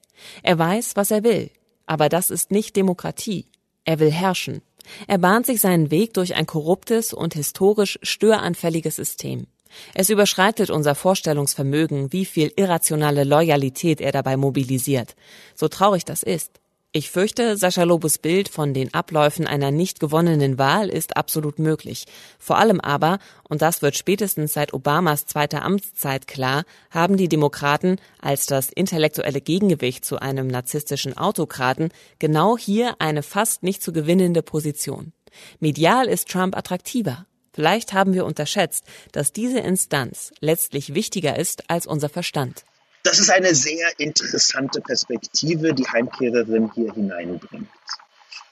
Er 0.42 0.58
weiß, 0.58 0.96
was 0.96 1.12
er 1.12 1.24
will. 1.24 1.52
Aber 1.86 2.10
das 2.10 2.30
ist 2.30 2.52
nicht 2.52 2.76
Demokratie. 2.76 3.46
Er 3.86 4.00
will 4.00 4.12
herrschen. 4.12 4.62
Er 5.08 5.18
bahnt 5.18 5.46
sich 5.46 5.62
seinen 5.62 5.92
Weg 5.92 6.14
durch 6.14 6.36
ein 6.36 6.46
korruptes 6.46 7.14
und 7.14 7.34
historisch 7.34 8.00
störanfälliges 8.02 8.96
System. 8.96 9.48
Es 9.94 10.10
überschreitet 10.10 10.70
unser 10.70 10.96
Vorstellungsvermögen, 10.96 12.12
wie 12.14 12.26
viel 12.26 12.52
irrationale 12.56 13.24
Loyalität 13.24 14.02
er 14.02 14.12
dabei 14.12 14.38
mobilisiert. 14.38 15.16
So 15.56 15.68
traurig 15.68 16.06
das 16.06 16.24
ist. 16.24 16.60
Ich 16.94 17.12
fürchte, 17.12 17.58
Sascha 17.58 17.84
Lobos 17.84 18.18
Bild 18.18 18.50
von 18.50 18.74
den 18.74 18.92
Abläufen 18.92 19.46
einer 19.46 19.70
nicht 19.70 20.00
gewonnenen 20.00 20.58
Wahl 20.58 20.90
ist 20.90 21.16
absolut 21.16 21.60
möglich. 21.60 22.06
Vor 22.40 22.58
allem 22.58 22.82
aber, 22.82 23.20
und 23.48 23.62
das 23.62 23.84
wird 23.84 23.96
spätestens 23.96 24.54
seit 24.54 24.74
Obamas 24.74 25.28
zweiter 25.28 25.62
Amtszeit 25.62 26.26
klar, 26.26 26.64
haben 26.90 27.16
die 27.16 27.30
Demokraten 27.30 27.98
als 28.20 28.48
das 28.48 28.72
intellektuelle 28.72 29.42
Gegengewicht 29.42 30.06
zu 30.06 30.18
einem 30.20 30.48
narzisstischen 30.48 31.16
Autokraten 31.16 31.90
genau 32.18 32.58
hier 32.58 32.96
eine 32.98 33.22
fast 33.22 33.62
nicht 33.62 33.84
zu 33.84 33.94
gewinnende 33.94 34.42
Position. 34.42 35.14
Medial 35.60 36.08
ist 36.08 36.30
Trump 36.30 36.58
attraktiver. 36.58 37.27
Vielleicht 37.58 37.92
haben 37.92 38.14
wir 38.14 38.24
unterschätzt, 38.24 38.86
dass 39.14 39.34
diese 39.34 39.58
Instanz 39.58 40.32
letztlich 40.42 40.94
wichtiger 40.94 41.40
ist 41.40 41.72
als 41.72 41.88
unser 41.88 42.08
Verstand. 42.08 42.64
Das 43.02 43.18
ist 43.18 43.32
eine 43.32 43.56
sehr 43.56 44.00
interessante 44.00 44.80
Perspektive, 44.80 45.74
die 45.74 45.88
Heimkehrerin 45.88 46.70
hier 46.76 46.94
hineinbringt. 46.94 47.68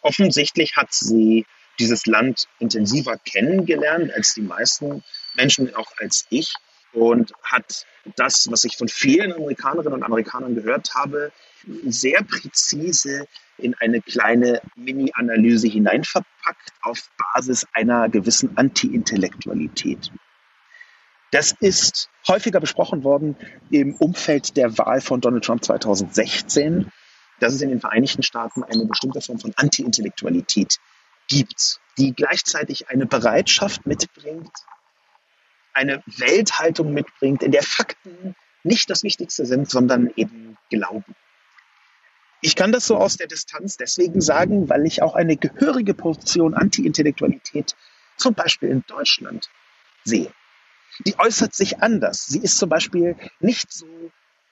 Offensichtlich 0.01 0.75
hat 0.75 0.91
sie 0.91 1.45
dieses 1.77 2.07
Land 2.07 2.47
intensiver 2.57 3.19
kennengelernt 3.19 4.11
als 4.11 4.33
die 4.33 4.41
meisten 4.41 5.03
Menschen, 5.35 5.75
auch 5.75 5.91
als 5.99 6.25
ich, 6.31 6.55
und 6.91 7.31
hat 7.43 7.85
das, 8.15 8.49
was 8.49 8.63
ich 8.63 8.75
von 8.75 8.87
vielen 8.87 9.31
Amerikanerinnen 9.33 9.93
und 9.93 10.03
Amerikanern 10.03 10.55
gehört 10.55 10.95
habe, 10.95 11.31
sehr 11.85 12.23
präzise 12.23 13.27
in 13.57 13.75
eine 13.75 14.01
kleine 14.01 14.61
Mini-Analyse 14.75 15.67
hineinverpackt 15.67 16.73
auf 16.81 17.09
Basis 17.33 17.65
einer 17.73 18.09
gewissen 18.09 18.57
Anti-Intellektualität. 18.57 20.11
Das 21.31 21.51
ist 21.51 22.09
häufiger 22.27 22.59
besprochen 22.59 23.03
worden 23.03 23.35
im 23.69 23.95
Umfeld 23.95 24.55
der 24.57 24.77
Wahl 24.77 25.01
von 25.01 25.21
Donald 25.21 25.43
Trump 25.43 25.63
2016, 25.63 26.91
dass 27.39 27.53
es 27.53 27.61
in 27.61 27.69
den 27.69 27.81
Vereinigten 27.81 28.23
Staaten 28.23 28.63
eine 28.63 28.85
bestimmte 28.85 29.21
Form 29.21 29.39
von 29.39 29.53
Anti-Intellektualität 29.55 30.79
gibt, 31.27 31.79
die 31.97 32.13
gleichzeitig 32.13 32.89
eine 32.89 33.05
Bereitschaft 33.05 33.85
mitbringt, 33.85 34.51
eine 35.73 36.03
Welthaltung 36.05 36.93
mitbringt, 36.93 37.43
in 37.43 37.51
der 37.51 37.63
Fakten 37.63 38.35
nicht 38.63 38.89
das 38.89 39.03
Wichtigste 39.03 39.45
sind, 39.45 39.69
sondern 39.69 40.11
eben 40.15 40.57
Glauben. 40.69 41.15
Ich 42.45 42.55
kann 42.55 42.71
das 42.71 42.85
so 42.85 42.97
aus 42.97 43.17
der 43.17 43.25
Distanz 43.25 43.75
deswegen 43.75 44.21
sagen, 44.21 44.69
weil 44.69 44.85
ich 44.85 45.01
auch 45.01 45.15
eine 45.15 45.35
gehörige 45.35 45.95
Portion 45.95 46.53
Anti-Intellektualität 46.53 47.75
zum 48.17 48.35
Beispiel 48.35 48.69
in 48.69 48.83
Deutschland 48.85 49.49
sehe. 50.03 50.31
Die 51.07 51.17
äußert 51.17 51.55
sich 51.55 51.81
anders. 51.81 52.27
Sie 52.27 52.37
ist 52.37 52.59
zum 52.59 52.69
Beispiel 52.69 53.15
nicht 53.39 53.73
so 53.73 53.87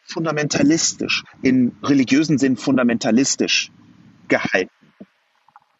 fundamentalistisch, 0.06 1.24
in 1.44 1.78
religiösen 1.84 2.40
Sinn 2.40 2.58
fundamentalistisch 2.58 3.72
gehalten. 4.28 4.72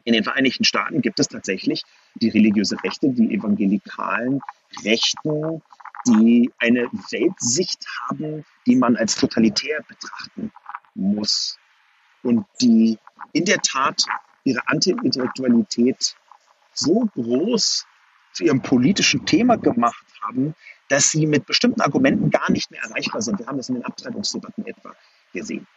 In 0.04 0.14
den 0.14 0.24
Vereinigten 0.24 0.66
Staaten 0.66 1.02
gibt 1.02 1.20
es 1.20 1.30
tatsächlich 1.30 1.82
die 2.14 2.30
religiöse 2.30 2.76
Rechte, 2.84 3.10
die 3.10 3.34
evangelikalen 3.34 4.40
Rechten, 4.86 5.64
die 6.06 6.52
eine 6.60 6.92
Weltsicht 7.10 7.88
haben, 8.08 8.46
die 8.68 8.76
man 8.76 8.98
als 8.98 9.16
totalitär 9.16 9.82
betrachten 9.88 10.52
muss 10.94 11.58
und 12.24 12.46
die 12.62 12.98
in 13.34 13.46
der 13.46 13.60
Tat 13.60 14.06
ihre 14.44 14.62
Anti-Intellektualität 14.68 16.16
so 16.74 17.08
groß 17.14 17.86
zu 18.34 18.44
ihrem 18.44 18.62
politischen 18.62 19.26
Thema 19.26 19.58
gemacht 19.58 20.06
haben, 20.22 20.56
dass 20.90 21.12
sie 21.12 21.28
mit 21.28 21.46
bestimmten 21.46 21.82
Argumenten 21.82 22.30
gar 22.30 22.52
nicht 22.52 22.72
mehr 22.72 22.82
erreichbar 22.82 23.22
sind. 23.22 23.40
Wir 23.40 23.48
haben 23.48 23.58
das 23.58 23.70
in 23.70 23.76
den 23.76 23.86
Abtreibungsdebatten 23.86 24.66
etwa 24.66 24.96
gesehen. 25.34 25.68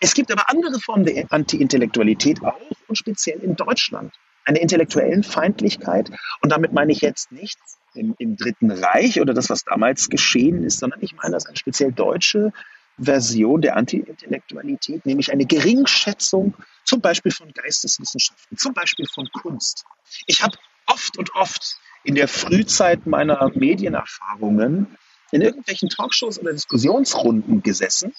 Es 0.00 0.14
gibt 0.14 0.30
aber 0.30 0.48
andere 0.48 0.78
Formen 0.80 1.04
der 1.04 1.26
Anti-Intellektualität 1.30 2.42
auch 2.42 2.58
und 2.88 2.96
speziell 2.96 3.40
in 3.40 3.56
Deutschland. 3.56 4.14
Eine 4.44 4.60
intellektuellen 4.60 5.22
Feindlichkeit. 5.22 6.10
Und 6.40 6.50
damit 6.50 6.72
meine 6.72 6.92
ich 6.92 7.00
jetzt 7.00 7.30
nicht 7.30 7.58
im, 7.94 8.14
im 8.18 8.36
Dritten 8.36 8.70
Reich 8.70 9.20
oder 9.20 9.34
das, 9.34 9.50
was 9.50 9.64
damals 9.64 10.08
geschehen 10.08 10.64
ist, 10.64 10.78
sondern 10.78 11.00
ich 11.02 11.14
meine 11.14 11.32
das 11.32 11.46
eine 11.46 11.56
speziell 11.56 11.92
deutsche 11.92 12.52
Version 12.98 13.62
der 13.62 13.76
Anti-Intellektualität, 13.76 15.06
nämlich 15.06 15.32
eine 15.32 15.46
Geringschätzung 15.46 16.54
zum 16.84 17.00
Beispiel 17.00 17.32
von 17.32 17.52
Geisteswissenschaften, 17.52 18.56
zum 18.56 18.74
Beispiel 18.74 19.06
von 19.06 19.28
Kunst. 19.32 19.84
Ich 20.26 20.42
habe 20.42 20.56
oft 20.86 21.16
und 21.16 21.34
oft 21.34 21.78
in 22.04 22.14
der 22.14 22.28
Frühzeit 22.28 23.06
meiner 23.06 23.50
Medienerfahrungen 23.54 24.98
in 25.30 25.40
irgendwelchen 25.40 25.88
Talkshows 25.88 26.38
oder 26.38 26.52
Diskussionsrunden 26.52 27.62
gesessen, 27.62 28.14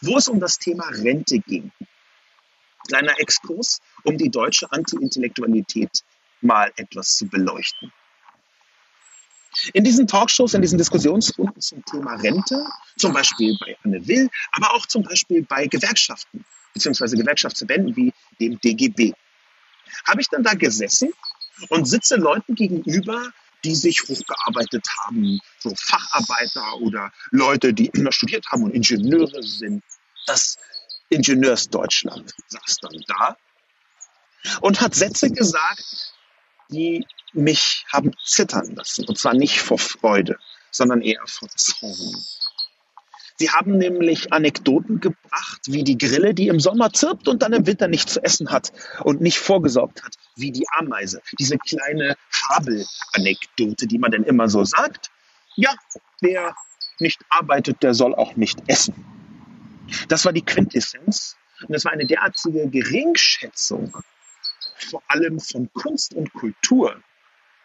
wo 0.00 0.16
es 0.16 0.28
um 0.28 0.40
das 0.40 0.58
Thema 0.58 0.88
Rente 0.88 1.40
ging. 1.40 1.72
Kleiner 2.86 3.18
Exkurs, 3.18 3.80
um 4.04 4.16
die 4.16 4.30
deutsche 4.30 4.70
Anti-Intellektualität 4.70 6.04
mal 6.40 6.72
etwas 6.76 7.16
zu 7.16 7.26
beleuchten. 7.26 7.92
In 9.72 9.84
diesen 9.84 10.06
Talkshows, 10.06 10.54
in 10.54 10.62
diesen 10.62 10.78
Diskussionsrunden 10.78 11.60
zum 11.60 11.84
Thema 11.84 12.14
Rente, 12.14 12.66
zum 12.96 13.12
Beispiel 13.12 13.56
bei 13.60 13.76
Anne 13.84 14.06
Will, 14.06 14.28
aber 14.52 14.74
auch 14.74 14.86
zum 14.86 15.02
Beispiel 15.02 15.42
bei 15.42 15.66
Gewerkschaften 15.66 16.44
beziehungsweise 16.72 17.16
Gewerkschaftsverbänden 17.16 17.96
wie 17.96 18.12
dem 18.40 18.60
DGB, 18.60 19.12
habe 20.06 20.20
ich 20.20 20.28
dann 20.28 20.42
da 20.42 20.54
gesessen 20.54 21.12
und 21.68 21.86
sitze 21.86 22.16
Leuten 22.16 22.54
gegenüber, 22.54 23.30
die 23.64 23.74
sich 23.74 24.02
hochgearbeitet 24.08 24.86
haben, 24.98 25.40
so 25.58 25.72
Facharbeiter 25.76 26.80
oder 26.80 27.12
Leute, 27.30 27.72
die 27.72 27.86
immer 27.86 28.10
studiert 28.10 28.46
haben 28.50 28.64
und 28.64 28.74
Ingenieure 28.74 29.42
sind. 29.42 29.84
Das 30.26 30.58
Ingenieursdeutschland 31.10 32.32
saß 32.48 32.76
dann 32.80 33.00
da 33.06 33.36
und 34.60 34.80
hat 34.80 34.94
Sätze 34.94 35.30
gesagt, 35.30 36.14
die 36.70 37.06
mich 37.32 37.84
haben 37.92 38.12
zittern 38.24 38.74
lassen. 38.74 39.06
Und 39.06 39.18
zwar 39.18 39.34
nicht 39.34 39.60
vor 39.60 39.78
Freude, 39.78 40.38
sondern 40.70 41.02
eher 41.02 41.22
vor 41.26 41.48
Zorn. 41.54 42.16
Sie 43.38 43.50
haben 43.50 43.76
nämlich 43.76 44.32
Anekdoten 44.32 45.00
gebracht, 45.00 45.62
wie 45.66 45.84
die 45.84 45.98
Grille, 45.98 46.34
die 46.34 46.48
im 46.48 46.60
Sommer 46.60 46.92
zirpt 46.92 47.26
und 47.28 47.42
dann 47.42 47.52
im 47.52 47.66
Winter 47.66 47.88
nicht 47.88 48.08
zu 48.08 48.22
essen 48.22 48.50
hat 48.50 48.72
und 49.02 49.20
nicht 49.20 49.38
vorgesorgt 49.38 50.04
hat, 50.04 50.14
wie 50.36 50.52
die 50.52 50.66
Ameise. 50.78 51.20
Diese 51.38 51.58
kleine 51.58 52.16
Fabelanekdote, 52.28 53.86
die 53.86 53.98
man 53.98 54.12
dann 54.12 54.24
immer 54.24 54.48
so 54.48 54.64
sagt. 54.64 55.10
Ja, 55.56 55.74
wer 56.20 56.54
nicht 57.00 57.20
arbeitet, 57.30 57.82
der 57.82 57.94
soll 57.94 58.14
auch 58.14 58.36
nicht 58.36 58.62
essen. 58.68 58.94
Das 60.08 60.24
war 60.24 60.32
die 60.32 60.44
Quintessenz. 60.44 61.36
Und 61.66 61.74
das 61.74 61.84
war 61.84 61.92
eine 61.92 62.06
derartige 62.06 62.68
Geringschätzung, 62.68 63.96
vor 64.90 65.02
allem 65.08 65.40
von 65.40 65.68
Kunst 65.72 66.14
und 66.14 66.32
Kultur 66.32 67.02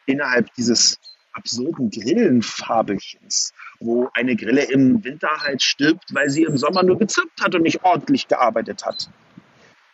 innerhalb 0.08 0.52
dieses 0.56 1.00
absurden 1.34 1.92
Grillenfabelchens, 1.92 3.54
wo 3.80 4.10
eine 4.14 4.36
Grille 4.36 4.64
im 4.64 5.04
Winter 5.04 5.30
halt 5.40 5.62
stirbt, 5.62 6.14
weil 6.14 6.30
sie 6.30 6.44
im 6.44 6.58
Sommer 6.58 6.82
nur 6.82 6.98
gezirpt 6.98 7.42
hat 7.42 7.54
und 7.54 7.62
nicht 7.62 7.84
ordentlich 7.84 8.28
gearbeitet 8.28 8.84
hat. 8.86 9.10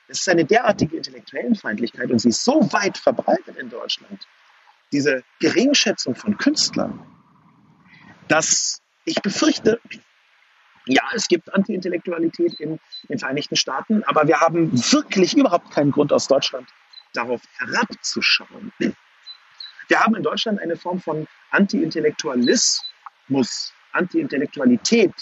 Es 0.07 0.22
ist 0.22 0.30
eine 0.30 0.45
derartige 0.45 0.95
Intellektuellenfeindlichkeit 0.95 2.11
und 2.11 2.20
sie 2.20 2.30
ist 2.30 2.45
so 2.45 2.72
weit 2.72 2.97
verbreitet 2.97 3.57
in 3.57 3.70
Deutschland, 3.70 4.26
diese 4.91 5.24
Geringschätzung 5.39 6.16
von 6.16 6.38
Künstlern, 6.38 7.05
dass 8.28 8.82
ich 9.05 9.22
befürchte, 9.22 9.82
ja, 10.86 11.03
es 11.14 11.28
gibt 11.28 11.53
Anti-Intellektualität 11.53 12.59
in 12.59 12.80
den 13.09 13.20
Vereinigten 13.20 13.55
Staaten, 13.55 14.03
aber 14.03 14.28
wir 14.28 14.39
haben 14.39 14.72
wirklich 14.72 15.36
überhaupt 15.36 15.72
keinen 15.72 15.91
Grund 15.91 16.14
aus 16.14 16.28
Deutschland 16.28 16.70
darauf 17.14 17.41
herabzuschauen. 17.57 18.72
Wir 19.88 20.00
haben 20.00 20.16
in 20.16 20.24
Deutschland 20.24 20.60
eine 20.60 20.76
Form 20.76 21.00
von 21.00 21.28
Anti-Intellektualismus, 21.52 23.74
Anti-Intellektualität, 23.92 25.14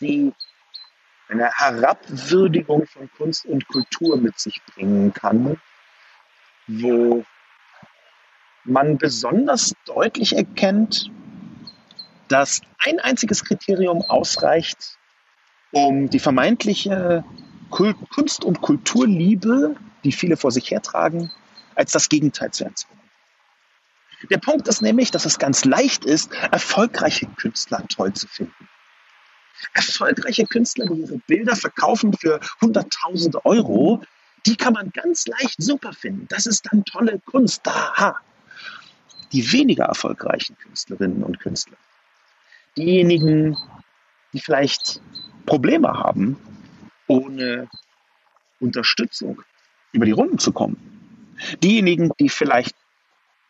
die 0.00 0.32
eine 1.28 1.50
Herabwürdigung 1.50 2.86
von 2.86 3.10
Kunst 3.16 3.46
und 3.46 3.66
Kultur 3.68 4.16
mit 4.16 4.38
sich 4.38 4.60
bringen 4.74 5.14
kann, 5.14 5.60
wo 6.66 7.24
man 8.64 8.98
besonders 8.98 9.74
deutlich 9.86 10.36
erkennt, 10.36 11.10
dass 12.28 12.60
ein 12.78 13.00
einziges 13.00 13.44
Kriterium 13.44 14.02
ausreicht, 14.02 14.98
um 15.72 16.10
die 16.10 16.20
vermeintliche 16.20 17.24
Kunst- 17.70 18.44
und 18.44 18.60
Kulturliebe, 18.60 19.74
die 20.04 20.12
viele 20.12 20.36
vor 20.36 20.50
sich 20.50 20.70
hertragen, 20.70 21.30
als 21.74 21.92
das 21.92 22.08
Gegenteil 22.08 22.50
zu 22.50 22.64
erzeugen. 22.64 23.01
Der 24.30 24.38
Punkt 24.38 24.68
ist 24.68 24.82
nämlich, 24.82 25.10
dass 25.10 25.24
es 25.26 25.38
ganz 25.38 25.64
leicht 25.64 26.04
ist, 26.04 26.32
erfolgreiche 26.50 27.26
Künstler 27.26 27.84
toll 27.88 28.12
zu 28.12 28.28
finden. 28.28 28.68
Erfolgreiche 29.74 30.46
Künstler, 30.46 30.86
die 30.86 31.00
ihre 31.00 31.18
Bilder 31.18 31.56
verkaufen 31.56 32.12
für 32.14 32.40
hunderttausende 32.60 33.44
Euro, 33.44 34.02
die 34.46 34.56
kann 34.56 34.72
man 34.72 34.90
ganz 34.90 35.26
leicht 35.26 35.62
super 35.62 35.92
finden. 35.92 36.26
Das 36.28 36.46
ist 36.46 36.66
dann 36.70 36.84
tolle 36.84 37.20
Kunst. 37.24 37.66
Aha. 37.68 38.20
die 39.32 39.50
weniger 39.52 39.84
erfolgreichen 39.84 40.56
Künstlerinnen 40.58 41.22
und 41.22 41.40
Künstler, 41.40 41.76
diejenigen, 42.76 43.56
die 44.32 44.40
vielleicht 44.40 45.00
Probleme 45.46 45.88
haben, 45.88 46.36
ohne 47.06 47.68
Unterstützung 48.60 49.42
über 49.92 50.06
die 50.06 50.12
Runden 50.12 50.38
zu 50.38 50.52
kommen. 50.52 50.76
Diejenigen, 51.62 52.10
die 52.20 52.28
vielleicht 52.28 52.76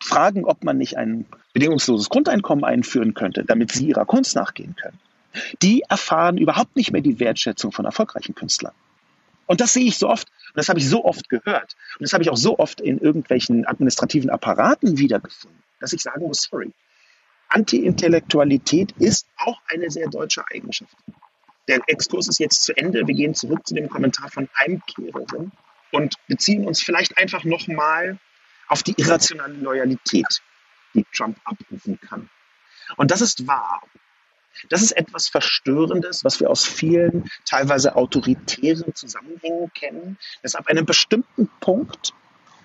fragen, 0.03 0.45
ob 0.45 0.63
man 0.63 0.77
nicht 0.77 0.97
ein 0.97 1.25
bedingungsloses 1.53 2.09
Grundeinkommen 2.09 2.63
einführen 2.63 3.13
könnte, 3.13 3.43
damit 3.45 3.71
sie 3.71 3.87
ihrer 3.87 4.05
Kunst 4.05 4.35
nachgehen 4.35 4.75
können. 4.75 4.99
Die 5.61 5.83
erfahren 5.89 6.37
überhaupt 6.37 6.75
nicht 6.75 6.91
mehr 6.91 7.01
die 7.01 7.19
Wertschätzung 7.19 7.71
von 7.71 7.85
erfolgreichen 7.85 8.35
Künstlern. 8.35 8.73
Und 9.45 9.61
das 9.61 9.73
sehe 9.73 9.85
ich 9.85 9.97
so 9.97 10.09
oft, 10.09 10.27
und 10.29 10.57
das 10.57 10.69
habe 10.69 10.79
ich 10.79 10.87
so 10.87 11.03
oft 11.03 11.29
gehört, 11.29 11.75
und 11.97 12.01
das 12.01 12.13
habe 12.13 12.23
ich 12.23 12.29
auch 12.29 12.37
so 12.37 12.59
oft 12.59 12.81
in 12.81 12.99
irgendwelchen 12.99 13.65
administrativen 13.65 14.29
Apparaten 14.29 14.97
wiedergefunden, 14.97 15.61
dass 15.79 15.93
ich 15.93 16.01
sagen 16.01 16.27
muss, 16.27 16.47
sorry, 16.49 16.71
Anti-Intellektualität 17.49 18.93
ist 18.99 19.27
auch 19.37 19.61
eine 19.67 19.89
sehr 19.89 20.09
deutsche 20.09 20.43
Eigenschaft. 20.51 20.95
Der 21.67 21.79
Exkurs 21.87 22.27
ist 22.27 22.39
jetzt 22.39 22.63
zu 22.63 22.75
Ende. 22.75 23.07
Wir 23.07 23.13
gehen 23.13 23.35
zurück 23.35 23.65
zu 23.65 23.73
dem 23.73 23.89
Kommentar 23.89 24.29
von 24.29 24.49
Heimkehrerin 24.57 25.51
und 25.91 26.15
beziehen 26.27 26.65
uns 26.65 26.81
vielleicht 26.81 27.17
einfach 27.17 27.43
nochmal 27.43 28.17
auf 28.67 28.83
die 28.83 28.93
irrationale 28.97 29.53
Loyalität, 29.53 30.41
die 30.93 31.05
Trump 31.13 31.37
abrufen 31.45 31.99
kann. 31.99 32.29
Und 32.97 33.11
das 33.11 33.21
ist 33.21 33.47
wahr. 33.47 33.81
Das 34.69 34.81
ist 34.81 34.91
etwas 34.91 35.27
Verstörendes, 35.27 36.23
was 36.23 36.39
wir 36.39 36.49
aus 36.49 36.65
vielen, 36.65 37.29
teilweise 37.45 37.95
autoritären 37.95 38.93
Zusammenhängen 38.93 39.71
kennen, 39.73 40.17
dass 40.41 40.55
ab 40.55 40.67
einem 40.67 40.85
bestimmten 40.85 41.49
Punkt 41.59 42.13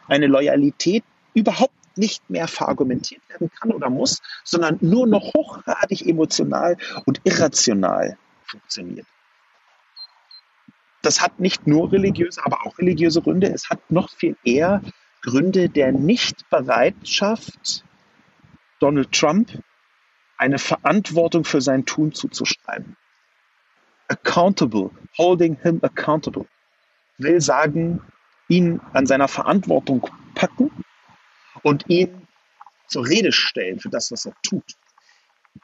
eine 0.07 0.27
Loyalität 0.27 1.05
überhaupt 1.35 1.73
nicht 1.97 2.29
mehr 2.31 2.47
verargumentiert 2.47 3.23
werden 3.29 3.51
kann 3.51 3.73
oder 3.73 3.91
muss, 3.91 4.21
sondern 4.45 4.79
nur 4.81 5.07
noch 5.07 5.35
hochgradig 5.35 6.07
emotional 6.07 6.77
und 7.07 7.21
irrational 7.25 8.17
funktioniert. 8.45 9.07
Das 11.03 11.21
hat 11.21 11.41
nicht 11.41 11.67
nur 11.67 11.93
religiöse, 11.93 12.45
aber 12.45 12.67
auch 12.67 12.79
religiöse 12.79 13.23
Gründe. 13.23 13.49
Es 13.49 13.71
hat 13.71 13.91
noch 13.91 14.11
viel 14.11 14.37
eher 14.45 14.83
Gründe 15.23 15.69
der 15.69 15.93
Nichtbereitschaft, 15.93 17.85
Donald 18.79 19.13
Trump 19.13 19.63
eine 20.37 20.59
Verantwortung 20.59 21.45
für 21.45 21.61
sein 21.61 21.85
Tun 21.85 22.13
zuzuschreiben. 22.13 22.97
Accountable, 24.07 24.91
holding 25.19 25.57
him 25.61 25.81
accountable, 25.83 26.47
will 27.19 27.41
sagen, 27.41 28.01
ihn 28.49 28.81
an 28.93 29.07
seiner 29.07 29.29
Verantwortung 29.29 30.09
packen 30.35 30.71
und 31.63 31.89
ihn 31.89 32.27
zur 32.87 33.07
Rede 33.07 33.33
stellen 33.33 33.81
für 33.81 33.91
das, 33.91 34.11
was 34.13 34.25
er 34.25 34.35
tut. 34.43 34.75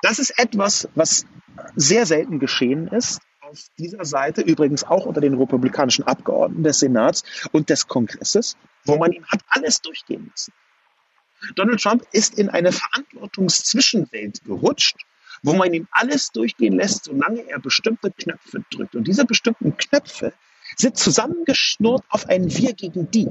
Das 0.03 0.19
ist 0.19 0.39
etwas, 0.39 0.89
was 0.95 1.25
sehr 1.77 2.05
selten 2.05 2.41
geschehen 2.41 2.89
ist 2.89 3.21
auf 3.51 3.67
dieser 3.79 4.05
Seite, 4.05 4.41
übrigens 4.41 4.85
auch 4.85 5.05
unter 5.05 5.21
den 5.21 5.35
republikanischen 5.35 6.05
Abgeordneten 6.05 6.63
des 6.63 6.79
Senats 6.79 7.25
und 7.53 7.69
des 7.69 7.87
Kongresses, 7.87 8.57
wo 8.85 8.97
man 8.97 9.13
ihm 9.13 9.27
hat 9.27 9.41
alles 9.49 9.83
durchgehen 9.83 10.31
lassen. 10.31 10.53
Donald 11.57 11.83
Trump 11.83 12.07
ist 12.13 12.39
in 12.39 12.49
eine 12.49 12.73
Verantwortungszwischenwelt 12.73 14.45
gerutscht, 14.45 14.97
wo 15.43 15.53
man 15.53 15.75
ihm 15.75 15.87
alles 15.91 16.31
durchgehen 16.31 16.75
lässt, 16.75 17.05
solange 17.05 17.47
er 17.47 17.59
bestimmte 17.59 18.11
Knöpfe 18.11 18.65
drückt. 18.71 18.95
Und 18.95 19.07
diese 19.07 19.27
bestimmten 19.27 19.77
Knöpfe 19.77 20.33
sind 20.77 20.97
zusammengeschnurrt 20.97 22.05
auf 22.09 22.27
ein 22.29 22.51
Wir 22.51 22.73
gegen 22.73 23.11
die. 23.11 23.31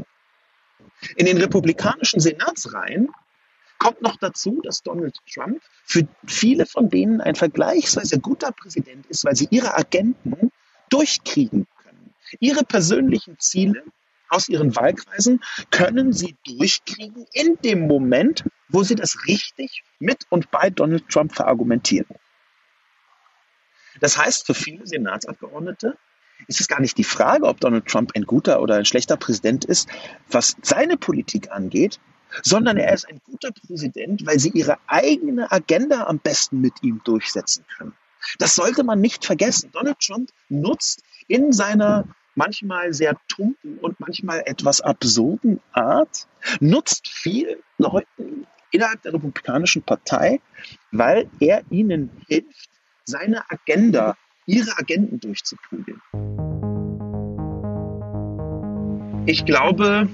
In 1.16 1.26
den 1.26 1.38
republikanischen 1.38 2.20
Senatsreihen 2.20 3.10
kommt 3.84 4.02
noch 4.02 4.16
dazu, 4.16 4.62
dass 4.64 4.82
Donald 4.82 5.18
Trump 5.32 5.62
für 5.84 6.08
viele 6.26 6.66
von 6.66 6.90
denen 6.90 7.20
ein 7.20 7.36
vergleichsweise 7.36 8.18
guter 8.20 8.54
Präsident 8.54 9.06
ist, 9.08 9.26
weil 9.26 9.36
sie 9.36 9.48
ihre 9.52 9.78
Agenten 9.78 10.52
durchkriegen 10.90 11.68
können. 11.84 12.14
Ihre 12.40 12.64
persönlichen 12.64 13.38
Ziele 13.40 13.84
aus 14.30 14.48
ihren 14.48 14.74
Wahlkreisen 14.78 15.42
können 15.70 16.14
sie 16.14 16.38
durchkriegen 16.46 17.26
in 17.34 17.58
dem 17.58 17.86
Moment, 17.86 18.46
wo 18.70 18.84
sie 18.84 18.96
das 18.96 19.28
richtig 19.28 19.84
mit 20.00 20.26
und 20.30 20.50
bei 20.50 20.70
Donald 20.70 21.10
Trump 21.10 21.36
verargumentieren. 21.36 22.16
Das 24.00 24.18
heißt, 24.18 24.46
für 24.46 24.54
viele 24.54 24.88
Senatsabgeordnete 24.88 25.98
ist 26.48 26.62
es 26.62 26.70
gar 26.70 26.80
nicht 26.80 26.98
die 26.98 27.04
Frage, 27.04 27.48
ob 27.48 27.60
Donald 27.60 27.86
Trump 27.86 28.14
ein 28.16 28.24
guter 28.24 28.62
oder 28.62 28.76
ein 28.76 28.86
schlechter 28.86 29.18
Präsident 29.18 29.66
ist, 29.66 29.90
was 30.30 30.56
seine 30.62 30.96
Politik 30.96 31.52
angeht, 31.52 32.00
sondern 32.42 32.78
er 32.78 32.94
ist 32.94 33.08
ein 33.08 33.22
guter 33.26 33.52
Präsident, 33.52 34.26
weil 34.26 34.40
sie 34.40 34.50
ihre 34.50 34.78
eigene 34.88 35.52
Agenda 35.52 36.08
am 36.08 36.20
besten 36.20 36.62
mit 36.62 36.82
ihm 36.82 37.02
durchsetzen 37.04 37.66
können. 37.78 37.94
Das 38.40 38.56
sollte 38.56 38.84
man 38.84 39.02
nicht 39.02 39.26
vergessen. 39.26 39.70
Donald 39.74 40.00
Trump 40.00 40.30
nutzt 40.50 41.04
in 41.28 41.52
seiner 41.52 42.06
manchmal 42.36 42.94
sehr 42.94 43.16
tumpen 43.28 43.78
und 43.80 44.00
manchmal 44.00 44.44
etwas 44.46 44.82
absurden 44.82 45.60
Art, 45.72 46.28
nutzt 46.60 47.08
viel 47.08 47.62
Leuten 47.78 48.48
innerhalb 48.72 49.02
der 49.04 49.14
Republikanischen 49.14 49.84
Partei, 49.84 50.42
weil 50.92 51.30
er 51.40 51.64
ihnen 51.70 52.10
hilft, 52.28 52.70
seine 53.06 53.44
Agenda, 53.50 54.18
ihre 54.46 54.78
Agenden 54.78 55.20
durchzuprügeln. 55.20 56.02
Ich 59.26 59.46
glaube, 59.46 60.10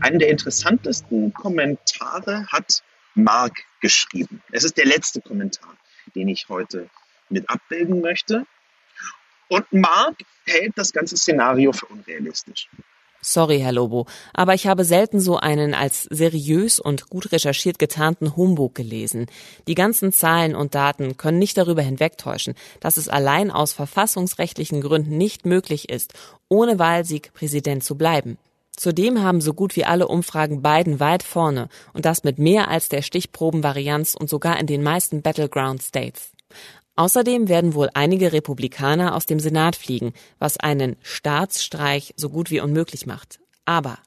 einen 0.00 0.18
der 0.18 0.28
interessantesten 0.28 1.32
Kommentare 1.32 2.46
hat 2.48 2.82
Mark 3.14 3.64
geschrieben. 3.80 4.42
Es 4.52 4.64
ist 4.64 4.76
der 4.76 4.86
letzte 4.86 5.20
Kommentar, 5.20 5.76
den 6.14 6.28
ich 6.28 6.48
heute 6.48 6.88
mit 7.28 7.48
abbilden 7.50 8.00
möchte. 8.00 8.46
Und 9.48 9.72
Mark 9.72 10.16
hält 10.46 10.72
das 10.76 10.92
ganze 10.92 11.16
Szenario 11.16 11.72
für 11.72 11.86
unrealistisch. 11.86 12.68
Sorry, 13.20 13.58
Herr 13.58 13.72
Lobo, 13.72 14.06
aber 14.32 14.54
ich 14.54 14.68
habe 14.68 14.84
selten 14.84 15.18
so 15.18 15.38
einen 15.38 15.74
als 15.74 16.04
seriös 16.04 16.78
und 16.78 17.10
gut 17.10 17.32
recherchiert 17.32 17.80
getarnten 17.80 18.36
Humbug 18.36 18.76
gelesen. 18.76 19.26
Die 19.66 19.74
ganzen 19.74 20.12
Zahlen 20.12 20.54
und 20.54 20.76
Daten 20.76 21.16
können 21.16 21.40
nicht 21.40 21.58
darüber 21.58 21.82
hinwegtäuschen, 21.82 22.54
dass 22.78 22.96
es 22.96 23.08
allein 23.08 23.50
aus 23.50 23.72
verfassungsrechtlichen 23.72 24.80
Gründen 24.80 25.18
nicht 25.18 25.46
möglich 25.46 25.88
ist, 25.88 26.14
ohne 26.48 26.78
Wahlsieg 26.78 27.32
Präsident 27.34 27.82
zu 27.82 27.96
bleiben. 27.96 28.38
Zudem 28.78 29.20
haben 29.20 29.40
so 29.40 29.54
gut 29.54 29.74
wie 29.74 29.84
alle 29.84 30.06
Umfragen 30.06 30.62
Biden 30.62 31.00
weit 31.00 31.24
vorne 31.24 31.68
und 31.94 32.04
das 32.04 32.22
mit 32.22 32.38
mehr 32.38 32.68
als 32.68 32.88
der 32.88 33.02
Stichprobenvarianz 33.02 34.14
und 34.14 34.30
sogar 34.30 34.60
in 34.60 34.68
den 34.68 34.84
meisten 34.84 35.20
Battleground 35.20 35.82
States. 35.82 36.30
Außerdem 36.94 37.48
werden 37.48 37.74
wohl 37.74 37.90
einige 37.94 38.32
Republikaner 38.32 39.16
aus 39.16 39.26
dem 39.26 39.40
Senat 39.40 39.74
fliegen, 39.74 40.12
was 40.38 40.58
einen 40.58 40.94
Staatsstreich 41.02 42.14
so 42.16 42.28
gut 42.28 42.52
wie 42.52 42.60
unmöglich 42.60 43.04
macht. 43.04 43.40
Aber 43.64 43.98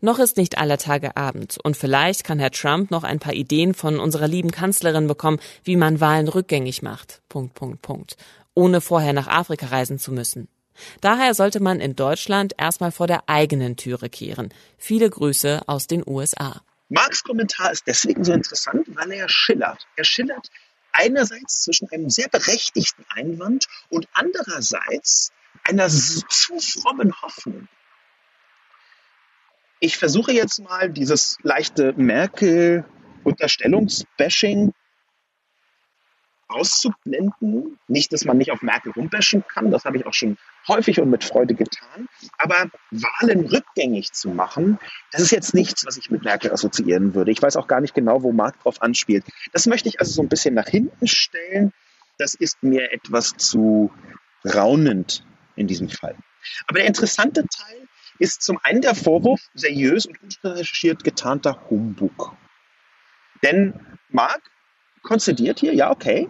noch 0.00 0.18
ist 0.18 0.36
nicht 0.36 0.58
aller 0.58 0.78
Tage 0.78 1.16
Abend 1.16 1.58
und 1.62 1.76
vielleicht 1.76 2.24
kann 2.24 2.40
Herr 2.40 2.50
Trump 2.50 2.90
noch 2.90 3.04
ein 3.04 3.20
paar 3.20 3.34
Ideen 3.34 3.74
von 3.74 4.00
unserer 4.00 4.26
lieben 4.26 4.50
Kanzlerin 4.50 5.06
bekommen, 5.06 5.38
wie 5.62 5.76
man 5.76 6.00
Wahlen 6.00 6.26
rückgängig 6.26 6.82
macht. 6.82 7.22
Punkt, 7.28 7.54
Punkt, 7.54 7.80
Punkt. 7.80 8.16
Ohne 8.54 8.80
vorher 8.80 9.12
nach 9.12 9.28
Afrika 9.28 9.66
reisen 9.66 10.00
zu 10.00 10.10
müssen. 10.10 10.48
Daher 11.00 11.34
sollte 11.34 11.60
man 11.60 11.80
in 11.80 11.96
Deutschland 11.96 12.54
erstmal 12.58 12.92
vor 12.92 13.06
der 13.06 13.28
eigenen 13.28 13.76
Türe 13.76 14.08
kehren. 14.08 14.48
Viele 14.78 15.10
Grüße 15.10 15.60
aus 15.66 15.86
den 15.86 16.02
USA. 16.06 16.62
Marx 16.88 17.22
Kommentar 17.22 17.72
ist 17.72 17.86
deswegen 17.86 18.24
so 18.24 18.32
interessant, 18.32 18.86
weil 18.94 19.12
er 19.12 19.28
schillert. 19.28 19.86
Er 19.96 20.04
schillert 20.04 20.48
einerseits 20.92 21.62
zwischen 21.62 21.88
einem 21.90 22.08
sehr 22.10 22.28
berechtigten 22.28 23.04
Einwand 23.14 23.66
und 23.88 24.08
andererseits 24.12 25.32
einer 25.64 25.88
zu 25.88 26.58
frommen 26.58 27.14
Hoffnung. 27.22 27.68
Ich 29.78 29.96
versuche 29.96 30.32
jetzt 30.32 30.58
mal 30.60 30.90
dieses 30.90 31.38
leichte 31.42 31.94
Merkel-Unterstellungsbashing 31.94 34.74
auszublenden. 36.50 37.78
Nicht, 37.88 38.12
dass 38.12 38.24
man 38.24 38.38
nicht 38.38 38.50
auf 38.50 38.62
Merkel 38.62 38.92
rumbashen 38.92 39.44
kann, 39.46 39.70
das 39.70 39.84
habe 39.84 39.96
ich 39.96 40.06
auch 40.06 40.14
schon 40.14 40.36
häufig 40.68 41.00
und 41.00 41.10
mit 41.10 41.24
Freude 41.24 41.54
getan. 41.54 42.08
Aber 42.38 42.70
Wahlen 42.90 43.46
rückgängig 43.46 44.12
zu 44.12 44.30
machen, 44.30 44.78
das 45.12 45.22
ist 45.22 45.30
jetzt 45.30 45.54
nichts, 45.54 45.86
was 45.86 45.96
ich 45.96 46.10
mit 46.10 46.24
Merkel 46.24 46.52
assoziieren 46.52 47.14
würde. 47.14 47.30
Ich 47.30 47.40
weiß 47.42 47.56
auch 47.56 47.66
gar 47.66 47.80
nicht 47.80 47.94
genau, 47.94 48.22
wo 48.22 48.32
Mark 48.32 48.60
drauf 48.62 48.82
anspielt. 48.82 49.24
Das 49.52 49.66
möchte 49.66 49.88
ich 49.88 50.00
also 50.00 50.12
so 50.12 50.22
ein 50.22 50.28
bisschen 50.28 50.54
nach 50.54 50.68
hinten 50.68 51.06
stellen. 51.06 51.72
Das 52.18 52.34
ist 52.34 52.62
mir 52.62 52.92
etwas 52.92 53.36
zu 53.36 53.90
raunend 54.44 55.24
in 55.56 55.66
diesem 55.66 55.88
Fall. 55.88 56.16
Aber 56.66 56.78
der 56.78 56.86
interessante 56.86 57.42
Teil 57.46 57.88
ist 58.18 58.42
zum 58.42 58.58
einen 58.62 58.82
der 58.82 58.94
Vorwurf 58.94 59.40
seriös 59.54 60.06
und 60.06 60.20
gut 60.20 60.38
recherchiert 60.44 61.04
getarnter 61.04 61.58
Humbug. 61.70 62.36
Denn 63.42 63.74
Mark 64.10 64.42
konzidiert 65.02 65.60
hier, 65.60 65.74
ja, 65.74 65.90
okay, 65.90 66.28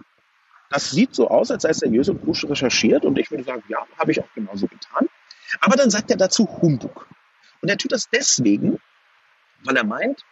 das 0.71 0.91
sieht 0.91 1.15
so 1.15 1.29
aus, 1.29 1.51
als 1.51 1.63
sei 1.63 1.71
es 1.71 1.79
seriös 1.79 2.09
und 2.09 2.25
gut 2.25 2.43
recherchiert. 2.49 3.05
Und 3.05 3.19
ich 3.19 3.31
würde 3.31 3.45
sagen, 3.45 3.63
ja, 3.69 3.85
habe 3.99 4.13
ich 4.13 4.21
auch 4.21 4.35
genauso 4.35 4.67
getan. 4.69 5.09
Aber 5.61 5.77
dann 5.77 5.91
sagt 5.91 6.11
er 6.11 6.17
dazu 6.17 6.49
Humbug. 6.63 7.09
Und 7.61 7.69
er 7.69 7.77
tut 7.77 7.93
das 7.93 8.09
deswegen, 8.09 8.79
weil 9.65 9.77
er 9.77 9.85
meint, 9.85 10.25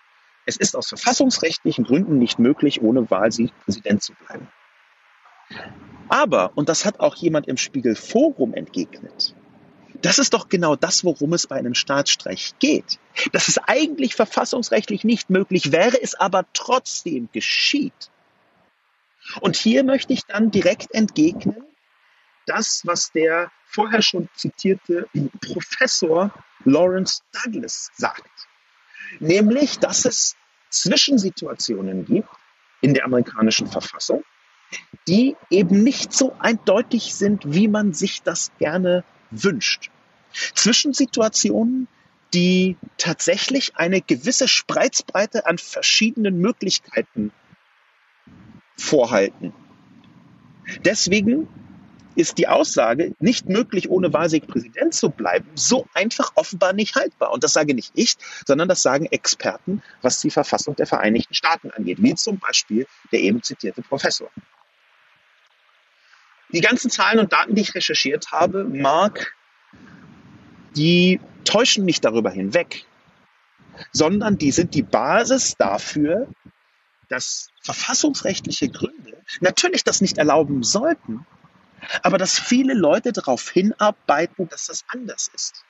Es 0.48 0.56
ist 0.56 0.74
aus 0.76 0.88
verfassungsrechtlichen 0.88 1.84
Gründen 1.84 2.16
nicht 2.16 2.38
möglich, 2.38 2.80
ohne 2.80 3.10
Wahlsieg 3.10 3.52
Präsident 3.66 4.02
zu 4.02 4.14
bleiben. 4.14 4.48
Aber, 6.08 6.52
und 6.54 6.70
das 6.70 6.86
hat 6.86 7.00
auch 7.00 7.16
jemand 7.16 7.48
im 7.48 7.58
Spiegel 7.58 7.94
Forum 7.94 8.54
entgegnet, 8.54 9.34
das 10.00 10.18
ist 10.18 10.32
doch 10.32 10.48
genau 10.48 10.74
das, 10.74 11.04
worum 11.04 11.34
es 11.34 11.46
bei 11.46 11.56
einem 11.56 11.74
Staatsstreich 11.74 12.54
geht. 12.60 12.98
Dass 13.32 13.48
es 13.48 13.58
eigentlich 13.58 14.14
verfassungsrechtlich 14.14 15.04
nicht 15.04 15.28
möglich 15.28 15.70
wäre, 15.70 16.00
es 16.00 16.14
aber 16.14 16.46
trotzdem 16.54 17.28
geschieht. 17.30 18.10
Und 19.40 19.56
hier 19.56 19.84
möchte 19.84 20.12
ich 20.12 20.24
dann 20.24 20.50
direkt 20.50 20.94
entgegnen, 20.94 21.64
das, 22.46 22.82
was 22.84 23.12
der 23.12 23.50
vorher 23.66 24.02
schon 24.02 24.28
zitierte 24.34 25.08
Professor 25.40 26.32
Lawrence 26.64 27.20
Douglas 27.32 27.90
sagt. 27.94 28.30
Nämlich, 29.20 29.78
dass 29.78 30.04
es 30.04 30.36
Zwischensituationen 30.70 32.04
gibt 32.04 32.28
in 32.80 32.94
der 32.94 33.04
amerikanischen 33.04 33.66
Verfassung, 33.66 34.24
die 35.06 35.36
eben 35.50 35.82
nicht 35.82 36.12
so 36.12 36.34
eindeutig 36.38 37.14
sind, 37.14 37.42
wie 37.46 37.68
man 37.68 37.92
sich 37.92 38.22
das 38.22 38.50
gerne 38.58 39.04
wünscht. 39.30 39.90
Zwischensituationen, 40.54 41.88
die 42.34 42.76
tatsächlich 42.98 43.76
eine 43.76 44.02
gewisse 44.02 44.48
Spreizbreite 44.48 45.46
an 45.46 45.56
verschiedenen 45.56 46.38
Möglichkeiten 46.38 47.32
vorhalten. 48.78 49.52
Deswegen 50.84 51.48
ist 52.14 52.38
die 52.38 52.48
Aussage, 52.48 53.14
nicht 53.20 53.48
möglich, 53.48 53.90
ohne 53.90 54.12
Wahlsieg 54.12 54.48
Präsident 54.48 54.92
zu 54.92 55.08
bleiben, 55.08 55.48
so 55.54 55.86
einfach 55.94 56.32
offenbar 56.34 56.72
nicht 56.72 56.96
haltbar. 56.96 57.30
Und 57.30 57.44
das 57.44 57.52
sage 57.52 57.74
nicht 57.74 57.92
ich, 57.94 58.16
sondern 58.44 58.68
das 58.68 58.82
sagen 58.82 59.06
Experten, 59.06 59.82
was 60.02 60.20
die 60.20 60.30
Verfassung 60.30 60.74
der 60.74 60.86
Vereinigten 60.86 61.34
Staaten 61.34 61.70
angeht, 61.70 62.02
wie 62.02 62.14
zum 62.16 62.38
Beispiel 62.38 62.86
der 63.12 63.20
eben 63.20 63.42
zitierte 63.42 63.82
Professor. 63.82 64.30
Die 66.52 66.60
ganzen 66.60 66.90
Zahlen 66.90 67.20
und 67.20 67.32
Daten, 67.32 67.54
die 67.54 67.62
ich 67.62 67.74
recherchiert 67.74 68.32
habe, 68.32 68.64
mag, 68.64 69.36
die 70.74 71.20
täuschen 71.44 71.84
nicht 71.84 72.04
darüber 72.04 72.30
hinweg, 72.30 72.84
sondern 73.92 74.38
die 74.38 74.50
sind 74.50 74.74
die 74.74 74.82
Basis 74.82 75.54
dafür, 75.56 76.26
dass 77.08 77.50
verfassungsrechtliche 77.68 78.70
Gründe 78.70 79.22
natürlich 79.40 79.84
das 79.84 80.00
nicht 80.00 80.16
erlauben 80.16 80.62
sollten, 80.62 81.26
aber 82.02 82.16
dass 82.16 82.38
viele 82.38 82.72
Leute 82.72 83.12
darauf 83.12 83.50
hinarbeiten, 83.50 84.48
dass 84.48 84.68
das 84.68 84.84
anders 84.88 85.30
ist. 85.34 85.64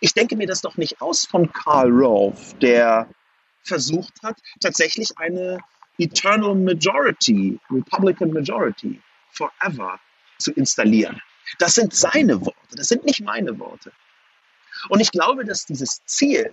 Ich 0.00 0.14
denke 0.14 0.34
mir 0.34 0.48
das 0.48 0.62
doch 0.62 0.76
nicht 0.76 1.00
aus 1.00 1.26
von 1.26 1.52
Karl 1.52 1.90
Rove, 1.90 2.56
der 2.60 3.08
versucht 3.62 4.14
hat, 4.24 4.36
tatsächlich 4.60 5.16
eine 5.16 5.60
Eternal 5.98 6.56
Majority, 6.56 7.60
Republican 7.70 8.32
Majority, 8.32 9.00
forever 9.30 10.00
zu 10.38 10.50
installieren. 10.52 11.22
Das 11.60 11.76
sind 11.76 11.94
seine 11.94 12.40
Worte, 12.40 12.74
das 12.76 12.88
sind 12.88 13.04
nicht 13.04 13.20
meine 13.20 13.56
Worte. 13.60 13.92
Und 14.88 14.98
ich 14.98 15.12
glaube, 15.12 15.44
dass 15.44 15.66
dieses 15.66 16.04
Ziel 16.04 16.52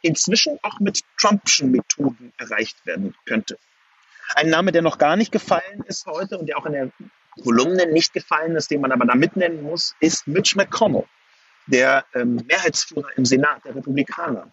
inzwischen 0.00 0.58
auch 0.62 0.80
mit 0.80 1.02
Trumpschen 1.18 1.70
Methoden 1.70 2.32
erreicht 2.38 2.86
werden 2.86 3.14
könnte. 3.26 3.58
Ein 4.34 4.50
Name, 4.50 4.72
der 4.72 4.82
noch 4.82 4.98
gar 4.98 5.16
nicht 5.16 5.32
gefallen 5.32 5.84
ist 5.86 6.06
heute 6.06 6.38
und 6.38 6.46
der 6.46 6.58
auch 6.58 6.66
in 6.66 6.72
der 6.72 6.90
Kolumne 7.42 7.86
nicht 7.86 8.12
gefallen 8.12 8.56
ist, 8.56 8.70
den 8.70 8.80
man 8.80 8.92
aber 8.92 9.06
da 9.06 9.14
mitnennen 9.14 9.62
muss, 9.62 9.94
ist 10.00 10.26
Mitch 10.26 10.56
McConnell, 10.56 11.04
der 11.66 12.04
ähm, 12.14 12.40
Mehrheitsführer 12.48 13.08
im 13.16 13.24
Senat 13.24 13.64
der 13.64 13.76
Republikaner. 13.76 14.50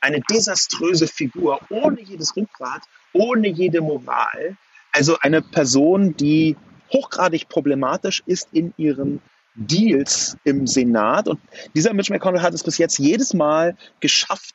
Eine 0.00 0.20
desaströse 0.20 1.06
Figur, 1.06 1.60
ohne 1.70 2.00
jedes 2.02 2.36
Rückgrat, 2.36 2.82
ohne 3.12 3.48
jede 3.48 3.80
Moral. 3.80 4.56
Also 4.92 5.18
eine 5.20 5.42
Person, 5.42 6.16
die 6.16 6.56
hochgradig 6.92 7.48
problematisch 7.48 8.22
ist 8.26 8.48
in 8.52 8.72
ihren 8.76 9.20
Deals 9.54 10.36
im 10.44 10.66
Senat. 10.66 11.28
Und 11.28 11.40
dieser 11.74 11.94
Mitch 11.94 12.12
McConnell 12.12 12.42
hat 12.42 12.54
es 12.54 12.62
bis 12.62 12.78
jetzt 12.78 12.98
jedes 12.98 13.34
Mal 13.34 13.76
geschafft, 14.00 14.54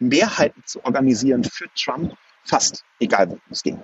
Mehrheiten 0.00 0.62
zu 0.66 0.84
organisieren 0.84 1.44
für 1.44 1.68
Trump, 1.74 2.14
fast 2.44 2.84
egal 2.98 3.28
worum 3.28 3.40
es 3.50 3.62
ging. 3.62 3.80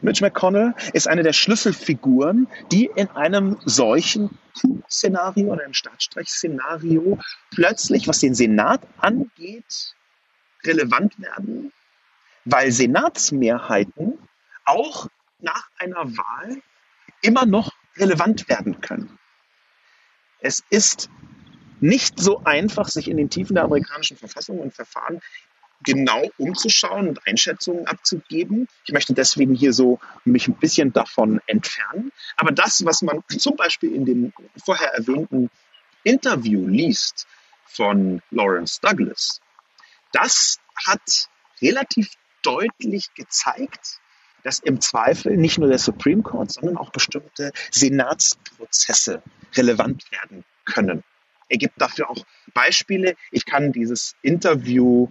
Mitch 0.00 0.22
McConnell 0.22 0.74
ist 0.94 1.06
eine 1.06 1.22
der 1.22 1.32
Schlüsselfiguren, 1.34 2.48
die 2.70 2.86
in 2.86 3.08
einem 3.10 3.58
solchen 3.64 4.38
Coup-Szenario 4.60 5.52
oder 5.52 5.64
einem 5.64 5.74
Staatsstreich-Szenario 5.74 7.18
plötzlich, 7.50 8.08
was 8.08 8.20
den 8.20 8.34
Senat 8.34 8.80
angeht, 8.98 9.94
relevant 10.64 11.20
werden, 11.20 11.72
weil 12.44 12.72
Senatsmehrheiten 12.72 14.18
auch 14.64 15.08
nach 15.40 15.68
einer 15.78 16.16
Wahl 16.16 16.62
immer 17.20 17.44
noch 17.44 17.72
relevant 17.96 18.48
werden 18.48 18.80
können. 18.80 19.18
Es 20.40 20.64
ist 20.70 21.10
nicht 21.80 22.18
so 22.18 22.42
einfach, 22.44 22.88
sich 22.88 23.08
in 23.08 23.16
den 23.16 23.28
Tiefen 23.28 23.54
der 23.54 23.64
amerikanischen 23.64 24.16
Verfassung 24.16 24.60
und 24.60 24.72
Verfahren 24.72 25.20
genau 25.84 26.30
umzuschauen 26.38 27.08
und 27.08 27.26
Einschätzungen 27.26 27.86
abzugeben. 27.86 28.68
Ich 28.84 28.92
möchte 28.92 29.14
deswegen 29.14 29.54
hier 29.54 29.72
so 29.72 29.98
mich 30.24 30.48
ein 30.48 30.54
bisschen 30.54 30.92
davon 30.92 31.40
entfernen. 31.46 32.12
Aber 32.36 32.52
das, 32.52 32.84
was 32.84 33.02
man 33.02 33.22
zum 33.38 33.56
Beispiel 33.56 33.94
in 33.94 34.04
dem 34.04 34.32
vorher 34.64 34.94
erwähnten 34.94 35.50
Interview 36.04 36.66
liest 36.66 37.26
von 37.66 38.22
Lawrence 38.30 38.80
Douglas, 38.80 39.40
das 40.12 40.58
hat 40.86 41.28
relativ 41.60 42.10
deutlich 42.42 43.14
gezeigt, 43.14 44.00
dass 44.42 44.58
im 44.58 44.80
Zweifel 44.80 45.36
nicht 45.36 45.58
nur 45.58 45.68
der 45.68 45.78
Supreme 45.78 46.22
Court, 46.22 46.52
sondern 46.52 46.76
auch 46.76 46.90
bestimmte 46.90 47.52
Senatsprozesse 47.70 49.22
relevant 49.54 50.10
werden 50.10 50.44
können. 50.64 51.04
Er 51.48 51.58
gibt 51.58 51.80
dafür 51.80 52.10
auch 52.10 52.24
Beispiele. 52.54 53.14
Ich 53.30 53.44
kann 53.44 53.72
dieses 53.72 54.16
Interview 54.22 55.08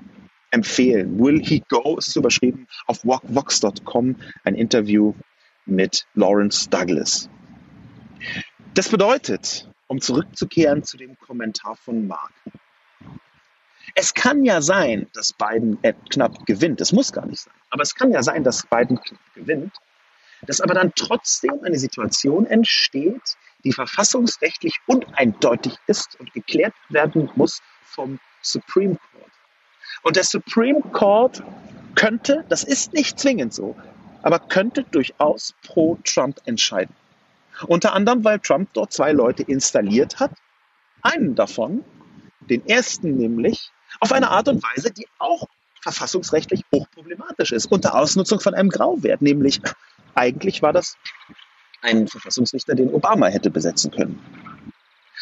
empfehlen. 0.51 1.19
Will 1.19 1.43
He 1.43 1.63
Go 1.69 1.97
ist 1.97 2.15
überschrieben 2.15 2.67
auf 2.87 3.03
vox.com, 3.03 4.15
ein 4.43 4.55
Interview 4.55 5.13
mit 5.65 6.05
Lawrence 6.13 6.69
Douglas. 6.69 7.29
Das 8.73 8.89
bedeutet, 8.89 9.69
um 9.87 9.99
zurückzukehren 9.99 10.83
zu 10.83 10.97
dem 10.97 11.17
Kommentar 11.19 11.75
von 11.75 12.07
Mark, 12.07 12.31
es 13.95 14.13
kann 14.13 14.45
ja 14.45 14.61
sein, 14.61 15.07
dass 15.13 15.33
Biden 15.33 15.79
knapp 16.09 16.45
gewinnt. 16.45 16.79
Es 16.81 16.91
muss 16.91 17.11
gar 17.11 17.25
nicht 17.25 17.41
sein. 17.41 17.53
Aber 17.69 17.83
es 17.83 17.95
kann 17.95 18.11
ja 18.11 18.23
sein, 18.23 18.43
dass 18.43 18.65
Biden 18.65 19.01
knapp 19.01 19.33
gewinnt. 19.35 19.75
Dass 20.43 20.61
aber 20.61 20.73
dann 20.73 20.93
trotzdem 20.95 21.63
eine 21.63 21.77
Situation 21.77 22.45
entsteht, 22.45 23.37
die 23.63 23.73
verfassungsrechtlich 23.73 24.79
uneindeutig 24.87 25.75
ist 25.87 26.19
und 26.19 26.33
geklärt 26.33 26.73
werden 26.89 27.29
muss 27.35 27.61
vom 27.83 28.19
Supreme 28.41 28.97
Court. 29.11 29.31
Und 30.03 30.15
der 30.15 30.23
Supreme 30.23 30.81
Court 30.81 31.43
könnte, 31.95 32.45
das 32.49 32.63
ist 32.63 32.93
nicht 32.93 33.19
zwingend 33.19 33.53
so, 33.53 33.75
aber 34.21 34.39
könnte 34.39 34.83
durchaus 34.83 35.53
pro 35.63 35.97
Trump 36.03 36.37
entscheiden. 36.45 36.95
Unter 37.67 37.93
anderem, 37.93 38.23
weil 38.23 38.39
Trump 38.39 38.69
dort 38.73 38.93
zwei 38.93 39.11
Leute 39.11 39.43
installiert 39.43 40.19
hat. 40.19 40.31
Einen 41.01 41.35
davon, 41.35 41.83
den 42.49 42.65
ersten 42.65 43.15
nämlich, 43.17 43.71
auf 43.99 44.11
eine 44.11 44.29
Art 44.29 44.47
und 44.47 44.63
Weise, 44.63 44.91
die 44.91 45.07
auch 45.19 45.47
verfassungsrechtlich 45.81 46.63
hochproblematisch 46.71 47.51
ist, 47.51 47.65
unter 47.71 47.95
Ausnutzung 47.95 48.39
von 48.39 48.53
einem 48.53 48.69
Grauwert, 48.69 49.21
nämlich 49.21 49.61
eigentlich 50.15 50.61
war 50.61 50.73
das 50.73 50.95
ein 51.81 52.07
Verfassungsrichter, 52.07 52.75
den 52.75 52.93
Obama 52.93 53.27
hätte 53.27 53.49
besetzen 53.49 53.91
können. 53.91 54.19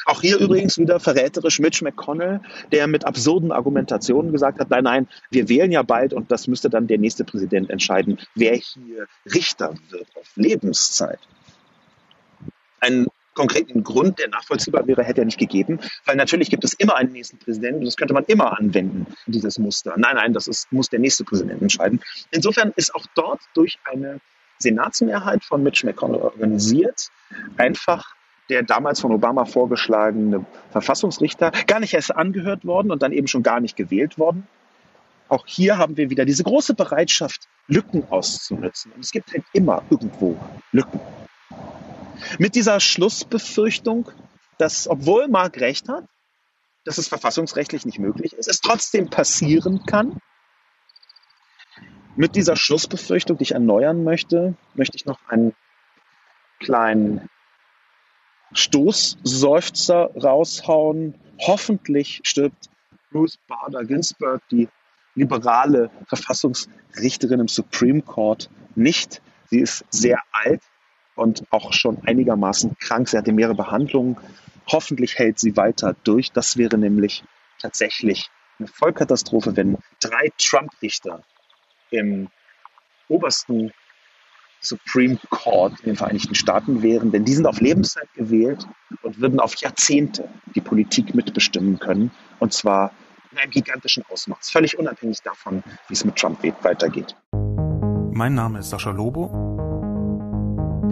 Auch 0.05 0.21
hier 0.21 0.37
übrigens 0.37 0.77
wieder 0.77 0.99
verräterisch 0.99 1.59
Mitch 1.59 1.83
McConnell, 1.83 2.41
der 2.71 2.87
mit 2.87 3.05
absurden 3.05 3.51
Argumentationen 3.51 4.31
gesagt 4.31 4.59
hat, 4.59 4.69
nein, 4.69 4.83
nein, 4.83 5.07
wir 5.29 5.49
wählen 5.49 5.71
ja 5.71 5.83
bald 5.83 6.13
und 6.13 6.31
das 6.31 6.47
müsste 6.47 6.69
dann 6.69 6.87
der 6.87 6.97
nächste 6.97 7.23
Präsident 7.23 7.69
entscheiden, 7.69 8.19
wer 8.35 8.55
hier 8.55 9.07
Richter 9.33 9.73
wird 9.89 10.07
auf 10.15 10.31
Lebenszeit. 10.35 11.19
Ein 12.79 13.07
konkreten 13.33 13.83
Grund, 13.83 14.19
der 14.19 14.27
nachvollziehbar 14.27 14.85
wäre, 14.87 15.03
hätte 15.03 15.21
er 15.21 15.25
nicht 15.25 15.39
gegeben, 15.39 15.79
weil 16.05 16.17
natürlich 16.17 16.49
gibt 16.49 16.63
es 16.63 16.73
immer 16.73 16.95
einen 16.95 17.13
nächsten 17.13 17.37
Präsidenten 17.37 17.79
und 17.79 17.85
das 17.85 17.95
könnte 17.95 18.13
man 18.13 18.25
immer 18.25 18.57
anwenden, 18.57 19.07
dieses 19.27 19.57
Muster. 19.59 19.93
Nein, 19.97 20.15
nein, 20.15 20.33
das 20.33 20.47
ist, 20.47 20.71
muss 20.71 20.89
der 20.89 20.99
nächste 20.99 21.23
Präsident 21.23 21.61
entscheiden. 21.61 22.01
Insofern 22.31 22.73
ist 22.75 22.93
auch 22.93 23.05
dort 23.15 23.39
durch 23.53 23.79
eine 23.85 24.19
Senatsmehrheit 24.57 25.43
von 25.45 25.63
Mitch 25.63 25.85
McConnell 25.85 26.21
organisiert 26.21 27.09
einfach 27.55 28.13
der 28.49 28.63
damals 28.63 28.99
von 28.99 29.11
Obama 29.11 29.45
vorgeschlagene 29.45 30.45
Verfassungsrichter 30.71 31.51
gar 31.67 31.79
nicht 31.79 31.93
erst 31.93 32.15
angehört 32.15 32.65
worden 32.65 32.91
und 32.91 33.01
dann 33.01 33.11
eben 33.11 33.27
schon 33.27 33.43
gar 33.43 33.59
nicht 33.59 33.75
gewählt 33.75 34.17
worden. 34.17 34.47
Auch 35.27 35.45
hier 35.45 35.77
haben 35.77 35.97
wir 35.97 36.09
wieder 36.09 36.25
diese 36.25 36.43
große 36.43 36.73
Bereitschaft, 36.73 37.47
Lücken 37.67 38.03
auszunutzen. 38.09 38.91
Und 38.93 39.01
es 39.01 39.11
gibt 39.11 39.31
halt 39.31 39.43
immer 39.53 39.83
irgendwo 39.91 40.37
Lücken. 40.71 40.99
Mit 42.39 42.55
dieser 42.55 42.79
Schlussbefürchtung, 42.79 44.09
dass, 44.57 44.87
obwohl 44.87 45.27
Mark 45.27 45.59
recht 45.59 45.87
hat, 45.87 46.05
dass 46.83 46.97
es 46.97 47.07
verfassungsrechtlich 47.07 47.85
nicht 47.85 47.99
möglich 47.99 48.33
ist, 48.33 48.47
es 48.47 48.61
trotzdem 48.61 49.09
passieren 49.09 49.85
kann, 49.85 50.19
Mit 52.19 52.35
dieser 52.35 52.57
Schlussbefürchtung, 52.57 53.37
die 53.37 53.43
ich 53.43 53.51
erneuern 53.53 54.03
möchte, 54.03 54.55
möchte 54.73 54.97
ich 54.97 55.05
noch 55.05 55.19
einen 55.29 55.55
kleinen 56.59 57.29
Stoßseufzer 58.53 60.11
raushauen. 60.15 61.15
Hoffentlich 61.39 62.21
stirbt 62.23 62.69
Ruth 63.13 63.37
Bader 63.47 63.85
Ginsburg, 63.85 64.41
die 64.51 64.67
liberale 65.15 65.89
Verfassungsrichterin 66.07 67.41
im 67.41 67.47
Supreme 67.47 68.01
Court, 68.01 68.49
nicht. 68.75 69.21
Sie 69.49 69.59
ist 69.59 69.83
sehr 69.89 70.19
alt 70.31 70.61
und 71.15 71.43
auch 71.49 71.73
schon 71.73 71.97
einigermaßen 72.05 72.77
krank. 72.79 73.09
Sie 73.09 73.17
hatte 73.17 73.31
mehrere 73.31 73.55
Behandlungen. 73.55 74.17
Hoffentlich 74.67 75.17
hält 75.17 75.39
sie 75.39 75.57
weiter 75.57 75.95
durch. 76.03 76.31
Das 76.31 76.57
wäre 76.57 76.77
nämlich 76.77 77.23
tatsächlich 77.59 78.29
eine 78.59 78.67
Vollkatastrophe, 78.67 79.55
wenn 79.55 79.77
drei 79.99 80.31
Trump-Richter 80.37 81.23
im 81.89 82.29
obersten 83.07 83.71
Supreme 84.62 85.18
Court 85.30 85.80
in 85.80 85.91
den 85.91 85.95
Vereinigten 85.95 86.36
Staaten 86.36 86.82
wären, 86.82 87.12
denn 87.12 87.26
die 87.26 87.34
sind 87.34 87.45
auf 87.45 87.62
Lebenszeit 87.62 88.07
gewählt 88.14 88.68
und 89.03 89.20
würden 89.20 89.39
auf 89.39 89.55
Jahrzehnte 89.55 90.28
die 90.55 90.62
Politik 90.62 91.16
mitbestimmen 91.16 91.80
können. 91.80 92.12
Und 92.39 92.53
zwar 92.53 92.91
in 93.32 93.38
einem 93.38 93.51
gigantischen 93.51 94.03
Ausmaß, 94.10 94.49
völlig 94.49 94.78
unabhängig 94.78 95.22
davon, 95.22 95.64
wie 95.88 95.93
es 95.93 96.03
mit 96.03 96.16
Trump 96.16 96.43
weitergeht. 96.64 97.16
Mein 98.12 98.34
Name 98.34 98.60
ist 98.60 98.70
Sascha 98.70 98.91
Lobo. 98.91 99.30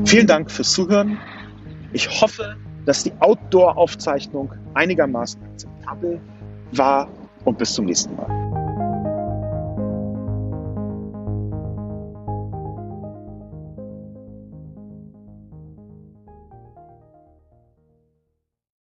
Vielen 0.06 0.28
Dank 0.28 0.50
fürs 0.50 0.72
Zuhören. 0.72 1.20
Ich 1.92 2.22
hoffe, 2.22 2.56
dass 2.86 3.04
die 3.04 3.12
Outdoor-Aufzeichnung 3.20 4.54
einigermaßen 4.76 5.44
akzeptabel 5.44 6.22
war 6.72 7.10
und 7.44 7.58
bis 7.58 7.74
zum 7.74 7.86
nächsten 7.86 8.16
Mal. 8.16 8.47